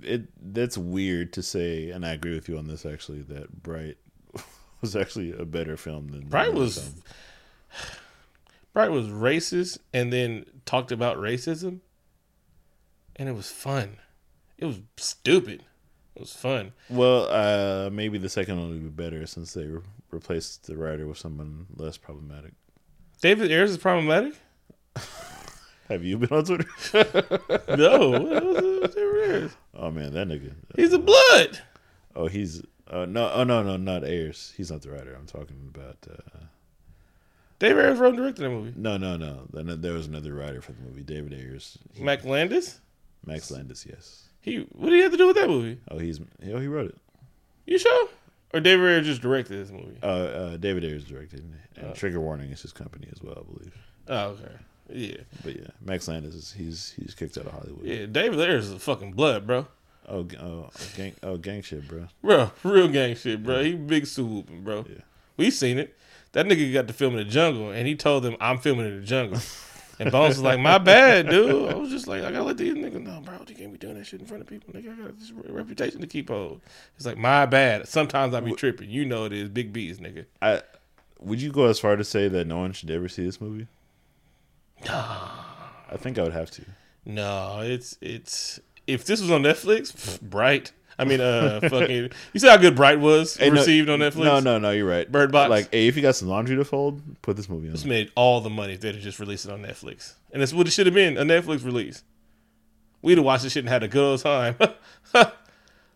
It 0.01 0.23
that's 0.53 0.77
weird 0.77 1.33
to 1.33 1.43
say, 1.43 1.89
and 1.91 2.05
I 2.05 2.11
agree 2.13 2.33
with 2.33 2.47
you 2.49 2.57
on 2.57 2.67
this. 2.67 2.85
Actually, 2.85 3.21
that 3.23 3.61
Bright 3.63 3.97
was 4.81 4.95
actually 4.95 5.31
a 5.33 5.45
better 5.45 5.77
film 5.77 6.07
than 6.09 6.27
Bright 6.27 6.53
was- 6.53 6.77
film. 6.79 7.03
Bright 8.73 8.91
was 8.91 9.07
racist 9.07 9.79
and 9.93 10.11
then 10.13 10.45
talked 10.65 10.91
about 10.91 11.17
racism, 11.17 11.79
and 13.17 13.27
it 13.27 13.33
was 13.33 13.51
fun. 13.51 13.97
It 14.57 14.65
was 14.65 14.79
stupid. 14.97 15.63
It 16.15 16.19
was 16.19 16.33
fun. 16.33 16.71
Well, 16.89 17.27
uh, 17.29 17.89
maybe 17.89 18.17
the 18.17 18.29
second 18.29 18.59
one 18.59 18.69
would 18.69 18.83
be 18.83 19.03
better 19.03 19.25
since 19.25 19.53
they 19.53 19.65
re- 19.65 19.81
replaced 20.11 20.67
the 20.67 20.77
writer 20.77 21.05
with 21.07 21.17
someone 21.17 21.67
less 21.75 21.97
problematic. 21.97 22.53
David 23.21 23.51
Ayers 23.51 23.71
is 23.71 23.77
problematic. 23.77 24.33
Have 25.89 26.03
you 26.05 26.17
been 26.17 26.31
on 26.31 26.45
Twitter? 26.45 26.65
No, 27.77 28.09
what 28.11 28.43
was 28.45 28.95
David 28.95 29.29
Ayers? 29.29 29.51
oh 29.73 29.91
man, 29.91 30.13
that 30.13 30.27
nigga. 30.27 30.53
He's 30.75 30.93
a 30.93 30.99
blood. 30.99 31.59
Oh, 32.15 32.27
he's 32.27 32.61
uh, 32.89 33.05
no, 33.05 33.29
oh 33.33 33.43
no, 33.43 33.63
no, 33.63 33.77
not 33.77 34.03
Ayers. 34.03 34.53
He's 34.55 34.71
not 34.71 34.81
the 34.81 34.91
writer. 34.91 35.13
I'm 35.13 35.25
talking 35.25 35.69
about. 35.73 35.97
Uh, 36.09 36.39
David 37.61 37.85
Ayers 37.85 37.99
wrote 37.99 38.09
and 38.09 38.17
directed 38.17 38.41
that 38.41 38.49
movie. 38.49 38.73
no, 38.75 38.97
no, 38.97 39.17
no. 39.17 39.43
Then 39.53 39.79
There 39.81 39.93
was 39.93 40.07
another 40.07 40.33
writer 40.33 40.61
for 40.61 40.71
the 40.71 40.81
movie, 40.81 41.03
David 41.03 41.31
Ayers. 41.33 41.77
He- 41.93 42.03
Mac 42.03 42.25
Landis. 42.25 42.79
Max 43.25 43.51
Landis, 43.51 43.85
yes. 43.87 44.23
He 44.41 44.65
what 44.71 44.89
did 44.89 44.95
he 44.95 45.01
have 45.03 45.11
to 45.11 45.17
do 45.17 45.27
with 45.27 45.35
that 45.35 45.47
movie? 45.47 45.77
Oh, 45.91 45.99
he's 45.99 46.19
oh 46.19 46.57
he 46.59 46.65
wrote 46.67 46.89
it. 46.89 46.97
You 47.67 47.77
sure? 47.77 48.09
Or 48.53 48.59
David 48.59 48.83
Ayers 48.89 49.05
just 49.05 49.21
directed 49.21 49.57
this 49.63 49.71
movie? 49.71 49.95
Uh, 50.01 50.05
uh, 50.07 50.57
David 50.57 50.83
Ayers 50.83 51.05
directed, 51.05 51.39
and 51.75 51.85
Oh. 51.85 51.93
Trigger 51.93 52.19
Warning 52.19 52.49
is 52.49 52.61
his 52.63 52.73
company 52.73 53.07
as 53.11 53.21
well, 53.21 53.37
I 53.39 53.43
believe. 53.53 53.73
Oh, 54.07 54.27
okay. 54.29 54.51
Yeah. 54.89 55.17
But 55.43 55.55
yeah, 55.57 55.67
Max 55.85 56.07
Landis 56.07 56.33
is 56.33 56.51
he's 56.51 56.93
he's 56.99 57.13
kicked 57.13 57.37
out 57.37 57.45
of 57.45 57.51
Hollywood. 57.51 57.85
Yeah, 57.85 58.07
David 58.07 58.39
Ayers 58.39 58.65
is 58.69 58.73
a 58.73 58.79
fucking 58.79 59.11
blood, 59.13 59.45
bro. 59.45 59.67
Oh, 60.09 60.27
oh, 60.41 60.69
gang, 60.97 61.13
oh, 61.21 61.37
gang 61.37 61.61
shit, 61.61 61.87
bro. 61.87 62.07
Bro, 62.23 62.51
real 62.63 62.87
gang 62.87 63.15
shit, 63.15 63.43
bro. 63.43 63.63
He 63.63 63.75
big 63.75 64.07
swooping, 64.07 64.63
bro. 64.63 64.83
Yeah. 64.89 65.03
We 65.37 65.51
seen 65.51 65.77
it. 65.77 65.95
That 66.33 66.45
nigga 66.45 66.71
got 66.73 66.87
to 66.87 66.93
film 66.93 67.13
in 67.13 67.19
the 67.19 67.31
jungle, 67.31 67.71
and 67.71 67.87
he 67.87 67.95
told 67.95 68.23
them, 68.23 68.35
"I'm 68.39 68.57
filming 68.57 68.87
in 68.87 68.99
the 69.01 69.05
jungle." 69.05 69.39
And 69.99 70.11
Bones 70.11 70.35
was 70.35 70.41
like, 70.41 70.59
"My 70.59 70.77
bad, 70.77 71.29
dude. 71.29 71.71
I 71.71 71.75
was 71.75 71.89
just 71.89 72.07
like, 72.07 72.23
I 72.23 72.31
gotta 72.31 72.43
let 72.43 72.57
these 72.57 72.73
niggas 72.73 73.03
know, 73.03 73.21
bro. 73.21 73.35
You 73.47 73.53
can't 73.53 73.71
be 73.71 73.77
doing 73.77 73.95
that 73.95 74.05
shit 74.05 74.19
in 74.19 74.25
front 74.25 74.41
of 74.41 74.47
people. 74.47 74.73
Nigga, 74.73 74.93
I 74.93 75.03
got 75.03 75.19
this 75.19 75.31
reputation 75.31 76.01
to 76.01 76.07
keep 76.07 76.29
hold." 76.29 76.61
It's 76.95 77.05
like, 77.05 77.17
my 77.17 77.45
bad. 77.45 77.87
Sometimes 77.87 78.33
I 78.33 78.39
be 78.39 78.53
tripping. 78.53 78.89
You 78.89 79.05
know 79.05 79.25
it 79.25 79.33
is. 79.33 79.49
Big 79.49 79.71
B's, 79.71 79.99
nigga. 79.99 80.25
I 80.41 80.61
would 81.19 81.41
you 81.41 81.51
go 81.51 81.65
as 81.65 81.79
far 81.79 81.95
to 81.95 82.03
say 82.03 82.27
that 82.27 82.47
no 82.47 82.57
one 82.57 82.71
should 82.71 82.89
ever 82.89 83.07
see 83.07 83.25
this 83.25 83.39
movie? 83.39 83.67
I 84.89 85.97
think 85.97 86.17
I 86.17 86.23
would 86.23 86.33
have 86.33 86.49
to. 86.51 86.63
No, 87.05 87.61
it's 87.61 87.97
it's 88.01 88.59
if 88.87 89.05
this 89.05 89.21
was 89.21 89.29
on 89.31 89.43
Netflix, 89.43 90.19
Bright. 90.21 90.71
I 91.01 91.05
mean, 91.05 91.19
uh, 91.19 91.59
fucking. 91.61 92.09
You 92.33 92.39
see 92.39 92.47
how 92.47 92.57
good 92.57 92.75
Bright 92.75 92.99
was 92.99 93.35
Hey, 93.37 93.49
no- 93.49 93.55
received 93.55 93.89
on 93.89 93.99
Netflix? 93.99 94.23
No, 94.23 94.39
no, 94.39 94.57
no. 94.59 94.71
You're 94.71 94.87
right. 94.87 95.11
Bird 95.11 95.31
Box? 95.31 95.49
Like, 95.49 95.71
hey, 95.71 95.87
if 95.87 95.95
you 95.95 96.01
got 96.01 96.15
some 96.15 96.27
laundry 96.27 96.55
to 96.55 96.63
fold, 96.63 97.01
put 97.21 97.35
this 97.35 97.49
movie 97.49 97.67
on. 97.67 97.73
This 97.73 97.85
made 97.85 98.11
all 98.15 98.39
the 98.41 98.49
money 98.49 98.73
if 98.73 98.81
they'd 98.81 98.93
have 98.95 99.03
just 99.03 99.19
released 99.19 99.45
it 99.45 99.51
on 99.51 99.61
Netflix, 99.63 100.13
and 100.31 100.41
that's 100.41 100.53
what 100.53 100.67
it 100.67 100.71
should 100.71 100.85
have 100.85 100.95
been—a 100.95 101.23
Netflix 101.23 101.65
release. 101.65 102.03
We'd 103.01 103.17
have 103.17 103.25
watched 103.25 103.43
this 103.43 103.53
shit 103.53 103.63
and 103.63 103.69
had 103.69 103.81
a 103.83 103.87
good 103.87 104.03
old 104.11 104.21
time. 104.21 104.55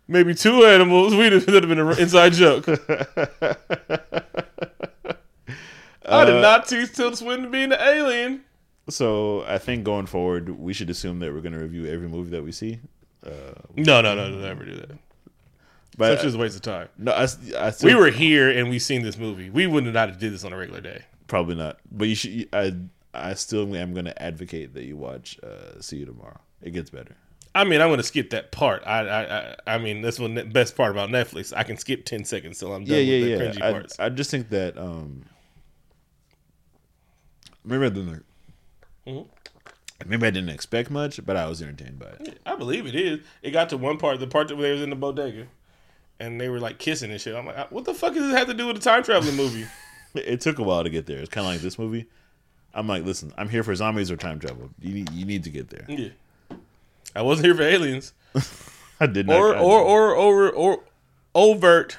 Maybe 0.07 0.33
two 0.35 0.65
animals. 0.65 1.15
We'd 1.15 1.33
have, 1.33 1.45
that'd 1.45 1.63
have 1.63 1.69
been 1.69 1.79
an 1.79 1.99
inside 1.99 2.33
joke. 2.33 2.67
I 6.07 6.25
did 6.25 6.41
not 6.41 6.67
teach 6.67 6.93
Tilda 6.93 7.15
Swinton 7.15 7.51
being 7.51 7.71
an 7.71 7.79
alien. 7.79 8.43
So 8.89 9.43
I 9.47 9.57
think 9.57 9.83
going 9.83 10.05
forward, 10.05 10.49
we 10.49 10.73
should 10.73 10.89
assume 10.91 11.19
that 11.19 11.33
we're 11.33 11.41
going 11.41 11.53
to 11.53 11.59
review 11.59 11.87
every 11.87 12.07
movie 12.07 12.29
that 12.31 12.43
we 12.43 12.51
see. 12.51 12.79
No, 13.75 14.01
no, 14.01 14.15
no, 14.15 14.29
no, 14.29 14.37
never 14.39 14.65
do 14.65 14.75
that. 14.75 14.91
But 15.97 16.17
Such 16.17 16.27
is 16.27 16.35
a 16.35 16.37
waste 16.37 16.55
of 16.57 16.61
time. 16.61 16.89
no, 16.97 17.13
I, 17.13 17.23
I 17.23 17.69
still, 17.71 17.87
We 17.87 17.95
were 17.95 18.09
here 18.11 18.49
and 18.49 18.69
we 18.69 18.79
seen 18.79 19.01
this 19.01 19.17
movie. 19.17 19.49
We 19.49 19.65
wouldn't 19.65 19.95
have 19.95 20.09
not 20.09 20.19
did 20.19 20.33
this 20.33 20.43
on 20.43 20.51
a 20.51 20.57
regular 20.57 20.81
day. 20.81 21.03
probably 21.27 21.55
not. 21.55 21.79
But 21.91 22.07
you 22.09 22.15
should. 22.15 22.49
I 22.53 22.73
I 23.13 23.33
still 23.35 23.73
am 23.75 23.93
going 23.93 24.03
to 24.05 24.21
advocate 24.21 24.73
that 24.73 24.83
you 24.83 24.97
watch 24.97 25.39
uh, 25.41 25.79
See 25.79 25.95
You 25.97 26.05
Tomorrow. 26.05 26.41
It 26.61 26.71
gets 26.71 26.89
better. 26.89 27.15
I 27.53 27.63
mean, 27.63 27.79
I'm 27.79 27.87
going 27.87 27.99
to 27.99 28.03
skip 28.03 28.31
that 28.31 28.51
part. 28.51 28.83
I, 28.85 28.99
I, 29.07 29.37
I, 29.39 29.55
I 29.75 29.77
mean, 29.77 30.01
that's 30.01 30.19
one 30.19 30.33
the 30.33 30.43
best 30.43 30.75
part 30.75 30.91
about 30.91 31.09
Netflix. 31.09 31.53
I 31.55 31.63
can 31.63 31.77
skip 31.77 32.03
ten 32.03 32.25
seconds 32.25 32.59
till 32.59 32.73
I'm 32.73 32.83
done 32.83 32.97
Yeah, 32.97 33.01
yeah, 33.01 33.21
with 33.21 33.29
yeah. 33.29 33.37
cringy 33.37 33.61
I, 33.65 33.71
parts. 33.71 33.97
I 33.97 34.09
just 34.09 34.29
think 34.29 34.49
that 34.49 34.77
um, 34.77 35.23
maybe 37.63 37.85
I 37.85 37.89
didn't. 37.89 38.25
Maybe 40.05 40.27
I 40.27 40.29
didn't 40.31 40.49
expect 40.49 40.89
much, 40.91 41.23
but 41.25 41.37
I 41.37 41.47
was 41.47 41.61
entertained 41.61 41.99
by 41.99 42.07
it. 42.07 42.39
I 42.45 42.55
believe 42.55 42.85
it 42.85 42.95
is. 42.95 43.19
It 43.41 43.51
got 43.51 43.69
to 43.69 43.77
one 43.77 43.97
part, 43.97 44.19
the 44.19 44.27
part 44.27 44.47
that 44.49 44.55
they 44.55 44.71
was 44.71 44.81
in 44.81 44.89
the 44.89 44.95
bodega, 44.95 45.47
and 46.19 46.39
they 46.41 46.49
were 46.49 46.59
like 46.59 46.79
kissing 46.79 47.11
and 47.11 47.19
shit. 47.21 47.35
I'm 47.35 47.45
like, 47.45 47.71
what 47.71 47.85
the 47.85 47.93
fuck 47.93 48.13
does 48.13 48.23
this 48.27 48.37
have 48.37 48.47
to 48.47 48.53
do 48.53 48.67
with 48.67 48.77
a 48.77 48.81
time 48.81 49.03
traveling 49.03 49.35
movie? 49.35 49.65
It 50.15 50.39
took 50.39 50.59
a 50.59 50.63
while 50.63 50.81
to 50.81 50.89
get 50.89 51.07
there. 51.07 51.19
It's 51.19 51.27
kind 51.29 51.45
of 51.45 51.51
like 51.51 51.61
this 51.61 51.77
movie. 51.77 52.05
I'm 52.73 52.87
like, 52.87 53.03
listen, 53.03 53.33
I'm 53.37 53.49
here 53.49 53.63
for 53.63 53.75
zombies 53.75 54.09
or 54.09 54.15
time 54.15 54.39
travel. 54.39 54.69
You 54.81 54.93
need, 54.93 55.11
you 55.11 55.25
need 55.25 55.43
to 55.43 55.49
get 55.49 55.69
there. 55.69 55.83
yeah, 55.89 56.09
I 57.13 57.21
wasn't 57.21 57.47
here 57.47 57.55
for 57.55 57.63
aliens 57.63 58.13
I 59.01 59.07
did 59.07 59.27
not. 59.27 59.35
or 59.37 59.55
I- 59.55 59.59
or 59.59 59.81
or 59.81 60.15
or 60.15 60.49
or 60.53 60.83
overt, 61.35 61.97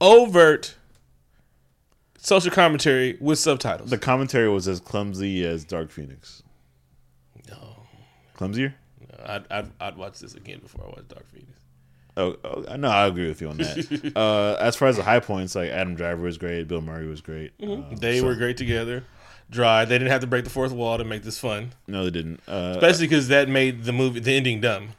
overt 0.00 0.74
social 2.20 2.50
commentary 2.50 3.16
with 3.20 3.38
subtitles. 3.38 3.90
the 3.90 3.98
commentary 3.98 4.48
was 4.48 4.68
as 4.68 4.80
clumsy 4.80 5.44
as 5.46 5.64
Dark 5.64 5.90
Phoenix. 5.90 6.42
no, 7.48 7.86
Clumsier? 8.36 8.74
I'd, 9.24 9.44
I'd 9.50 9.70
I'd 9.80 9.96
watch 9.96 10.18
this 10.20 10.34
again 10.34 10.60
before 10.60 10.84
I 10.84 10.88
watch 10.88 11.08
Dark 11.08 11.26
Phoenix. 11.30 11.50
Oh, 12.16 12.36
oh 12.44 12.76
no, 12.76 12.88
I 12.88 13.06
agree 13.06 13.28
with 13.28 13.40
you 13.40 13.48
on 13.50 13.58
that. 13.58 14.12
uh, 14.16 14.56
as 14.60 14.76
far 14.76 14.88
as 14.88 14.96
the 14.96 15.02
high 15.02 15.20
points, 15.20 15.54
like 15.54 15.70
Adam 15.70 15.94
Driver 15.94 16.22
was 16.22 16.38
great, 16.38 16.66
Bill 16.68 16.80
Murray 16.80 17.06
was 17.06 17.20
great. 17.20 17.52
Uh, 17.62 17.82
They 17.98 18.18
so- 18.20 18.26
were 18.26 18.34
great 18.34 18.56
together. 18.56 19.04
Dry. 19.50 19.84
They 19.84 19.96
didn't 19.98 20.12
have 20.12 20.20
to 20.20 20.28
break 20.28 20.44
the 20.44 20.50
fourth 20.50 20.70
wall 20.70 20.96
to 20.96 21.02
make 21.04 21.24
this 21.24 21.36
fun, 21.38 21.72
no, 21.88 22.04
they 22.04 22.10
didn't. 22.10 22.40
Uh, 22.46 22.74
especially 22.76 23.06
because 23.08 23.26
that 23.28 23.48
made 23.48 23.82
the 23.82 23.92
movie, 23.92 24.20
the 24.20 24.32
ending, 24.36 24.60
dumb. 24.60 24.90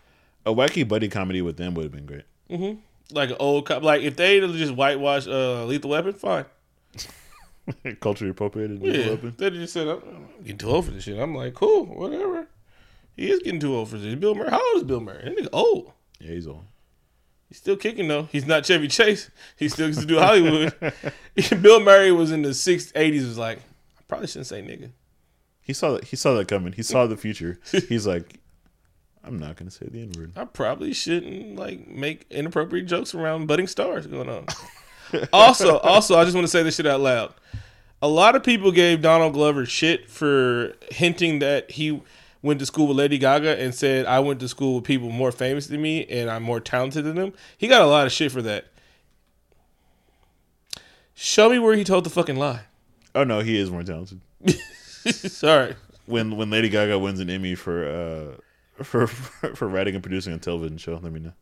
a 0.46 0.54
wacky 0.54 0.86
buddy 0.86 1.08
comedy 1.08 1.42
with 1.42 1.56
them 1.56 1.74
would 1.76 1.84
have 1.84 1.92
been 1.94 2.06
great. 2.06 2.26
Like 3.14 3.30
an 3.30 3.38
old 3.40 3.66
cop. 3.66 3.82
Like 3.82 4.02
if 4.02 4.18
they 4.18 4.40
just 4.42 4.74
whitewash 4.74 5.26
uh, 5.26 5.64
Lethal 5.66 5.92
Weapon, 5.92 6.14
fine. 6.14 6.46
Culturally 8.00 8.32
appropriated. 8.32 8.82
Yeah, 8.82 9.16
they 9.38 9.50
just 9.52 9.74
said 9.74 9.88
I'm 9.88 10.02
I'm 10.04 10.44
getting 10.44 10.58
too 10.58 10.70
old 10.70 10.86
for 10.86 10.92
this 10.92 11.04
shit. 11.04 11.20
I'm 11.20 11.36
like, 11.36 11.54
cool, 11.54 11.86
whatever. 11.86 12.48
He 13.16 13.30
is 13.30 13.40
getting 13.40 13.60
too 13.60 13.76
old 13.76 13.90
for 13.90 13.98
this. 13.98 14.16
Bill 14.16 14.36
Murray. 14.36 14.50
How 14.50 14.62
old 14.74 14.78
is 14.78 14.84
Bill 14.84 15.00
Murray? 15.00 15.24
That 15.24 15.38
nigga 15.38 15.50
old. 15.52 15.92
Yeah, 16.20 16.32
he's 16.32 16.48
old. 16.48 16.64
He's 17.50 17.58
still 17.58 17.76
kicking 17.76 18.08
though. 18.08 18.24
He's 18.32 18.46
not 18.46 18.66
Chevy 18.66 18.88
Chase. 18.88 19.30
He 19.58 19.68
still 19.68 19.88
gets 19.88 20.00
to 20.00 20.06
do 20.06 20.20
Hollywood. 20.20 20.74
Bill 21.62 21.82
Murray 21.82 22.12
was 22.12 22.32
in 22.32 22.42
the 22.42 22.54
six 22.54 22.92
eighties. 22.96 23.26
Was 23.26 23.38
like, 23.38 23.60
I 23.60 24.04
probably 24.08 24.28
shouldn't 24.28 24.48
say 24.48 24.62
nigga. 24.62 24.92
He 25.62 25.74
saw 25.74 25.94
that. 25.94 26.06
He 26.06 26.16
saw 26.16 26.34
that 26.36 26.48
coming. 26.48 26.74
He 26.74 26.84
saw 26.84 27.08
the 27.08 27.18
future. 27.18 27.60
He's 27.90 28.08
like, 28.08 28.40
I'm 29.24 29.38
not 29.38 29.58
gonna 29.58 29.72
say 29.72 29.88
the 29.90 30.02
n 30.02 30.14
word. 30.18 30.32
I 30.36 30.46
probably 30.46 30.94
shouldn't 30.94 31.58
like 31.58 31.88
make 31.88 32.26
inappropriate 32.30 32.88
jokes 32.88 33.14
around 33.14 33.48
budding 33.48 33.68
stars 33.68 34.08
going 34.08 34.30
on. 34.30 34.46
Also, 35.34 35.78
also, 35.80 36.18
I 36.18 36.24
just 36.24 36.36
want 36.36 36.46
to 36.46 36.52
say 36.52 36.64
this 36.64 36.76
shit 36.76 36.86
out 36.86 37.02
loud. 37.02 37.34
A 38.02 38.08
lot 38.08 38.36
of 38.36 38.44
people 38.44 38.72
gave 38.72 39.02
Donald 39.02 39.34
Glover 39.34 39.66
shit 39.66 40.10
for 40.10 40.74
hinting 40.90 41.40
that 41.40 41.72
he 41.72 42.02
went 42.42 42.60
to 42.60 42.66
school 42.66 42.88
with 42.88 42.98
Lady 42.98 43.18
Gaga 43.18 43.60
and 43.60 43.74
said 43.76 44.06
I 44.06 44.20
went 44.20 44.40
to 44.40 44.48
school 44.48 44.76
with 44.76 44.84
people 44.84 45.10
more 45.10 45.32
famous 45.32 45.68
than 45.68 45.82
me 45.82 46.06
and 46.06 46.30
I'm 46.30 46.44
more 46.44 46.60
talented 46.60 47.06
than 47.06 47.16
them. 47.16 47.34
He 47.58 47.68
got 47.68 47.82
a 47.82 47.86
lot 47.86 48.08
of 48.08 48.12
shit 48.12 48.32
for 48.32 48.42
that. 48.42 48.66
Show 51.14 51.50
me 51.50 51.60
where 51.60 51.76
he 51.76 51.84
told 51.84 52.04
the 52.04 52.10
fucking 52.10 52.38
lie. 52.38 52.62
Oh 53.14 53.24
no, 53.24 53.42
he 53.42 53.58
is 53.58 53.70
more 53.70 53.84
talented. 53.84 54.22
Sorry. 55.06 55.76
When 56.08 56.36
when 56.38 56.50
Lady 56.50 56.70
Gaga 56.70 56.98
wins 56.98 57.20
an 57.20 57.30
Emmy 57.30 57.54
for 57.54 57.86
uh 57.86 58.84
for 58.84 59.06
for 59.56 59.68
writing 59.68 59.94
and 59.94 60.04
producing 60.04 60.34
a 60.34 60.40
television 60.40 60.78
show, 60.78 60.94
let 60.94 61.12
me 61.12 61.20
know. 61.20 61.34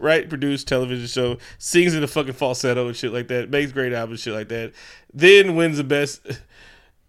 Right? 0.00 0.28
Produced 0.28 0.66
television 0.66 1.06
show, 1.06 1.38
sings 1.58 1.94
in 1.94 2.02
a 2.02 2.06
fucking 2.08 2.32
falsetto 2.32 2.86
and 2.88 2.96
shit 2.96 3.12
like 3.12 3.28
that, 3.28 3.50
makes 3.50 3.70
great 3.72 3.92
albums, 3.92 4.20
shit 4.20 4.34
like 4.34 4.48
that. 4.48 4.72
Then 5.14 5.54
wins 5.56 5.76
the 5.76 5.84
best. 5.84 6.20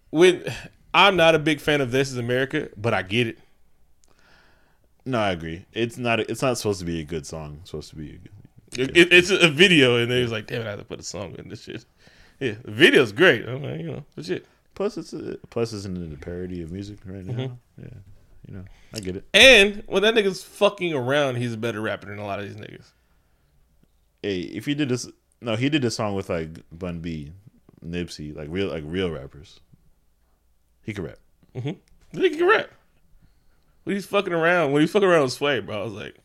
When 0.10 0.44
I'm 0.94 1.16
not 1.16 1.36
a 1.36 1.40
big 1.40 1.60
fan 1.62 1.80
of 1.82 1.92
This 1.92 2.12
Is 2.12 2.18
America, 2.18 2.70
but 2.78 2.94
I 2.94 3.02
get 3.02 3.28
it. 3.28 3.40
No, 5.06 5.20
I 5.20 5.32
agree. 5.32 5.66
It's 5.74 5.98
not. 5.98 6.20
It's 6.20 6.42
not 6.42 6.58
supposed 6.58 6.80
to 6.80 6.86
be 6.86 7.00
a 7.00 7.04
good 7.04 7.26
song. 7.26 7.58
It's 7.62 7.72
supposed 7.72 7.90
to 7.92 7.96
be. 7.96 8.10
A 8.10 8.18
good, 8.18 8.90
It- 8.92 8.98
it- 8.98 9.14
it's 9.14 9.30
a 9.32 9.50
video, 9.50 9.98
and 9.98 10.12
they 10.12 10.22
was 10.22 10.32
like, 10.32 10.48
"Damn 10.48 10.62
it, 10.62 10.68
I 10.68 10.72
have 10.72 10.80
to 10.80 10.86
put 10.86 11.00
a 11.00 11.04
song 11.04 11.36
in 11.40 11.50
this 11.50 11.64
shit." 11.64 11.84
Yeah, 12.40 12.54
the 12.64 12.72
video's 12.72 13.12
great. 13.12 13.48
I'm 13.48 13.64
like, 13.64 13.80
you 13.80 13.88
know, 13.88 14.06
shit. 14.22 14.46
plus, 14.76 14.98
it's 14.98 15.14
a, 15.14 15.38
plus 15.50 15.74
isn't 15.74 15.98
it 15.98 16.14
a 16.14 16.18
parody 16.18 16.62
of 16.62 16.72
music 16.72 17.00
right 17.06 17.26
now? 17.26 17.34
Mm-hmm. 17.34 17.84
Yeah, 17.84 17.88
you 18.48 18.56
know, 18.56 18.66
I 18.94 19.00
get 19.00 19.16
it. 19.16 19.26
And 19.34 19.84
when 19.88 20.04
that 20.04 20.16
nigga's 20.16 20.44
fucking 20.44 20.94
around, 20.94 21.36
he's 21.36 21.54
a 21.54 21.58
better 21.58 21.82
rapper 21.82 22.08
than 22.08 22.20
a 22.20 22.26
lot 22.26 22.40
of 22.40 22.46
these 22.46 22.56
niggas. 22.56 22.86
Hey, 24.22 24.42
if 24.42 24.66
he 24.66 24.76
did 24.76 24.90
this, 24.90 25.08
no, 25.42 25.56
he 25.56 25.70
did 25.70 25.82
this 25.82 25.96
song 25.96 26.16
with 26.16 26.30
like 26.30 26.50
Bun 26.72 27.00
B, 27.00 27.32
Nipsey, 27.86 28.36
like 28.36 28.48
real 28.50 28.68
like 28.68 28.84
real 28.86 29.10
rappers. 29.10 29.60
He 30.84 30.94
could 30.94 31.06
rap. 31.06 31.20
The 31.54 32.20
nigga 32.20 32.38
can 32.38 32.48
rap. 32.48 32.70
When 33.84 33.96
he's 33.96 34.06
fucking 34.06 34.34
around, 34.34 34.72
when 34.72 34.82
he's 34.82 34.92
fucking 34.92 35.08
around 35.08 35.24
with 35.24 35.34
Sway, 35.34 35.60
bro, 35.60 35.82
I 35.82 35.84
was 35.84 35.94
like, 35.94 36.16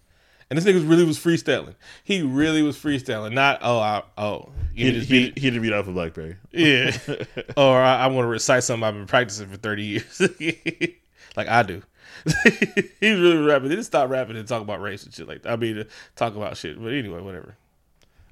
and 0.49 0.57
this 0.57 0.65
nigga 0.65 0.89
really 0.89 1.05
was 1.05 1.19
freestyling. 1.19 1.75
He 2.05 2.23
really 2.23 2.63
was 2.63 2.77
freestyling, 2.77 3.33
not 3.33 3.61
oh, 3.63 3.79
I, 3.79 4.03
oh, 4.17 4.51
He 4.75 4.93
just 4.93 5.09
he, 5.09 5.27
beat, 5.27 5.39
he 5.39 5.51
did 5.51 5.63
beat 5.63 5.73
off 5.73 5.89
of 5.89 5.95
BlackBerry. 5.95 6.37
yeah, 6.53 6.97
or 7.57 7.81
I, 7.81 8.05
I 8.05 8.07
want 8.09 8.25
to 8.25 8.29
recite 8.29 8.63
something 8.63 8.85
I've 8.85 8.95
been 8.95 9.07
practicing 9.07 9.49
for 9.49 9.57
thirty 9.57 9.85
years, 9.85 10.21
like 11.37 11.49
I 11.49 11.63
do. 11.63 11.83
he 13.01 13.13
really 13.13 13.39
rapping. 13.39 13.69
They 13.69 13.77
didn't 13.77 13.87
stop 13.87 14.11
rapping 14.11 14.37
and 14.37 14.49
talk 14.49 14.63
about 14.63 14.81
race 14.81 15.05
and 15.05 15.15
shit 15.15 15.29
like 15.29 15.43
that. 15.43 15.53
I 15.53 15.57
mean, 15.57 15.85
talk 16.17 16.35
about 16.35 16.57
shit, 16.57 16.81
but 16.83 16.93
anyway, 16.93 17.21
whatever. 17.21 17.57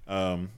Um, 0.08 0.50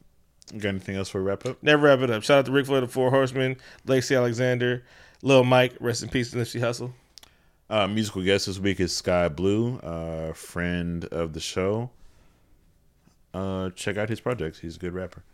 got 0.57 0.71
anything 0.71 0.97
else 0.97 1.09
for 1.09 1.19
a 1.19 1.23
wrap 1.23 1.45
up? 1.45 1.63
Never 1.63 1.87
wrap 1.87 2.01
it 2.01 2.11
up. 2.11 2.23
Shout 2.23 2.39
out 2.39 2.47
to 2.47 2.53
Ric 2.53 2.67
Flair, 2.67 2.81
the 2.81 2.89
Four 2.89 3.11
Horsemen, 3.11 3.57
Lacey 3.85 4.15
Alexander, 4.15 4.85
Lil 5.23 5.45
Mike, 5.45 5.75
rest 5.81 6.03
in 6.03 6.09
peace 6.09 6.33
Nipsey 6.33 6.61
Hussle. 6.61 6.93
Uh, 7.69 7.87
musical 7.87 8.23
guest 8.23 8.47
this 8.47 8.59
week 8.59 8.81
is 8.81 8.95
Sky 8.95 9.29
Blue, 9.29 9.79
uh, 9.79 10.33
friend 10.33 11.05
of 11.07 11.33
the 11.33 11.41
show. 11.41 11.91
Uh, 13.35 13.71
check 13.71 13.97
out 13.97 14.09
his 14.09 14.21
projects. 14.21 14.61
He's 14.61 14.77
a 14.77 14.79
good 14.79 14.95
rapper. 14.95 15.25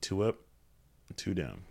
Two 0.00 0.22
up, 0.22 0.36
two 1.16 1.34
down. 1.34 1.62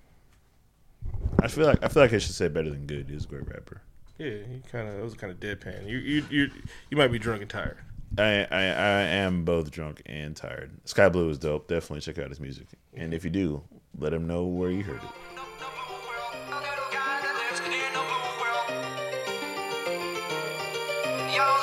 I 1.42 1.48
feel 1.48 1.66
like 1.68 1.84
I 1.84 1.88
feel 1.88 2.04
like 2.04 2.14
I 2.14 2.18
should 2.18 2.36
say 2.36 2.48
better 2.48 2.70
than 2.70 2.86
good. 2.86 3.08
He's 3.10 3.24
a 3.26 3.28
great 3.28 3.48
rapper. 3.48 3.82
Yeah, 4.20 4.32
he 4.52 4.62
kind 4.70 4.90
of 4.90 4.96
that 4.96 5.04
was 5.04 5.14
kind 5.14 5.32
of 5.32 5.40
deadpan. 5.40 5.88
You 5.88 5.98
you 5.98 6.26
you 6.30 6.52
you 6.90 6.98
might 6.98 7.08
be 7.08 7.18
drunk 7.18 7.42
and 7.42 7.50
tired. 7.50 7.78
I, 8.18 8.46
I 8.52 8.62
I 8.62 9.02
am 9.24 9.46
both 9.46 9.72
drunk 9.72 10.02
and 10.06 10.36
tired. 10.36 10.72
Sky 10.84 11.08
Blue 11.08 11.30
is 11.30 11.38
dope. 11.38 11.70
Definitely 11.70 12.02
check 12.02 12.20
out 12.20 12.28
his 12.28 12.42
music. 12.42 12.68
And 12.94 13.14
if 13.14 13.24
you 13.24 13.30
do, 13.30 13.64
let 13.98 14.14
him 14.14 14.28
know 14.28 14.46
where 14.46 14.72
you 14.72 14.84
heard 14.84 15.02
it. 15.02 15.10
Yo, 21.34 21.60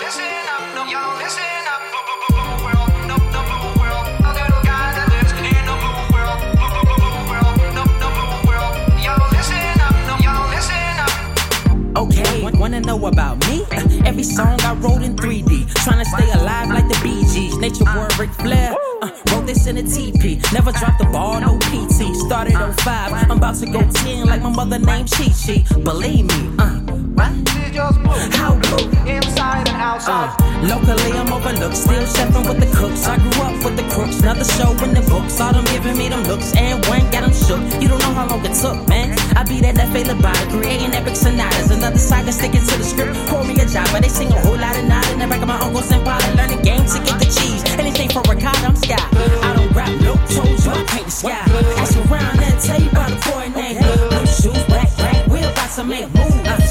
wanna 12.59 12.81
know 12.81 13.07
about 13.07 13.39
me? 13.49 13.65
Every 14.05 14.23
song 14.23 14.61
I 14.63 14.75
wrote 14.75 15.03
in 15.03 15.17
3D. 15.17 15.67
Trying 15.85 16.05
to 16.05 16.11
stay 16.11 16.31
alive 16.33 16.69
like 16.69 16.89
the 16.89 16.99
Bee 17.03 17.25
Gees. 17.33 17.57
Nature 17.59 17.85
boy 17.85 18.09
Ric 18.19 18.31
Flair. 18.31 18.75
Uh, 19.03 19.11
wrote 19.31 19.47
this 19.47 19.67
in 19.67 19.79
a 19.79 19.83
TP. 19.83 20.41
Never 20.53 20.73
dropped 20.73 20.99
the 20.99 21.07
ball, 21.07 21.41
no 21.41 21.59
PT. 21.59 22.15
Started 22.27 22.55
on 22.55 22.73
05. 22.75 23.13
I'm 23.13 23.31
about 23.31 23.57
to 23.57 23.67
go 23.67 23.83
10 23.83 24.27
like 24.27 24.43
my 24.43 24.51
mother 24.51 24.79
named 24.79 25.11
Chi 25.11 25.29
Chi. 25.29 25.65
Believe 25.83 26.27
me, 26.27 26.57
uh. 26.59 27.66
How 27.77 28.57
blue? 28.57 28.89
Inside 29.05 29.69
and 29.69 29.77
outside. 29.77 30.33
Uh, 30.41 30.65
locally, 30.65 31.13
I'm 31.13 31.31
overlooked. 31.31 31.77
Still 31.77 32.09
chefing 32.09 32.49
with 32.49 32.57
the 32.57 32.71
cooks. 32.75 33.05
I 33.07 33.19
grew 33.21 33.43
up 33.45 33.63
with 33.63 33.77
the 33.77 33.85
crooks. 33.93 34.21
Another 34.21 34.45
show 34.45 34.73
in 34.81 34.95
the 34.97 35.05
books. 35.05 35.39
All 35.41 35.53
them 35.53 35.65
giving 35.67 35.99
me 35.99 36.09
them 36.09 36.25
looks. 36.25 36.57
And 36.57 36.81
one 36.87 37.05
got 37.13 37.29
them 37.29 37.37
shook. 37.37 37.61
You 37.83 37.89
don't 37.89 38.01
know 38.01 38.15
how 38.17 38.29
long 38.29 38.43
it 38.47 38.57
took, 38.57 38.89
man. 38.89 39.13
I 39.37 39.45
be 39.45 39.61
that 39.61 39.77
F.A. 39.77 40.09
Labata, 40.09 40.49
creating 40.49 40.95
epic 40.95 41.17
sonatas. 41.17 41.71
Another 41.71 41.99
saga 41.99 42.33
sticking 42.33 42.65
to 42.65 42.75
the 42.81 42.85
script. 42.85 43.13
Pour 43.29 43.45
me 43.45 43.53
a 43.61 43.67
job, 43.69 43.87
but 43.93 44.01
they 44.01 44.09
sing 44.09 44.33
a 44.33 44.41
whole 44.41 44.57
lot 44.57 44.73
of 44.73 44.85
nada. 44.89 45.13
In 45.13 45.19
the 45.19 45.27
back 45.29 45.43
of 45.43 45.49
my 45.49 45.61
uncle's 45.61 45.93
empire. 45.93 46.33
Learning 46.33 46.63
game 46.63 46.87
to 46.89 46.99
get 47.05 47.21
the 47.21 47.29
cheese. 47.29 47.61
Anything 47.77 48.09
for 48.09 48.25
ricotta, 48.25 48.65
I'm 48.65 48.77
sky. 48.77 48.97
I 49.45 49.53
don't 49.53 49.69
rap, 49.77 49.93
no 50.01 50.17
told 50.33 50.57
you 50.65 50.73
I 50.73 50.81
paint 50.89 51.05
the 51.05 51.13
sky. 51.13 51.45
Ask 51.77 51.93
around 52.09 52.41
and 52.41 52.57
tell 52.57 52.81
you 52.81 52.89
about 52.89 53.13
a 53.13 53.21
boy 53.21 53.53
named 53.53 53.85
Blue 53.85 54.25
Shoes, 54.33 54.65
Black, 54.65 54.89
Black. 54.97 55.27
We're 55.29 55.45
about 55.45 55.77
to 55.77 55.85
make 55.85 56.09
moves. 56.17 56.66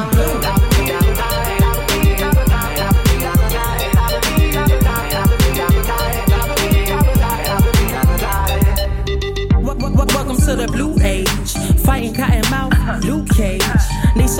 I'm 0.00 0.10
blue. 0.12 0.39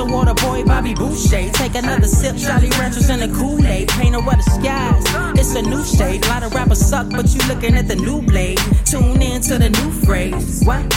Need 0.01 0.13
water, 0.13 0.35
boy, 0.35 0.65
Bobby 0.65 0.95
Boucher. 0.95 1.51
Take 1.53 1.75
another 1.75 2.07
sip, 2.07 2.37
Jolly 2.37 2.71
Ranchers 2.71 3.11
in 3.11 3.21
the 3.21 3.29
Kool-Aid. 3.37 3.89
Paint 3.89 4.15
over 4.15 4.31
the 4.31 4.43
skies. 4.43 5.05
It's 5.39 5.55
a 5.55 5.63
new 5.63 5.85
shade. 5.85 6.25
A 6.25 6.29
lot 6.29 6.43
of 6.43 6.55
rappers 6.55 6.81
suck, 6.81 7.09
but 7.11 7.29
you 7.35 7.41
looking 7.49 7.75
at 7.75 7.87
the 7.87 7.97
new 7.97 8.23
blade. 8.23 8.59
Tune 8.85 9.21
in 9.21 9.43
to 9.43 9.59
the 9.59 9.69
new 9.69 9.91
phrase. 10.05 10.63
What? 10.65 10.93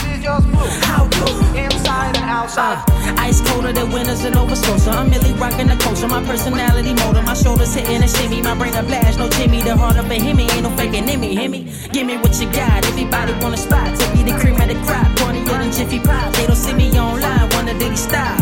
How 0.88 1.06
blue? 1.08 1.58
Inside 1.58 2.16
and 2.16 2.30
outside. 2.30 2.82
Uh, 2.88 3.14
ice 3.18 3.40
colder 3.48 3.72
than 3.72 3.92
winters 3.92 4.24
in 4.24 4.32
Nova 4.32 4.56
Scotia. 4.56 4.90
I'm 4.90 5.10
really 5.10 5.32
rocking 5.34 5.68
the 5.68 5.76
culture. 5.76 6.08
My 6.08 6.24
personality 6.24 6.94
motor. 6.94 7.22
My 7.22 7.34
shoulders 7.34 7.74
hitting 7.74 8.02
a 8.02 8.08
shimmy. 8.08 8.40
My 8.42 8.54
brain 8.54 8.74
a 8.74 8.82
blast. 8.82 9.18
No 9.18 9.28
Jimmy. 9.28 9.60
The 9.62 9.76
heart 9.76 9.96
of 9.96 10.10
a 10.10 10.14
Hemi. 10.14 10.44
Ain't 10.44 10.62
no 10.62 10.70
faking 10.76 11.08
in 11.08 11.20
me. 11.20 11.36
Hear 11.36 11.50
me? 11.50 11.70
Give 11.92 12.06
me 12.06 12.16
what 12.16 12.40
you 12.40 12.50
got. 12.52 12.86
Everybody 12.86 13.32
want 13.34 13.54
a 13.54 13.58
spot. 13.58 13.98
To 13.98 14.12
be 14.12 14.22
the 14.22 14.38
cream 14.38 14.60
of 14.60 14.68
the 14.68 14.76
crop. 14.86 15.06
Cornier 15.18 15.44
than 15.44 15.72
Jiffy 15.72 16.00
Pop. 16.00 16.32
They 16.34 16.46
don't 16.46 16.56
see 16.56 16.72
me 16.72 16.90
online. 16.98 17.50
Wonder 17.50 17.74
did 17.78 17.90
he 17.90 17.96
stop? 17.96 18.40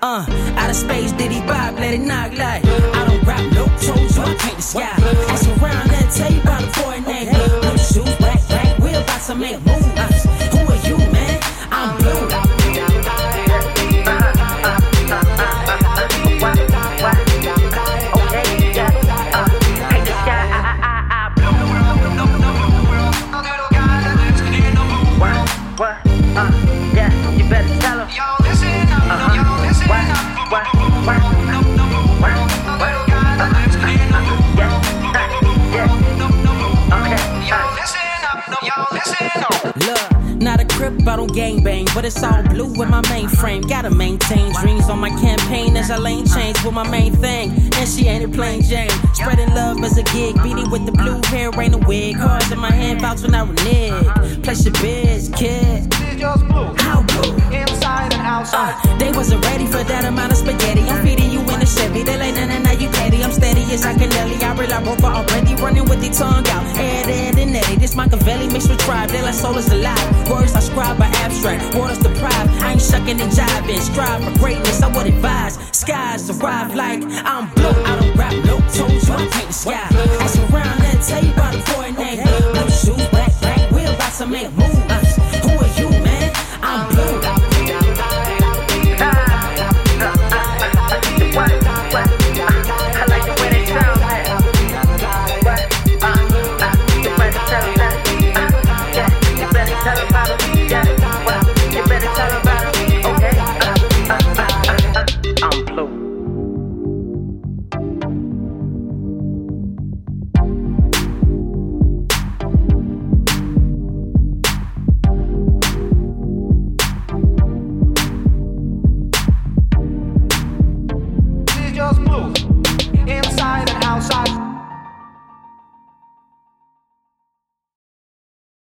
Uh, 0.00 0.24
out 0.56 0.70
of 0.70 0.76
space, 0.76 1.10
did 1.12 1.32
he 1.32 1.40
bob? 1.40 1.74
Let 1.74 1.94
it 1.94 1.98
knock 1.98 2.30
like 2.38 2.64
I 2.64 3.04
don't 3.04 3.22
rap, 3.26 3.52
no 3.52 3.66
toes, 3.82 4.16
you 4.16 4.22
I 4.22 4.34
paint 4.38 4.56
the 4.56 4.62
sky. 4.62 4.94
Ask 5.28 5.48
around 5.60 5.90
and 5.90 6.10
tell 6.12 6.32
you 6.32 6.40
about 6.40 6.62
a 6.62 6.80
boy 6.80 7.10
named 7.10 7.30
Blue 7.62 7.78
Shoes, 7.78 8.16
Black, 8.18 8.46
Black. 8.46 8.78
We're 8.78 9.02
about 9.02 9.20
to 9.22 9.34
make 9.34 9.60
moves. 9.66 10.27
Maintain 44.28 44.52
dreams 44.60 44.88
on 44.88 44.98
my 44.98 45.10
campaign 45.10 45.76
as 45.76 45.90
I 45.90 45.96
lane 45.96 46.26
change 46.26 46.62
with 46.64 46.74
my 46.74 46.88
main 46.88 47.14
thing. 47.14 47.50
And 47.74 47.88
she 47.88 48.06
ain't 48.06 48.24
a 48.24 48.28
plain 48.28 48.62
Jane. 48.62 48.90
Spreading 49.14 49.54
love 49.54 49.82
as 49.82 49.96
a 49.96 50.02
gig, 50.02 50.40
beating 50.42 50.70
with 50.70 50.86
the 50.86 50.92
blue 50.92 51.20
hair, 51.26 51.50
ain't 51.60 51.74
a 51.74 51.78
wig. 51.78 52.16
Cards 52.16 52.50
in 52.50 52.58
my 52.58 52.72
hand, 52.72 53.00
vouch 53.00 53.22
when 53.22 53.34
I 53.34 53.42
renege. 53.42 54.42
Place 54.42 54.64
your 54.64 54.74
biz, 54.74 55.30
kid. 55.34 55.92
How 56.78 57.02
blue? 57.02 57.37
Uh, 58.52 58.72
they 58.98 59.10
wasn't 59.12 59.44
ready 59.44 59.66
for 59.66 59.84
that 59.84 60.04
amount 60.04 60.32
of 60.32 60.38
spaghetti. 60.38 60.82
I'm 60.88 61.04
feeding 61.04 61.30
you 61.30 61.40
in 61.40 61.62
a 61.62 61.66
Chevy. 61.66 62.02
They 62.02 62.16
like, 62.16 62.34
nah, 62.34 62.46
nah, 62.46 62.58
nah, 62.58 62.72
you 62.72 62.88
petty. 62.88 63.22
I'm 63.22 63.32
steady 63.32 63.62
as 63.72 63.84
I 63.84 63.94
can. 63.94 64.08
I 64.12 64.54
realize 64.54 64.84
broke 64.84 65.02
already 65.02 65.54
running 65.56 65.84
with 65.84 66.00
the 66.00 66.10
tongue 66.10 66.46
out. 66.48 66.64
Ed, 66.76 67.08
Ed, 67.08 67.38
and 67.38 67.54
Eddie. 67.54 67.76
This 67.76 67.94
Machiavelli 67.94 68.48
mixed 68.48 68.70
with 68.70 68.78
tribe. 68.80 69.10
They 69.10 69.22
like 69.22 69.34
soul 69.34 69.56
is 69.56 69.68
alive. 69.70 70.30
Words 70.30 70.54
I 70.54 70.60
scribe 70.60 70.98
by 70.98 71.06
abstract. 71.24 71.74
Waters 71.76 71.98
deprived. 71.98 72.50
I 72.62 72.72
ain't 72.72 72.82
shucking 72.82 73.20
and 73.20 73.32
jiving. 73.32 73.80
Strive 73.80 74.24
for 74.24 74.38
greatness. 74.38 74.82
I 74.82 74.88
would 74.96 75.06
advise. 75.06 75.58
Skies 75.72 76.30
arrive 76.30 76.74
like 76.74 77.02
I'm 77.24 77.52
blue. 77.54 77.68
I 77.84 78.00
don't 78.00 78.16
rap, 78.16 78.32
no 78.44 78.58
toes. 78.72 79.10
I 79.10 79.16
paint 79.28 79.48
the 79.48 79.52
sky. 79.52 79.88
Ask 80.24 80.38
around 80.50 80.80
and 80.82 81.02
tell 81.02 81.22
you 81.22 81.32
about 81.32 81.54
a 81.54 81.60
boy 81.72 81.90
named 82.00 82.24
Blue 82.24 82.70
Shoes, 82.70 83.08
Black, 83.08 83.32
Black. 83.40 83.70
We're 83.70 83.92
about 83.92 84.12
to 84.18 84.26
make 84.26 84.50
moves. 84.56 85.16
Who 85.44 85.50
are 85.50 85.72
you, 85.80 85.90
man? 86.02 86.32
I'm 86.62 86.88
blue. 86.94 87.27